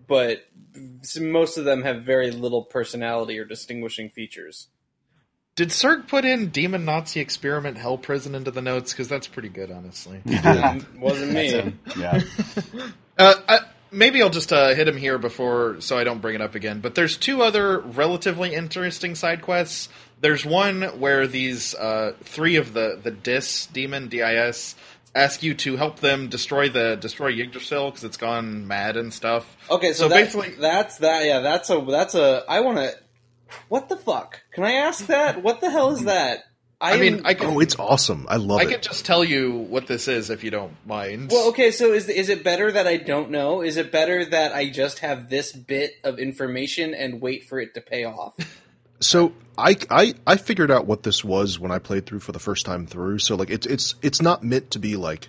[0.07, 0.45] But s-
[1.21, 4.69] most of them have very little personality or distinguishing features.
[5.57, 8.93] Did Serg put in Demon Nazi Experiment Hell Prison into the notes?
[8.93, 10.21] Because that's pretty good, honestly.
[10.99, 11.75] Wasn't me.
[11.97, 12.21] yeah.
[13.17, 13.59] Uh, I,
[13.93, 16.81] maybe I'll just uh, hit him here before, so I don't bring it up again.
[16.81, 19.89] But there's two other relatively interesting side quests.
[20.21, 24.75] There's one where these uh, three of the the Dis demon DIS
[25.15, 29.57] ask you to help them destroy the destroy Yggdrasil because it's gone mad and stuff.
[29.70, 31.24] Okay, so, So that- basically- that's that.
[31.24, 32.45] Yeah, that's a that's a.
[32.49, 32.93] I want to.
[33.69, 34.41] What the fuck?
[34.53, 35.43] Can I ask that?
[35.43, 36.41] What the hell is that?
[36.81, 38.27] I mean, am- I can Oh, it's awesome!
[38.28, 38.65] I love it.
[38.65, 38.73] I it.
[38.73, 41.31] can just tell you what this is if you don't mind.
[41.31, 43.62] Well, okay, so is is it better that I don't know?
[43.62, 47.74] Is it better that I just have this bit of information and wait for it
[47.74, 48.35] to pay off?
[49.01, 52.39] So I, I I figured out what this was when I played through for the
[52.39, 53.19] first time through.
[53.19, 55.29] So like it's it's it's not meant to be like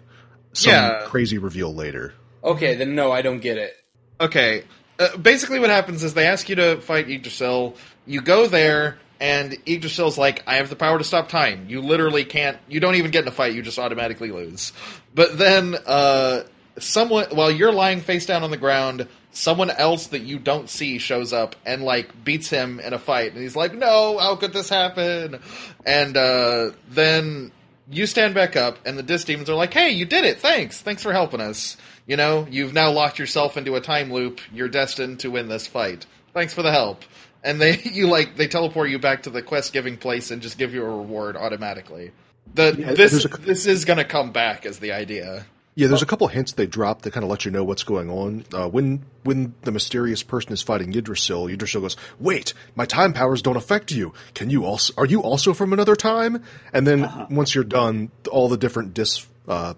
[0.54, 1.02] some Yeah.
[1.06, 2.14] crazy reveal later.
[2.44, 3.76] Okay, then no, I don't get it.
[4.22, 4.64] Okay.
[4.98, 7.76] Uh, basically, what happens is they ask you to fight Yggdrasil.
[8.06, 12.24] You go there, and Yggdrasil's like, "I have the power to stop time." You literally
[12.24, 12.58] can't.
[12.70, 13.54] You don't even get in a fight.
[13.54, 14.72] You just automatically lose.
[15.14, 16.44] But then, uh,
[16.80, 20.98] someone while you're lying face down on the ground, someone else that you don't see
[20.98, 24.53] shows up and like beats him in a fight, and he's like, "No, how could
[24.53, 25.40] this happen?"
[25.86, 27.52] And uh, then
[27.90, 30.40] you stand back up, and the Dis Demons are like, "Hey, you did it!
[30.40, 31.78] Thanks, thanks for helping us.
[32.07, 34.40] You know, you've now locked yourself into a time loop.
[34.53, 36.06] You're destined to win this fight.
[36.34, 37.03] Thanks for the help."
[37.44, 40.57] And they, you like, they teleport you back to the quest giving place and just
[40.57, 42.12] give you a reward automatically.
[42.53, 45.45] The Yeah, this a- this is gonna come back as the idea.
[45.77, 48.10] Yeah, there's a couple hints they drop that kind of let you know what's going
[48.10, 48.45] on.
[48.53, 53.41] Uh, when when the mysterious person is fighting Yggdrasil, Yggdrasil goes, "Wait, my time powers
[53.41, 54.14] don't affect you.
[54.34, 54.93] Can you also?
[54.97, 56.41] Are you also from another time?"
[56.72, 59.73] And then once you're done, all the different dis, uh,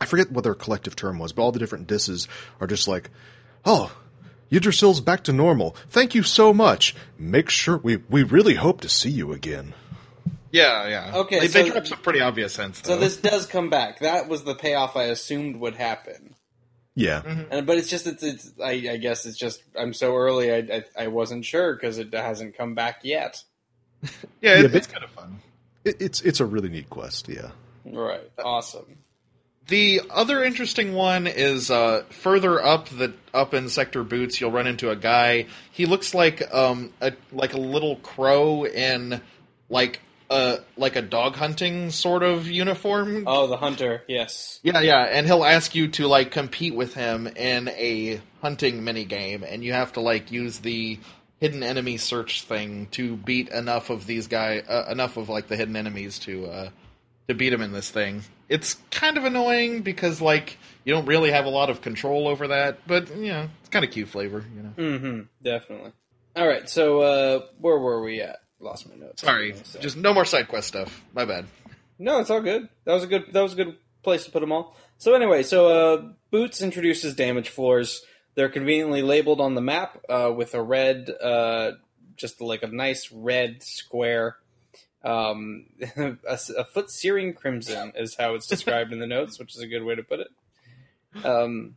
[0.00, 2.26] I forget what their collective term was, but all the different disses
[2.60, 3.08] are just like,
[3.64, 3.92] "Oh,
[4.50, 5.76] Yggdrasil's back to normal.
[5.88, 6.96] Thank you so much.
[7.16, 9.74] Make sure we we really hope to see you again."
[10.50, 11.12] Yeah, yeah.
[11.16, 12.82] Okay, they, they so- some pretty obvious hints.
[12.84, 14.00] So this does come back.
[14.00, 16.34] That was the payoff I assumed would happen.
[16.94, 17.22] Yeah,
[17.52, 20.52] And but it's just it's, it's I, I guess it's just I'm so early.
[20.52, 20.56] I
[20.98, 23.40] I, I wasn't sure because it hasn't come back yet.
[24.02, 24.08] yeah,
[24.58, 25.38] it, Yeah, it's kind of fun.
[25.84, 27.28] it, it's it's a really neat quest.
[27.28, 27.50] Yeah.
[27.84, 28.28] Right.
[28.42, 28.98] Awesome.
[29.68, 34.40] The other interesting one is uh, further up the up in Sector Boots.
[34.40, 35.46] You'll run into a guy.
[35.70, 39.20] He looks like um a like a little crow in
[39.68, 40.00] like
[40.30, 43.24] a like a dog hunting sort of uniform.
[43.26, 44.02] Oh, the hunter.
[44.08, 44.60] Yes.
[44.62, 49.04] Yeah, yeah, and he'll ask you to like compete with him in a hunting mini
[49.04, 50.98] game, and you have to like use the
[51.40, 55.56] hidden enemy search thing to beat enough of these guy uh, enough of like the
[55.56, 56.70] hidden enemies to uh,
[57.28, 58.22] to beat him in this thing.
[58.48, 62.48] It's kind of annoying because like you don't really have a lot of control over
[62.48, 64.72] that, but you know it's kind of cute flavor, you know.
[64.76, 65.20] Mm-hmm.
[65.42, 65.92] Definitely.
[66.36, 66.68] All right.
[66.68, 68.38] So uh, where were we at?
[68.60, 69.22] Lost my notes.
[69.22, 71.02] Sorry, So- just no more side quest stuff.
[71.14, 71.46] My bad.
[71.98, 72.68] No, it's all good.
[72.84, 73.32] That was a good.
[73.32, 74.76] That was a good place to put them all.
[74.98, 78.02] So anyway, so uh, Boots introduces damage floors.
[78.34, 81.72] They're conveniently labeled on the map uh, with a red, uh,
[82.16, 84.36] just like a nice red square.
[85.04, 85.66] Um,
[85.96, 86.16] a,
[86.56, 89.82] a foot searing crimson is how it's described in the notes, which is a good
[89.82, 90.28] way to put it.
[91.24, 91.76] Um,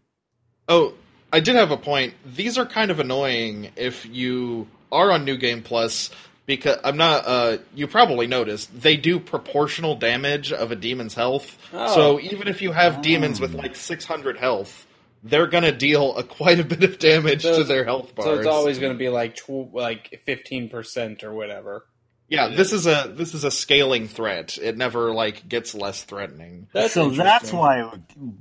[0.67, 0.93] Oh,
[1.33, 2.13] I did have a point.
[2.25, 6.11] These are kind of annoying if you are on New Game Plus
[6.45, 7.23] because I'm not.
[7.25, 11.57] Uh, you probably noticed they do proportional damage of a demon's health.
[11.73, 11.93] Oh.
[11.95, 14.85] So even if you have demons with like 600 health,
[15.23, 18.25] they're gonna deal a, quite a bit of damage So to their health bars.
[18.25, 21.85] So it's always going to be like tw- like fifteen percent or whatever.
[22.27, 22.47] yeah.
[22.47, 24.57] This is a this is a scaling threat.
[24.59, 26.69] It never like gets less threatening.
[26.73, 27.91] That's so that's why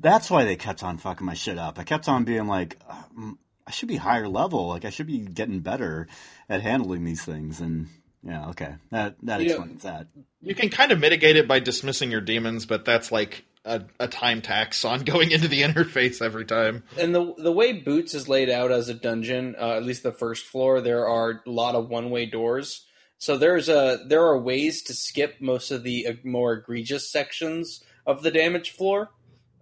[0.01, 1.79] that's why they kept on fucking my shit up.
[1.79, 3.39] I kept on being like, um,
[3.71, 4.67] I should be higher level.
[4.67, 6.09] Like I should be getting better
[6.49, 7.61] at handling these things.
[7.61, 7.87] And
[8.25, 9.51] yeah, okay, that that Yeah.
[9.53, 10.09] explains that.
[10.43, 14.09] You can kind of mitigate it by dismissing your demons, but that's like a, a
[14.09, 16.83] time tax on going into the interface every time.
[16.99, 20.11] And the the way Boots is laid out as a dungeon, uh, at least the
[20.11, 22.85] first floor, there are a lot of one way doors.
[23.19, 27.85] So there's a there are ways to skip most of the uh, more egregious sections
[28.05, 29.11] of the damage floor,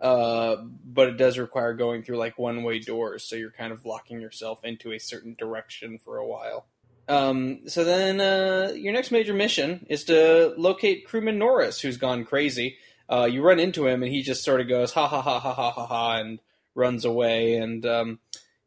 [0.00, 3.24] uh, but it does require going through like one way doors.
[3.24, 6.66] So you're kind of locking yourself into a certain direction for a while.
[7.08, 12.24] Um, so then uh, your next major mission is to locate crewman Norris, who's gone
[12.24, 12.76] crazy.
[13.08, 15.54] Uh, you run into him, and he just sort of goes ha ha ha ha
[15.54, 16.40] ha ha ha, and
[16.74, 17.56] runs away.
[17.56, 18.18] And um,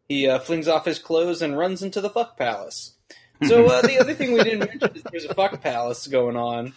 [0.07, 2.95] he uh, flings off his clothes and runs into the fuck palace.
[3.47, 6.73] So uh, the other thing we didn't mention is there's a fuck palace going on.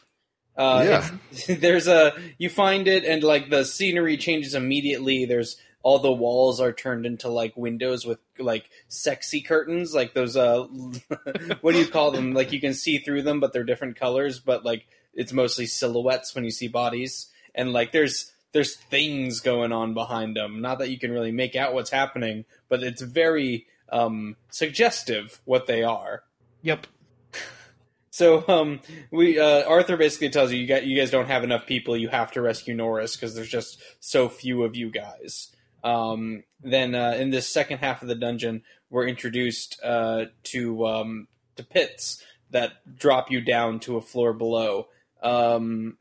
[0.56, 1.10] Uh, Yeah.
[1.56, 5.24] there's a you find it, and like the scenery changes immediately.
[5.24, 10.36] There's all the walls are turned into like windows with like sexy curtains, like those
[10.36, 10.62] uh,
[11.60, 12.32] what do you call them?
[12.32, 14.38] Like you can see through them, but they're different colors.
[14.38, 19.72] But like it's mostly silhouettes when you see bodies, and like there's there's things going
[19.72, 20.60] on behind them.
[20.60, 25.66] Not that you can really make out what's happening, but it's very um, suggestive what
[25.66, 26.22] they are.
[26.62, 26.86] Yep.
[28.14, 28.80] So um,
[29.10, 31.96] we uh, Arthur basically tells you you got you guys don't have enough people.
[31.96, 35.48] You have to rescue Norris because there's just so few of you guys.
[35.82, 41.26] Um, then uh, in this second half of the dungeon, we're introduced uh, to um,
[41.56, 44.86] to pits that drop you down to a floor below.
[45.20, 45.98] Um,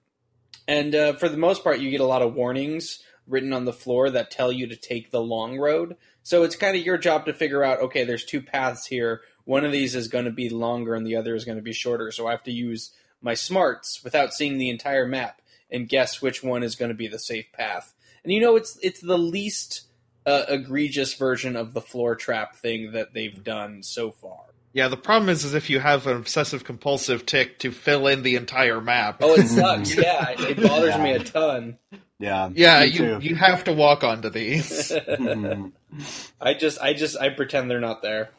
[0.67, 3.73] and uh, for the most part, you get a lot of warnings written on the
[3.73, 5.95] floor that tell you to take the long road.
[6.21, 9.21] So it's kind of your job to figure out okay, there's two paths here.
[9.45, 11.73] One of these is going to be longer and the other is going to be
[11.73, 12.11] shorter.
[12.11, 12.91] So I have to use
[13.21, 17.07] my smarts without seeing the entire map and guess which one is going to be
[17.07, 17.93] the safe path.
[18.23, 19.83] And you know, it's it's the least
[20.25, 24.39] uh, egregious version of the floor trap thing that they've done so far.
[24.73, 28.23] Yeah, the problem is, is if you have an obsessive compulsive tick to fill in
[28.23, 29.17] the entire map.
[29.21, 29.95] Oh, it sucks.
[29.97, 31.77] yeah, it bothers me a ton.
[32.17, 33.19] Yeah, yeah, you too.
[33.21, 34.91] you have to walk onto these.
[36.41, 38.31] I just, I just, I pretend they're not there.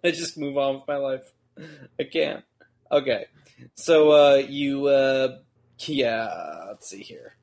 [0.04, 1.32] I just move on with my life.
[1.98, 2.44] I can't.
[2.90, 3.26] Okay,
[3.74, 5.38] so uh, you, uh,
[5.80, 7.34] yeah, let's see here.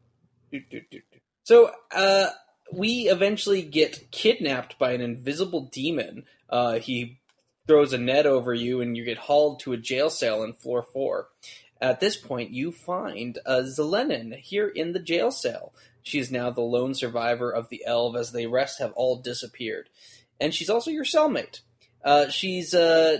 [1.43, 2.29] So uh,
[2.71, 6.25] we eventually get kidnapped by an invisible demon.
[6.49, 7.19] Uh, he
[7.67, 10.81] throws a net over you, and you get hauled to a jail cell in floor
[10.81, 11.27] four.
[11.81, 15.73] At this point, you find uh, Zelenin here in the jail cell.
[16.01, 19.89] She is now the lone survivor of the Elve, as the rest have all disappeared.
[20.39, 21.61] And she's also your cellmate.
[22.05, 23.17] Uh, she's uh,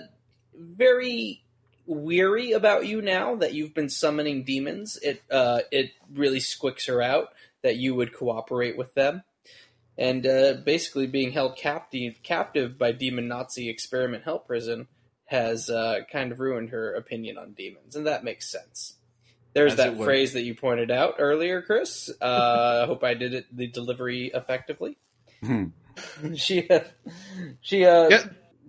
[0.54, 1.44] very
[1.88, 4.98] weary about you now that you've been summoning demons.
[5.02, 7.30] It uh, it really squicks her out
[7.64, 9.24] that you would cooperate with them.
[9.98, 14.88] And uh, basically, being held captive captive by Demon Nazi Experiment Hell Prison
[15.26, 18.96] has uh, kind of ruined her opinion on demons, and that makes sense.
[19.54, 22.12] There's As that phrase that you pointed out earlier, Chris.
[22.22, 24.98] Uh, I hope I did it the delivery effectively.
[25.42, 25.68] Hmm.
[26.36, 26.82] she, uh,
[27.62, 27.86] she.
[27.86, 28.24] Uh, Yeah,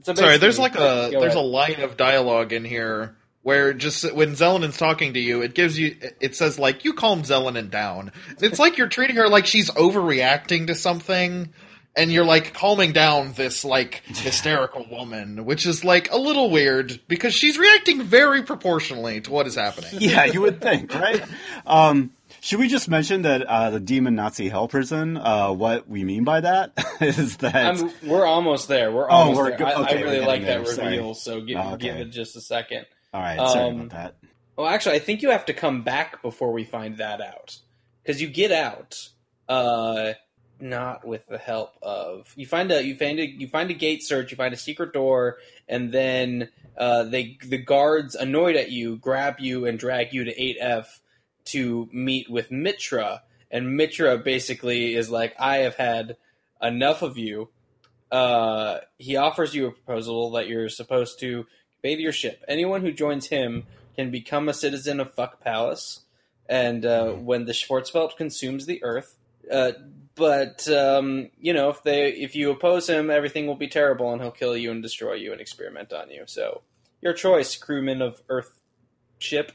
[0.06, 4.12] so Sorry, there's like a Go there's a line of dialogue in here where just
[4.14, 8.12] when Zelenin's talking to you, it gives you it says like you calm Zelenin down.
[8.40, 11.52] It's like you're treating her like she's overreacting to something.
[11.98, 17.00] And you're like calming down this like hysterical woman, which is like a little weird
[17.08, 19.90] because she's reacting very proportionally to what is happening.
[19.98, 21.24] yeah, you would think, right?
[21.66, 22.12] Um,
[22.46, 25.16] should we just mention that uh, the demon Nazi hell prison?
[25.16, 28.92] Uh, what we mean by that is that I'm, we're almost there.
[28.92, 29.58] We're Oh, almost we're there.
[29.58, 30.90] go- I, I really like that there, sorry.
[30.96, 31.88] reveal, so give, Oh, okay.
[31.88, 32.86] give it just a second.
[33.12, 33.36] all right.
[33.36, 34.16] Sorry um, about that.
[34.54, 37.58] Well, actually, I think you have to come back before we find that out
[38.04, 39.08] because you get out,
[39.48, 40.12] uh,
[40.60, 44.04] not with the help of you find a you find a you find a gate
[44.04, 46.48] search, you find a secret door, and then
[46.78, 51.00] uh, they the guards annoyed at you grab you and drag you to eight F
[51.46, 56.16] to meet with Mitra, and Mitra basically is like, I have had
[56.60, 57.48] enough of you.
[58.10, 61.46] Uh, he offers you a proposal that you're supposed to
[61.82, 62.44] bathe your ship.
[62.48, 63.64] Anyone who joins him
[63.94, 66.00] can become a citizen of Fuck Palace,
[66.48, 69.16] and uh, when the Schwarzwelt consumes the Earth,
[69.50, 69.72] uh,
[70.14, 74.20] but um, you know, if they if you oppose him, everything will be terrible, and
[74.20, 76.24] he'll kill you and destroy you and experiment on you.
[76.26, 76.62] So,
[77.00, 78.60] your choice, crewman of Earth
[79.18, 79.52] ship.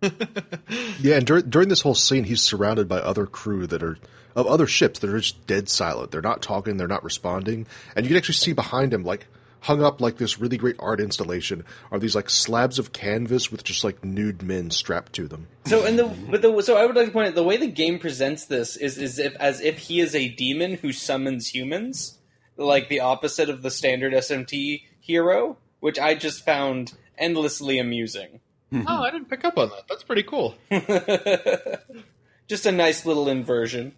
[0.00, 3.98] Yeah, and dur- during this whole scene, he's surrounded by other crew that are
[4.34, 6.10] of other ships that are just dead silent.
[6.10, 9.26] They're not talking, they're not responding, and you can actually see behind him, like
[9.60, 13.64] hung up like this really great art installation, are these like slabs of canvas with
[13.64, 15.46] just like nude men strapped to them.
[15.66, 17.66] So, and the but the so I would like to point out the way the
[17.66, 22.18] game presents this is is if as if he is a demon who summons humans,
[22.56, 28.40] like the opposite of the standard SMT hero, which I just found endlessly amusing.
[28.86, 29.88] oh, I didn't pick up on that.
[29.88, 30.54] That's pretty cool.
[32.48, 33.94] just a nice little inversion.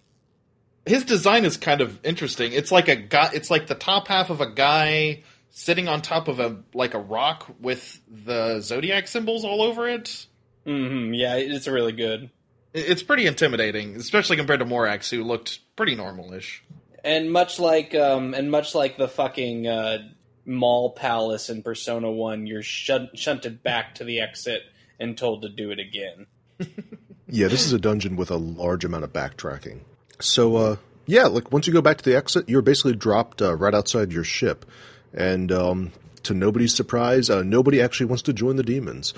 [0.86, 2.52] His design is kind of interesting.
[2.52, 3.30] It's like a guy.
[3.34, 6.98] It's like the top half of a guy sitting on top of a like a
[6.98, 10.26] rock with the zodiac symbols all over it.
[10.64, 12.30] hmm Yeah, it's really good.
[12.72, 16.62] It's pretty intimidating, especially compared to Morax, who looked pretty normal-ish.
[17.02, 19.98] And much like um, and much like the fucking uh,
[20.44, 24.62] mall palace in Persona One, you're shun- shunted back to the exit
[24.98, 26.26] and told to do it again.
[27.32, 29.80] Yeah, this is a dungeon with a large amount of backtracking.
[30.18, 30.76] So, uh,
[31.06, 34.12] yeah, like once you go back to the exit, you're basically dropped uh, right outside
[34.12, 34.66] your ship,
[35.14, 35.92] and um,
[36.24, 39.14] to nobody's surprise, uh, nobody actually wants to join the demons.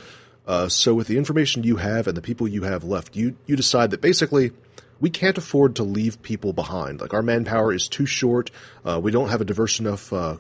[0.47, 3.57] Uh, so, with the information you have and the people you have left, you you
[3.57, 4.53] decide that basically
[5.01, 7.01] we can't afford to leave people behind.
[7.01, 8.51] Like our manpower is too short.
[8.85, 10.37] Uh, we don't have a diverse enough uh,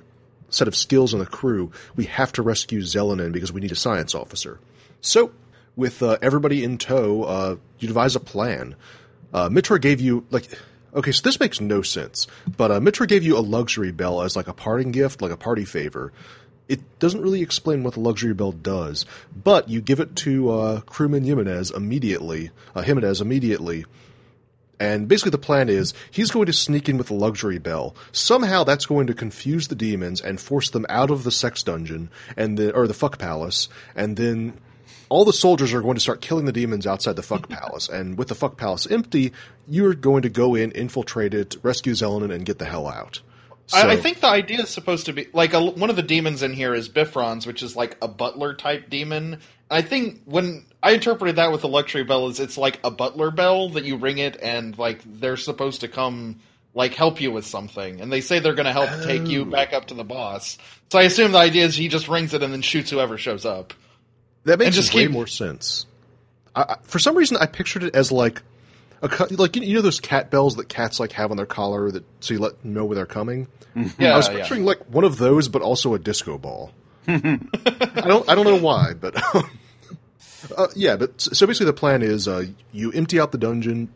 [0.52, 1.72] set of skills in the crew.
[1.96, 4.60] We have to rescue Zelenin because we need a science officer.
[5.00, 5.32] So,
[5.74, 8.76] with uh, everybody in tow, uh, you devise a plan.
[9.32, 10.46] Uh, Mitra gave you like,
[10.94, 12.26] okay, so this makes no sense,
[12.56, 15.36] but uh, Mitra gave you a luxury bell as like a parting gift, like a
[15.36, 16.12] party favor.
[16.68, 19.04] It doesn't really explain what the luxury bell does,
[19.34, 23.84] but you give it to uh, crewman Jimenez immediately, uh, Jimenez immediately,
[24.82, 27.94] and basically, the plan is he's going to sneak in with the luxury bell.
[28.10, 32.10] Somehow, that's going to confuse the demons and force them out of the sex dungeon
[32.36, 34.54] and the or the fuck palace, and then
[35.08, 37.88] all the soldiers are going to start killing the demons outside the fuck palace.
[37.88, 39.32] And with the fuck palace empty,
[39.68, 43.20] you're going to go in, infiltrate it, rescue Zelenin, and get the hell out.
[43.72, 46.42] I, I think the idea is supposed to be like a, one of the demons
[46.42, 49.38] in here is Bifrons, which is like a butler type demon.
[49.72, 53.30] I think when I interpreted that with the luxury bell is it's like a butler
[53.30, 56.40] bell that you ring it and like they're supposed to come
[56.74, 59.44] like help you with something, and they say they're going to help take you oh.
[59.44, 60.56] back up to the boss.
[60.90, 63.44] So I assume the idea is he just rings it and then shoots whoever shows
[63.44, 63.74] up.
[64.44, 65.86] That makes just way keep- more sense.
[66.54, 68.42] I, I, for some reason, I pictured it as like
[69.02, 71.90] a cu- like you know those cat bells that cats like have on their collar
[71.90, 73.48] that so you let them know where they're coming.
[73.76, 74.02] Mm-hmm.
[74.02, 74.38] Yeah, I was yeah.
[74.38, 76.72] picturing like one of those, but also a disco ball.
[77.06, 77.38] I
[78.06, 79.20] don't I don't know why, but
[80.56, 80.96] uh, yeah.
[80.96, 83.92] But so basically, the plan is uh, you empty out the dungeon,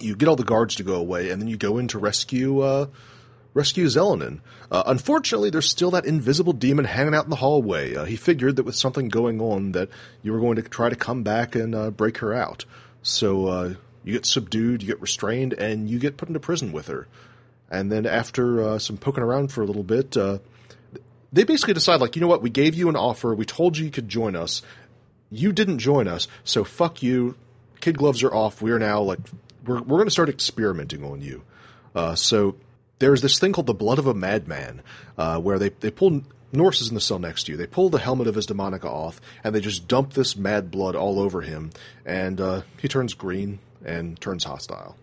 [0.00, 2.60] you get all the guards to go away, and then you go in to rescue
[2.60, 2.86] uh,
[3.54, 4.40] rescue Zelenin.
[4.70, 7.94] Uh, unfortunately, there's still that invisible demon hanging out in the hallway.
[7.94, 9.88] Uh, he figured that with something going on, that
[10.22, 12.64] you were going to try to come back and uh, break her out.
[13.02, 17.08] So you get subdued, you get restrained, and you get put into prison with her.
[17.70, 20.16] And then after some poking around for a little bit,
[21.32, 22.42] they basically decide, like, you know what?
[22.42, 23.34] We gave you an offer.
[23.34, 24.62] We told you you could join us.
[25.30, 27.36] You didn't join us, so fuck you.
[27.80, 28.62] Kid gloves are off.
[28.62, 29.20] We are now like
[29.64, 31.42] we're we're going to start experimenting on you.
[31.94, 32.56] Uh, so
[32.98, 34.82] there's this thing called the blood of a madman,
[35.16, 36.22] uh, where they they pull
[36.52, 37.58] Norris is in the cell next to you.
[37.58, 40.96] They pull the helmet of his demonica off, and they just dump this mad blood
[40.96, 41.70] all over him,
[42.06, 44.96] and uh, he turns green and turns hostile.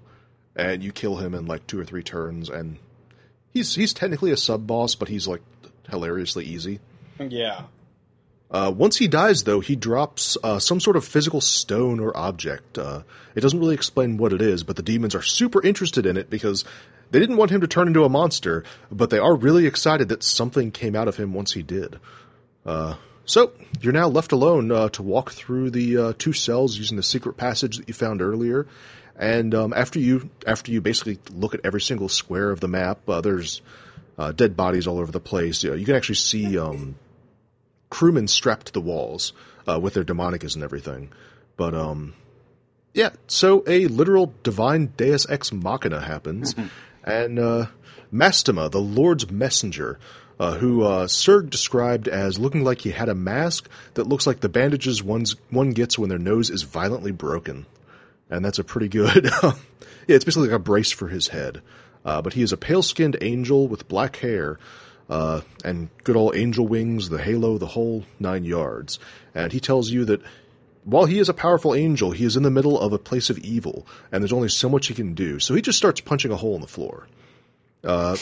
[0.56, 2.78] And you kill him in like two or three turns, and
[3.54, 5.42] he's he's technically a sub boss, but he's like
[5.90, 6.80] hilariously easy.
[7.20, 7.64] Yeah.
[8.56, 12.78] Uh, once he dies, though, he drops uh, some sort of physical stone or object.
[12.78, 13.02] Uh,
[13.36, 16.30] it doesn't really explain what it is, but the demons are super interested in it
[16.30, 16.64] because
[17.12, 20.24] they didn't want him to turn into a monster, but they are really excited that
[20.24, 22.00] something came out of him once he did.
[22.66, 22.96] Uh,
[23.26, 23.52] so
[23.82, 27.36] you're now left alone uh, to walk through the uh, two cells using the secret
[27.36, 28.68] passage that you found earlier.
[29.18, 33.00] And um, after you after you basically look at every single square of the map,
[33.06, 33.62] there's
[34.36, 35.62] dead bodies all over the place.
[35.62, 36.96] You, know, you can actually see um,
[37.96, 39.32] crewmen strapped to the walls
[39.66, 41.10] uh, with their demonicas and everything.
[41.56, 42.14] But um,
[42.94, 46.56] yeah, so a literal divine Deus ex machina happens,
[47.06, 47.68] and uh,
[48.12, 49.98] Mastema, the Lord's messenger,
[50.38, 54.42] uh, who uh, Serg described as looking like he had a mask that looks like
[54.42, 57.66] the bandages one's, one gets when their nose is violently broken,
[58.30, 59.30] and that's a pretty good.
[59.42, 59.54] yeah,
[60.10, 61.62] it's basically like a brace for his head.
[62.04, 64.60] Uh, but he is a pale-skinned angel with black hair
[65.10, 69.00] uh, and good old angel wings, the halo, the whole nine yards.
[69.34, 70.22] And he tells you that
[70.84, 73.40] while he is a powerful angel, he is in the middle of a place of
[73.40, 75.40] evil, and there's only so much he can do.
[75.40, 77.08] So he just starts punching a hole in the floor.
[77.84, 78.16] Uh,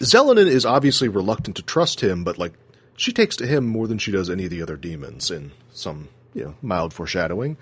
[0.00, 2.52] Zelenin is obviously reluctant to trust him, but like
[2.96, 6.08] she takes to him more than she does any of the other demons in some
[6.32, 7.56] you know mild foreshadowing.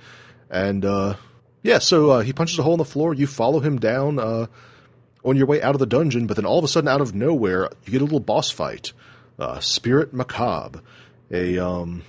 [0.50, 1.16] And uh,
[1.62, 3.14] yeah, so uh, he punches a hole in the floor.
[3.14, 4.46] You follow him down uh,
[5.24, 7.14] on your way out of the dungeon, but then all of a sudden, out of
[7.14, 8.92] nowhere, you get a little boss fight.
[9.38, 10.80] Uh, Spirit Macabre,
[11.30, 12.02] a um,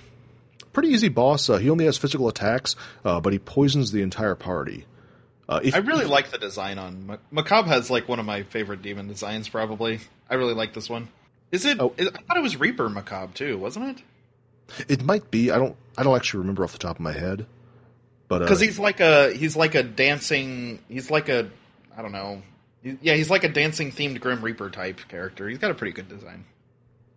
[0.72, 1.48] pretty easy boss.
[1.48, 4.84] Uh, he only has physical attacks, uh, but he poisons the entire party.
[5.48, 7.68] Uh, if, I really like the design on Mac- Macabre.
[7.68, 9.48] Has like one of my favorite demon designs.
[9.48, 11.08] Probably, I really like this one.
[11.52, 11.78] Is it?
[11.80, 11.92] Oh.
[11.96, 14.88] is- I thought it was Reaper Macabre too, wasn't it?
[14.88, 15.50] it might be.
[15.50, 15.76] I don't.
[15.96, 17.46] I don't actually remember off the top of my head.
[18.28, 20.80] But uh, Because he's like a he's like a dancing.
[20.88, 21.50] He's like a
[21.96, 22.42] I don't know.
[22.84, 25.48] Yeah, he's like a dancing themed Grim Reaper type character.
[25.48, 26.44] He's got a pretty good design.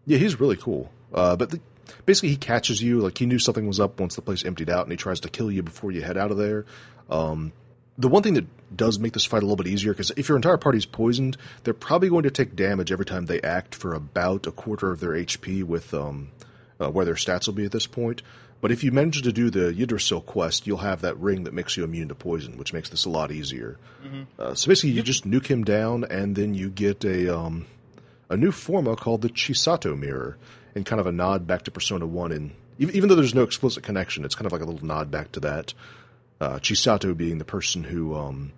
[0.06, 0.90] Yeah, he's really cool.
[1.14, 1.60] Uh, but the,
[2.06, 3.00] basically, he catches you.
[3.00, 5.30] Like he knew something was up once the place emptied out, and he tries to
[5.30, 6.66] kill you before you head out of there.
[7.10, 7.52] Um,
[7.98, 8.46] the one thing that
[8.76, 11.74] does make this fight a little bit easier, because if your entire party's poisoned, they're
[11.74, 15.12] probably going to take damage every time they act for about a quarter of their
[15.12, 16.30] HP with um,
[16.80, 18.22] uh, where their stats will be at this point.
[18.60, 21.78] But if you manage to do the Yggdrasil quest, you'll have that ring that makes
[21.78, 23.78] you immune to poison, which makes this a lot easier.
[24.40, 27.68] Uh, so basically, you just nuke him down, and then you get a um,
[28.30, 30.38] a new forma called the Chisato Mirror,
[30.76, 32.32] and kind of a nod back to Persona One.
[32.32, 35.12] And even, even though there's no explicit connection, it's kind of like a little nod
[35.12, 35.74] back to that.
[36.42, 38.54] Uh, Chisato being the person who um,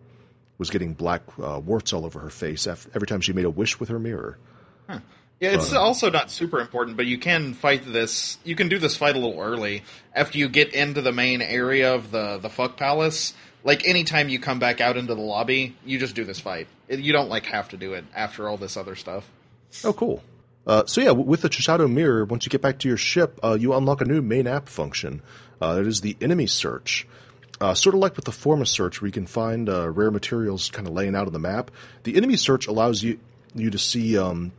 [0.57, 3.79] was getting black uh, warts all over her face every time she made a wish
[3.79, 4.37] with her mirror.
[5.39, 8.37] Yeah, it's also not super important, but you can fight this.
[8.43, 9.83] You can do this fight a little early
[10.13, 13.33] after you get into the main area of the the fuck palace.
[13.63, 16.67] Like anytime you come back out into the lobby, you just do this fight.
[16.89, 19.29] You don't like have to do it after all this other stuff.
[19.83, 20.23] Oh, cool.
[20.67, 23.57] Uh, so yeah, with the Chisato Mirror, once you get back to your ship, uh,
[23.59, 25.21] you unlock a new main app function.
[25.61, 27.07] Uh, that is the enemy search.
[27.61, 30.69] Uh, sort of like with the Forma search, where you can find uh, rare materials
[30.69, 31.71] kind of laying out on the map.
[32.03, 33.19] The enemy search allows you
[33.55, 34.51] you to see um,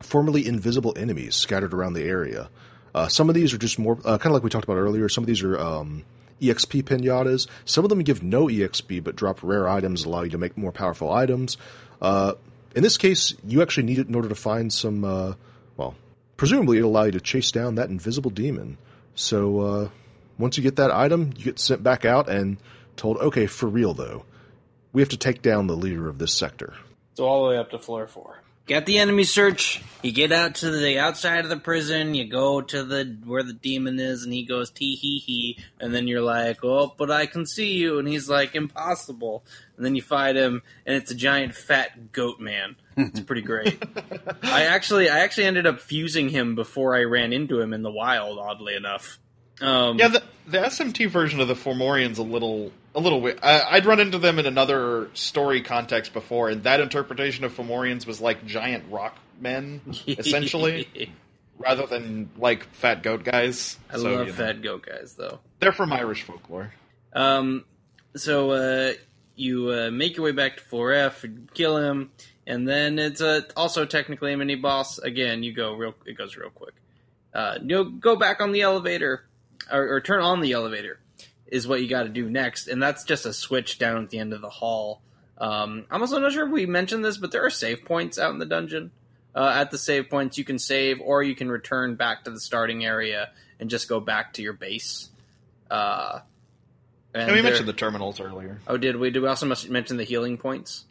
[0.00, 2.48] formerly invisible enemies scattered around the area.
[2.94, 5.08] Uh, some of these are just more uh, kind of like we talked about earlier.
[5.08, 6.04] Some of these are um,
[6.40, 7.46] EXP pinatas.
[7.64, 10.72] Some of them give no EXP but drop rare items, allow you to make more
[10.72, 11.56] powerful items.
[12.00, 12.34] Uh,
[12.74, 15.04] in this case, you actually need it in order to find some.
[15.04, 15.34] Uh,
[15.76, 15.94] well,
[16.36, 18.78] presumably it'll allow you to chase down that invisible demon.
[19.14, 19.88] So uh,
[20.38, 22.58] once you get that item, you get sent back out and
[22.96, 24.24] told, "Okay, for real though,
[24.92, 26.74] we have to take down the leader of this sector."
[27.14, 28.42] So all the way up to floor four.
[28.68, 29.82] Get the enemy search.
[30.02, 32.14] You get out to the outside of the prison.
[32.14, 35.58] You go to the where the demon is, and he goes tee hee hee.
[35.80, 39.42] And then you're like, "Oh, but I can see you." And he's like, "Impossible."
[39.76, 42.76] And then you fight him, and it's a giant fat goat man.
[42.96, 43.82] It's pretty great.
[44.42, 47.90] I actually, I actually ended up fusing him before I ran into him in the
[47.90, 48.38] wild.
[48.38, 49.18] Oddly enough.
[49.62, 53.38] Um, Yeah, the, the SMT version of the Fomorian's a little a little weird.
[53.42, 58.06] I, I'd run into them in another story context before, and that interpretation of Fomorians
[58.06, 61.12] was like giant rock men, essentially,
[61.58, 63.78] rather than like fat goat guys.
[63.88, 65.38] I So, love you know, fat goat guys, though.
[65.60, 66.74] They're from Irish folklore.
[67.12, 67.64] Um,
[68.16, 68.92] so uh,
[69.36, 72.10] you uh, make your way back to 4F, kill him,
[72.46, 74.98] and then it's uh, also technically a mini boss.
[74.98, 75.94] Again, you go real.
[76.04, 76.74] It goes real quick.
[77.32, 79.24] Uh, you go back on the elevator,
[79.70, 80.98] or, or turn on the elevator,
[81.50, 84.18] is what you got to do next, and that's just a switch down at the
[84.18, 85.00] end of the hall.
[85.38, 88.32] Um, I'm also not sure if we mentioned this, but there are save points out
[88.32, 88.90] in the dungeon.
[89.34, 92.40] Uh, at the save points, you can save, or you can return back to the
[92.40, 93.30] starting area
[93.60, 95.08] and just go back to your base.
[95.70, 96.20] Uh,
[97.14, 98.60] And we there- mentioned the terminals earlier.
[98.66, 99.10] Oh, did we?
[99.10, 100.84] Did we also must mention the healing points?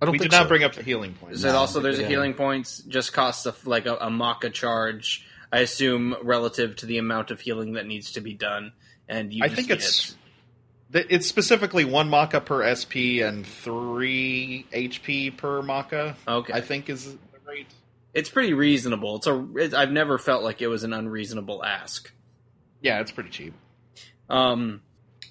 [0.00, 0.48] I don't We think did not so.
[0.48, 1.38] bring up the healing points.
[1.38, 2.80] Is it also there's a healing points?
[2.88, 5.24] Just costs a, like a, a macca charge.
[5.52, 8.72] I assume relative to the amount of healing that needs to be done.
[9.12, 10.16] And you I think it's
[10.92, 16.14] th- it's specifically one macca per SP and three HP per macca.
[16.26, 16.52] Okay.
[16.52, 17.66] I think is the rate.
[18.14, 19.16] it's pretty reasonable.
[19.16, 22.10] It's a it, I've never felt like it was an unreasonable ask.
[22.80, 23.52] Yeah, it's pretty cheap.
[24.30, 24.80] Um,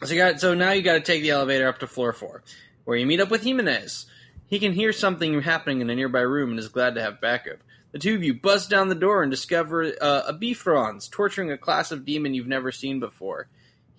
[0.03, 2.43] so you got so now you got to take the elevator up to floor four,
[2.85, 4.05] where you meet up with Jimenez.
[4.45, 7.57] He can hear something happening in a nearby room and is glad to have backup.
[7.93, 11.57] The two of you bust down the door and discover uh, a Bifrons torturing a
[11.57, 13.47] class of demon you've never seen before.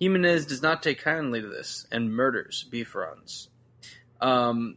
[0.03, 3.47] Jimenez does not take kindly to this and murders Bifrons.
[4.21, 4.77] Um,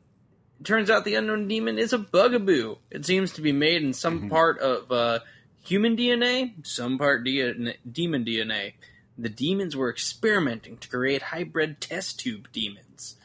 [0.64, 2.76] turns out the unknown demon is a bugaboo.
[2.92, 5.20] It seems to be made in some part of uh,
[5.64, 8.74] human DNA, some part DNA, demon DNA.
[9.18, 13.16] The demons were experimenting to create hybrid test tube demons.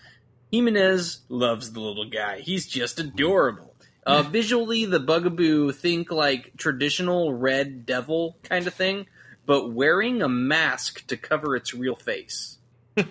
[0.51, 2.40] Jimenez loves the little guy.
[2.40, 3.74] He's just adorable.
[4.06, 9.06] Uh, visually, the bugaboo think like traditional red devil kind of thing,
[9.51, 12.59] but wearing a mask to cover its real face.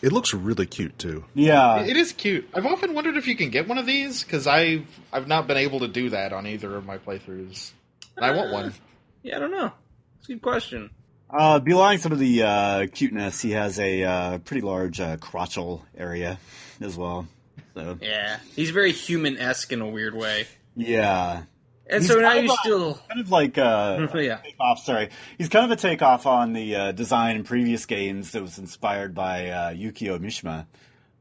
[0.00, 1.24] It looks really cute too.
[1.34, 2.48] Yeah, It is cute.
[2.54, 5.56] I've often wondered if you can get one of these because I've I've not been
[5.58, 7.72] able to do that on either of my playthroughs.
[8.16, 8.72] And I want one.
[9.22, 9.72] Yeah, I don't know.
[10.20, 10.90] It's a good question.
[11.28, 15.82] uh, belying some of the uh, cuteness, he has a uh, pretty large uh, crotchal
[15.96, 16.38] area
[16.80, 17.26] as well.
[17.74, 20.46] So Yeah, he's very human esque in a weird way.
[20.76, 21.42] yeah,
[21.90, 22.94] And He's so now you still.
[23.08, 24.36] kind of like uh, Yeah.
[24.36, 24.80] takeoff.
[24.80, 25.08] Sorry,
[25.38, 29.14] he's kind of a takeoff on the uh, design in previous games that was inspired
[29.14, 30.66] by uh, Yukio Mishima.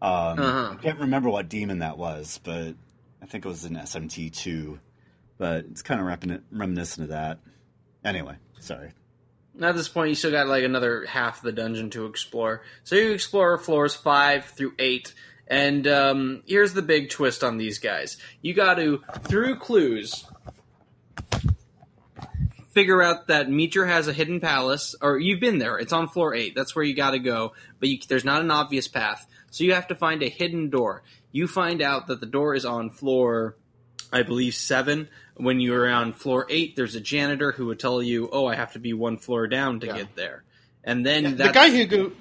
[0.02, 0.70] Um, Uh-huh.
[0.74, 2.76] I can't remember what demon that was, but
[3.22, 4.80] I think it was an SMT two.
[5.38, 7.40] But it's kind of remin- reminiscent of that.
[8.04, 8.92] Anyway, sorry.
[9.62, 12.62] At this point, you still got like another half of the dungeon to explore.
[12.84, 15.14] So you explore floors five through eight,
[15.48, 20.26] and um, here's the big twist on these guys: you got to through clues
[22.78, 25.80] figure out that Mitra has a hidden palace, or you've been there.
[25.80, 26.54] It's on floor eight.
[26.56, 29.74] That's where you got to go, but you, there's not an obvious path, so you
[29.74, 31.02] have to find a hidden door.
[31.32, 33.56] You find out that the door is on floor,
[34.14, 35.10] I believe seven.
[35.38, 38.74] When you're on floor eight, there's a janitor who would tell you, "Oh, I have
[38.74, 39.98] to be one floor down to Yeah.
[39.98, 40.44] get there."
[40.84, 42.12] And then the that's, guy who go,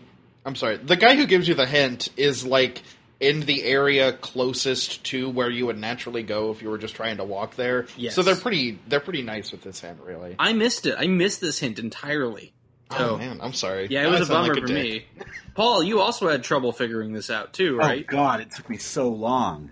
[0.46, 2.82] I'm sorry, the guy who gives you the hint is like
[3.20, 7.16] in the area closest to where you would naturally go if you were just trying
[7.16, 7.86] to walk there.
[7.96, 8.14] Yes.
[8.14, 10.36] So they're pretty they're pretty nice with this hint, really.
[10.38, 10.96] I missed it.
[10.98, 12.52] I missed this hint entirely.
[12.90, 13.86] oh So- man, I'm sorry.
[13.90, 14.76] Yeah, it Now was a bummer like for dick.
[14.76, 15.06] me.
[15.54, 18.04] Paul, you also had trouble figuring this out too, oh, right?
[18.06, 19.70] Oh God, it took me so long.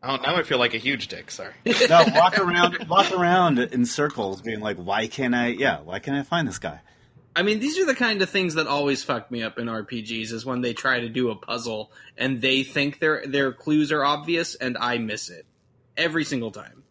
[0.00, 1.28] Oh, now I feel like a huge dick.
[1.32, 1.52] Sorry.
[1.88, 5.48] No, walk around, walk around in circles, being like, "Why can't I?
[5.48, 6.80] Yeah, why can't I find this guy?"
[7.38, 10.32] I mean, these are the kind of things that always fuck me up in RPGs
[10.32, 14.04] is when they try to do a puzzle and they think their their clues are
[14.04, 15.46] obvious and I miss it
[15.96, 16.82] every single time.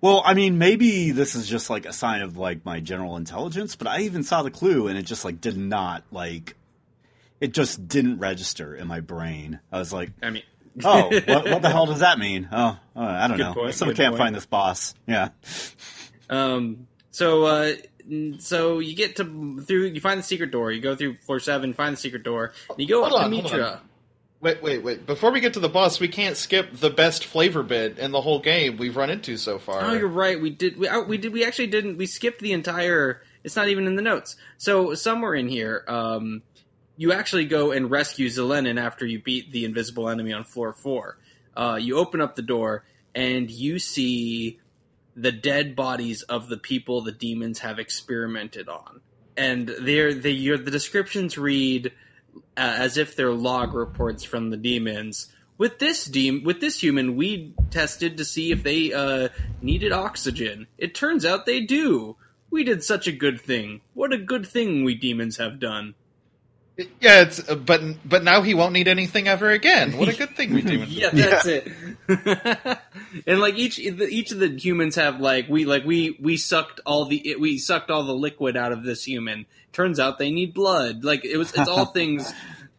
[0.00, 3.74] Well, I mean, maybe this is just like a sign of like my general intelligence,
[3.74, 6.54] but I even saw the clue and it just like did not like
[7.40, 9.58] it just didn't register in my brain.
[9.72, 10.44] I was like, I mean,
[10.84, 13.54] "Oh, what, what the hell does that mean?" Oh, uh, I don't Good know.
[13.54, 14.18] point, I still good can't point.
[14.20, 14.94] find this boss.
[15.08, 15.30] Yeah.
[16.30, 16.86] Um.
[17.10, 17.72] So, uh,
[18.38, 19.86] so you get to through.
[19.86, 20.72] You find the secret door.
[20.72, 21.74] You go through floor seven.
[21.74, 22.52] Find the secret door.
[22.70, 23.80] And you go Hold up to on, hold Mitra.
[24.40, 25.04] Wait, wait, wait.
[25.04, 28.20] Before we get to the boss, we can't skip the best flavor bit in the
[28.20, 29.82] whole game we've run into so far.
[29.82, 30.40] Oh, you're right.
[30.40, 30.78] We did.
[30.78, 31.32] We, uh, we did.
[31.32, 31.96] We actually didn't.
[31.96, 33.22] We skipped the entire.
[33.42, 34.36] It's not even in the notes.
[34.56, 36.42] So somewhere in here, um,
[36.96, 41.18] you actually go and rescue Zelenin after you beat the invisible enemy on floor four.
[41.56, 44.60] Uh, you open up the door and you see
[45.20, 49.00] the dead bodies of the people the demons have experimented on,
[49.36, 51.92] and they're they your the descriptions read
[52.56, 55.32] uh, as if they're log reports from the demons.
[55.56, 59.28] With this dem- with this human, we tested to see if they uh,
[59.60, 60.68] needed oxygen.
[60.78, 62.16] It turns out they do.
[62.50, 63.80] We did such a good thing.
[63.94, 65.94] What a good thing we demons have done.
[66.78, 69.98] Yeah, it's uh, but but now he won't need anything ever again.
[69.98, 70.78] What a good thing we do.
[70.78, 71.68] Yeah, that's it.
[73.26, 77.04] and like each each of the humans have like we like we we sucked all
[77.04, 79.46] the we sucked all the liquid out of this human.
[79.72, 81.04] Turns out they need blood.
[81.04, 82.32] Like it was it's all things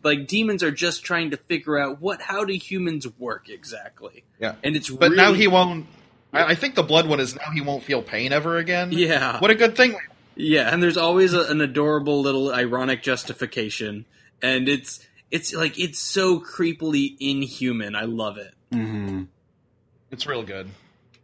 [0.03, 4.23] like demons are just trying to figure out what how do humans work exactly.
[4.39, 4.55] Yeah.
[4.63, 5.87] And it's But really, now he won't.
[6.33, 8.91] I, I think the blood one is now he won't feel pain ever again.
[8.91, 9.39] Yeah.
[9.39, 9.95] What a good thing.
[10.35, 14.05] Yeah, and there's always a, an adorable little ironic justification,
[14.41, 17.93] and it's it's like it's so creepily inhuman.
[17.93, 18.53] I love it.
[18.71, 19.23] Hmm
[20.11, 20.69] It's real good.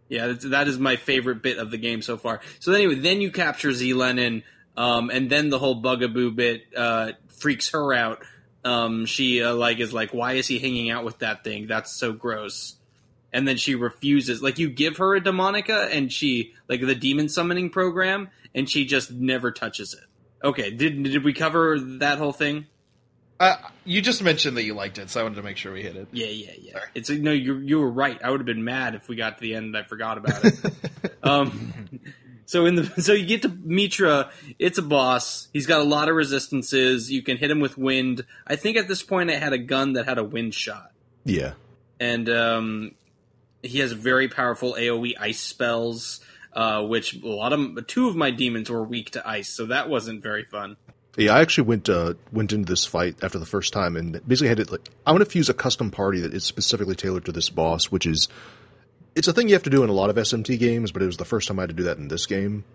[0.08, 2.42] Yeah, that's, that is my favorite bit of the game so far.
[2.60, 4.44] So anyway, then you capture Zelenin,
[4.78, 8.24] um, and then the whole bugaboo bit uh, freaks her out.
[8.64, 11.68] Um, she uh, like is like, why is he hanging out with that thing?
[11.68, 12.76] That's so gross.
[13.34, 14.42] And then she refuses.
[14.42, 18.86] Like you give her a demonica, and she like the demon summoning program, and she
[18.86, 20.06] just never touches it.
[20.46, 22.68] Okay, did did we cover that whole thing?
[23.40, 25.82] Uh, you just mentioned that you liked it, so I wanted to make sure we
[25.82, 26.08] hit it.
[26.14, 26.72] Yeah, yeah, yeah.
[26.74, 26.90] Sorry.
[26.96, 28.18] It's no, you you were right.
[28.24, 30.46] I would have been mad if we got to the end and I forgot about
[30.46, 30.56] it.
[31.24, 31.74] um,
[32.46, 34.32] so in the so you get to Mitra.
[34.58, 35.50] It's a boss.
[35.52, 37.12] He's got a lot of resistances.
[37.12, 38.26] You can hit him with wind.
[38.48, 40.92] I think at this point I had a gun that had a wind shot,
[41.26, 41.54] Yeah.
[42.00, 42.92] and um,
[43.62, 46.22] he has very powerful AOE ice spells.
[46.54, 49.90] Uh, which a lot of two of my demons were weak to ice, so that
[49.90, 50.78] wasn't very fun.
[51.18, 54.50] Yeah, I actually went uh, went into this fight after the first time and basically
[54.50, 57.32] had it like I want to fuse a custom party that is specifically tailored to
[57.32, 58.28] this boss, which is
[59.16, 61.06] it's a thing you have to do in a lot of SMT games, but it
[61.06, 62.66] was the first time I had to do that in this game.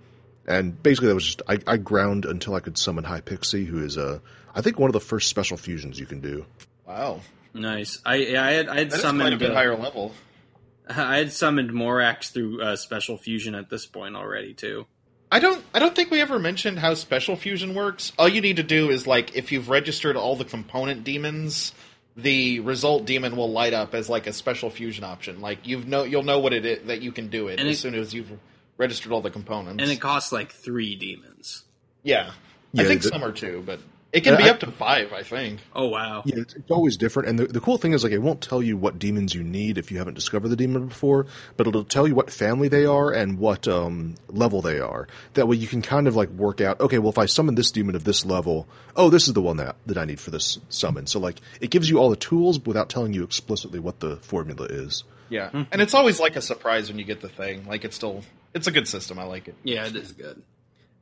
[0.47, 3.85] And basically, that was just I, I ground until I could summon High Pixie, who
[3.85, 4.21] is uh,
[4.55, 6.47] I think one of the first special fusions you can do.
[6.87, 7.21] Wow,
[7.55, 8.01] Nice.
[8.05, 10.13] I I had I had that is summoned quite a bit uh, higher level.
[10.89, 14.87] I had summoned Morax through uh, special fusion at this point already too.
[15.33, 18.13] I don't I don't think we ever mentioned how special fusion works.
[18.19, 21.73] All you need to do is like if you've registered all the component demons,
[22.17, 25.41] the result demon will light up as like a special fusion option.
[25.41, 27.77] Like you've know you'll know what it is that you can do it And as
[27.77, 28.31] it- soon as you've
[28.77, 29.83] registered all the components.
[29.83, 31.65] And it costs like three demons.
[32.03, 32.33] yeah.
[32.73, 33.81] Yeah, I think the- some are two, but
[34.13, 35.61] it can be I- up to five, I think.
[35.75, 36.23] Oh wow.
[36.25, 37.29] Yeah, it's, it's always different.
[37.29, 39.79] And the, the cool thing is, like, it won't tell you what demons you need
[39.79, 41.27] if you haven't discovered the demon before,
[41.57, 45.09] but it'll tell you what family they are and what um, level they are.
[45.35, 47.71] That way you can kind of, like, work out, okay, well, if I summon this
[47.71, 48.67] demon of this level,
[48.97, 51.07] oh, this is the one that, that I need for this summon.
[51.07, 54.67] So, like, it gives you all the tools without telling you explicitly what the formula
[54.71, 55.05] is.
[55.31, 55.51] Yeah.
[55.51, 55.63] Hmm.
[55.71, 57.67] And it's always like a surprise when you get the thing.
[57.67, 59.19] Like it's still it's a good system.
[59.19, 59.55] I like it.
[59.63, 60.43] Yeah, it is good.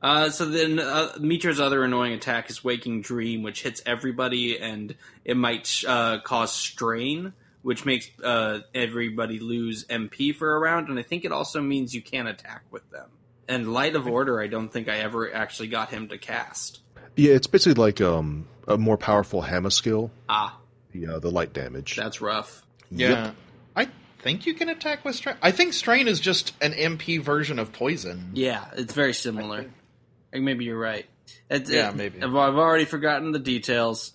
[0.01, 4.95] Uh, so then, uh, Mitra's other annoying attack is Waking Dream, which hits everybody, and
[5.25, 10.87] it might uh, cause strain, which makes uh, everybody lose MP for a round.
[10.87, 13.09] And I think it also means you can't attack with them.
[13.49, 16.79] And Light of Order, I don't think I ever actually got him to cast.
[17.17, 20.57] Yeah, it's basically like um, a more powerful Hama skill, Ah,
[20.93, 21.95] the, uh, the light damage.
[21.97, 22.63] that's rough.
[22.89, 23.31] Yeah.
[23.75, 23.89] I
[24.21, 25.35] think you can attack with strain.
[25.41, 28.31] I think strain is just an MP version of poison.
[28.33, 29.65] Yeah, it's very similar.
[30.33, 31.05] Like, maybe you're right.
[31.49, 32.21] It's, Yeah, it- maybe.
[32.21, 34.13] I've, I've already forgotten the details.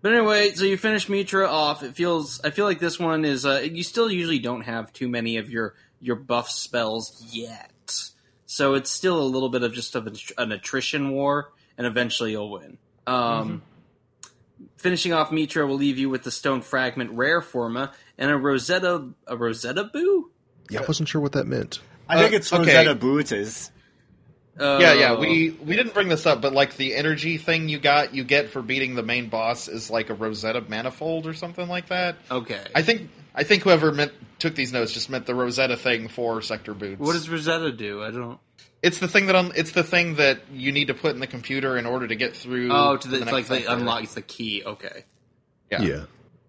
[0.00, 1.82] But anyway, so you finish Mitra off.
[1.84, 2.40] It feels.
[2.42, 3.46] I feel like this one is.
[3.46, 7.70] Uh, you still usually don't have too many of your your buff spells yet,
[8.46, 12.32] so it's still a little bit of just of an, an attrition war, and eventually
[12.32, 12.78] you'll win.
[13.06, 13.62] Um,
[14.76, 19.08] Finishing off Mitra will leave you with the Stone Fragment Rare Forma and a Rosetta
[19.28, 20.30] a Rosetta Boo.
[20.70, 21.78] yeah, I wasn't sure what that meant.
[22.08, 22.62] I think Uh, it's okay.
[22.78, 23.70] Rosetta Bootes.
[24.58, 25.18] Uh, Yeah, yeah.
[25.18, 28.50] We we didn't bring this up, but like the energy thing you got you get
[28.50, 32.16] for beating the main boss is like a Rosetta manifold or something like that.
[32.30, 32.62] okay.
[32.74, 36.42] I think I think whoever meant took these notes just meant the Rosetta thing for
[36.42, 37.00] sector Bootes.
[37.00, 38.02] what does Rosetta do?
[38.02, 38.38] I don't.
[38.82, 41.26] It's the thing that on it's the thing that you need to put in the
[41.26, 42.68] computer in order to get through.
[42.72, 43.72] Oh, to the, it's next like the sector.
[43.72, 44.02] unlock.
[44.02, 44.62] It's the key.
[44.64, 45.04] Okay.
[45.70, 45.82] Yeah.
[45.82, 46.04] yeah.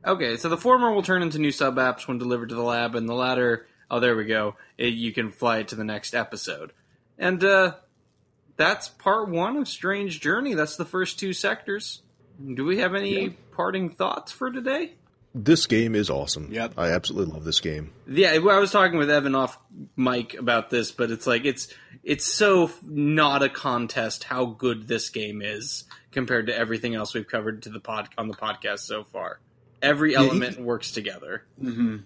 [0.06, 2.94] Okay, so the former will turn into new sub apps when delivered to the lab,
[2.96, 4.56] and the latter, oh, there we go.
[4.78, 6.74] It, you can fly it to the next episode.
[7.18, 7.76] And uh,
[8.56, 10.54] that's part one of Strange Journey.
[10.54, 12.02] That's the first two sectors.
[12.54, 14.94] Do we have any parting thoughts for today?
[15.36, 16.50] This game is awesome.
[16.52, 16.74] Yep.
[16.78, 17.92] I absolutely love this game.
[18.08, 19.58] Yeah, I was talking with Evan off
[19.96, 21.74] mic about this, but it's like it's
[22.04, 27.28] it's so not a contest how good this game is compared to everything else we've
[27.28, 29.40] covered to the pod on the podcast so far.
[29.82, 31.44] Every element works together.
[31.62, 31.98] Mm-hmm.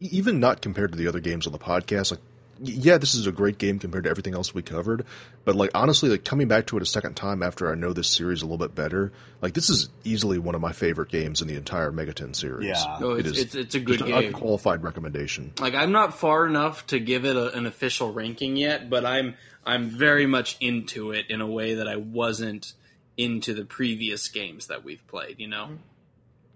[0.00, 3.26] Even not compared to the other games on the podcast like y- yeah this is
[3.26, 5.04] a great game compared to everything else we covered
[5.44, 8.08] but like honestly like coming back to it a second time after i know this
[8.08, 11.48] series a little bit better like this is easily one of my favorite games in
[11.48, 12.98] the entire Mega Ten series Yeah.
[13.00, 14.28] Oh, It it's, it's it's a good just an game.
[14.28, 18.90] unqualified recommendation like I'm not far enough to give it a, an official ranking yet,
[18.90, 22.72] but I'm I'm very much into it in a way that I wasn't
[23.16, 25.36] into the previous games that we've played.
[25.38, 25.76] You know, mm-hmm.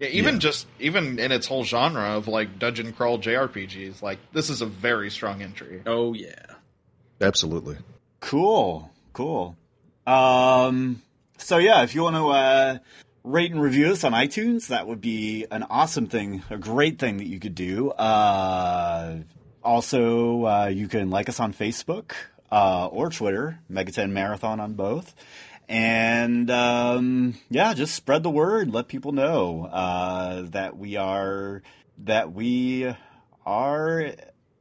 [0.01, 0.41] Yeah, even Yeah.
[0.41, 4.67] just even in its whole genre of like dungeon crawl JRPGs, like this is a
[4.67, 5.83] very strong entry.
[5.87, 6.35] oh yeah,
[7.21, 7.77] absolutely
[8.21, 9.57] Cool, cool.
[10.07, 11.03] Um,
[11.37, 12.79] so yeah, if you want to uh,
[13.23, 17.19] rate and review us on iTunes, that would be an awesome thing, a great thing
[17.19, 17.91] that you could do.
[17.91, 19.19] Uh,
[19.63, 22.13] also, uh, you can like us on Facebook
[22.51, 25.15] uh, or Twitter, Megaton Marathon on both.
[25.69, 28.73] And um, yeah, just spread the word.
[28.73, 31.63] Let people know uh, that we are
[31.99, 32.95] that we
[33.45, 34.13] are.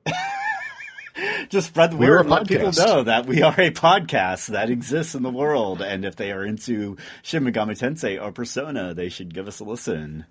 [1.49, 2.27] just spread the word.
[2.27, 6.17] Let people know that we are a podcast that exists in the world, and if
[6.17, 10.25] they are into Shin Megami Tensei or Persona, they should give us a listen.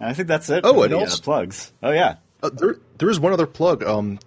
[0.00, 0.62] And I think that's it.
[0.64, 1.72] Oh, and the, uh, plugs.
[1.84, 4.18] Oh yeah, uh, there, there is one other plug um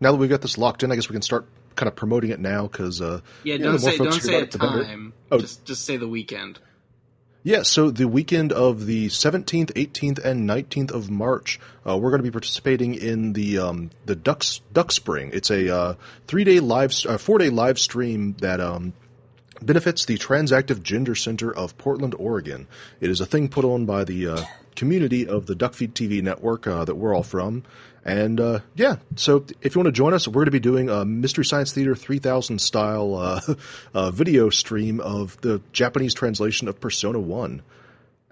[0.00, 1.46] now that we've got this locked in i guess we can start
[1.76, 3.56] kind of promoting it now because uh yeah.
[3.56, 5.12] don't more say don't say a the time.
[5.30, 5.38] Oh.
[5.38, 6.58] Just just say the weekend.
[7.44, 12.20] Yeah, so the weekend of the 17th, 18th, and 19th of March, uh, we're going
[12.20, 15.32] to be participating in the um, the Ducks Duck Spring.
[15.34, 15.94] It's a uh,
[16.28, 18.92] three day live, uh, four day live stream that um,
[19.60, 22.68] benefits the Transactive Gender Center of Portland, Oregon.
[23.00, 24.44] It is a thing put on by the uh,
[24.76, 27.64] community of the Duckfeed TV network uh, that we're all from.
[28.04, 30.88] And uh, yeah, so if you want to join us, we're going to be doing
[30.90, 33.40] a Mystery Science Theater 3000 style uh,
[33.94, 37.62] uh, video stream of the Japanese translation of Persona 1.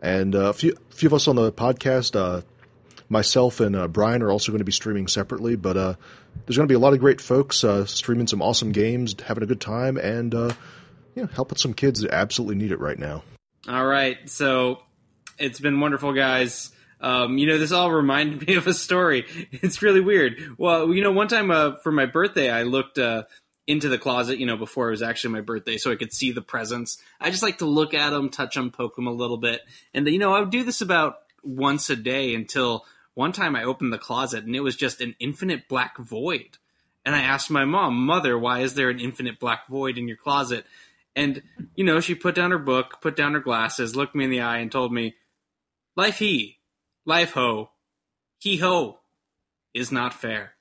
[0.03, 2.43] And uh, a few, few of us on the podcast, uh,
[3.09, 5.57] myself and Brian, are also going to be streaming separately.
[5.57, 9.43] But there's going to be a lot of great folks streaming some awesome games, having
[9.43, 13.23] a good time, and you know, helping some kids that absolutely need it right now.
[13.69, 14.83] All right, so
[15.39, 16.71] it's been wonderful, guys.
[17.01, 19.27] Um, you know, this all reminded me of a story.
[19.51, 20.55] It's really weird.
[20.59, 23.25] Well, you know, one time uh, for my birthday, I looked uh,
[23.67, 26.33] into the closet, you know, before it was actually my birthday, so I could see
[26.33, 26.99] the presents.
[27.21, 29.61] I just like to look at them, touch them, poke them a little bit,
[29.95, 33.65] and you know, I would do this about once a day until one time I
[33.65, 36.59] opened the closet and it was just an infinite black void.
[37.05, 40.17] And I asked my mom, Mother, why is there an infinite black void in your
[40.17, 40.65] closet?
[41.17, 41.43] And,
[41.75, 44.43] you know, she put down her book, put down her glasses, looked me in the
[44.43, 45.15] eye, and told me,
[45.97, 46.60] Life he,
[47.11, 47.71] life ho,
[48.39, 49.01] he ho,
[49.75, 50.53] is not fair.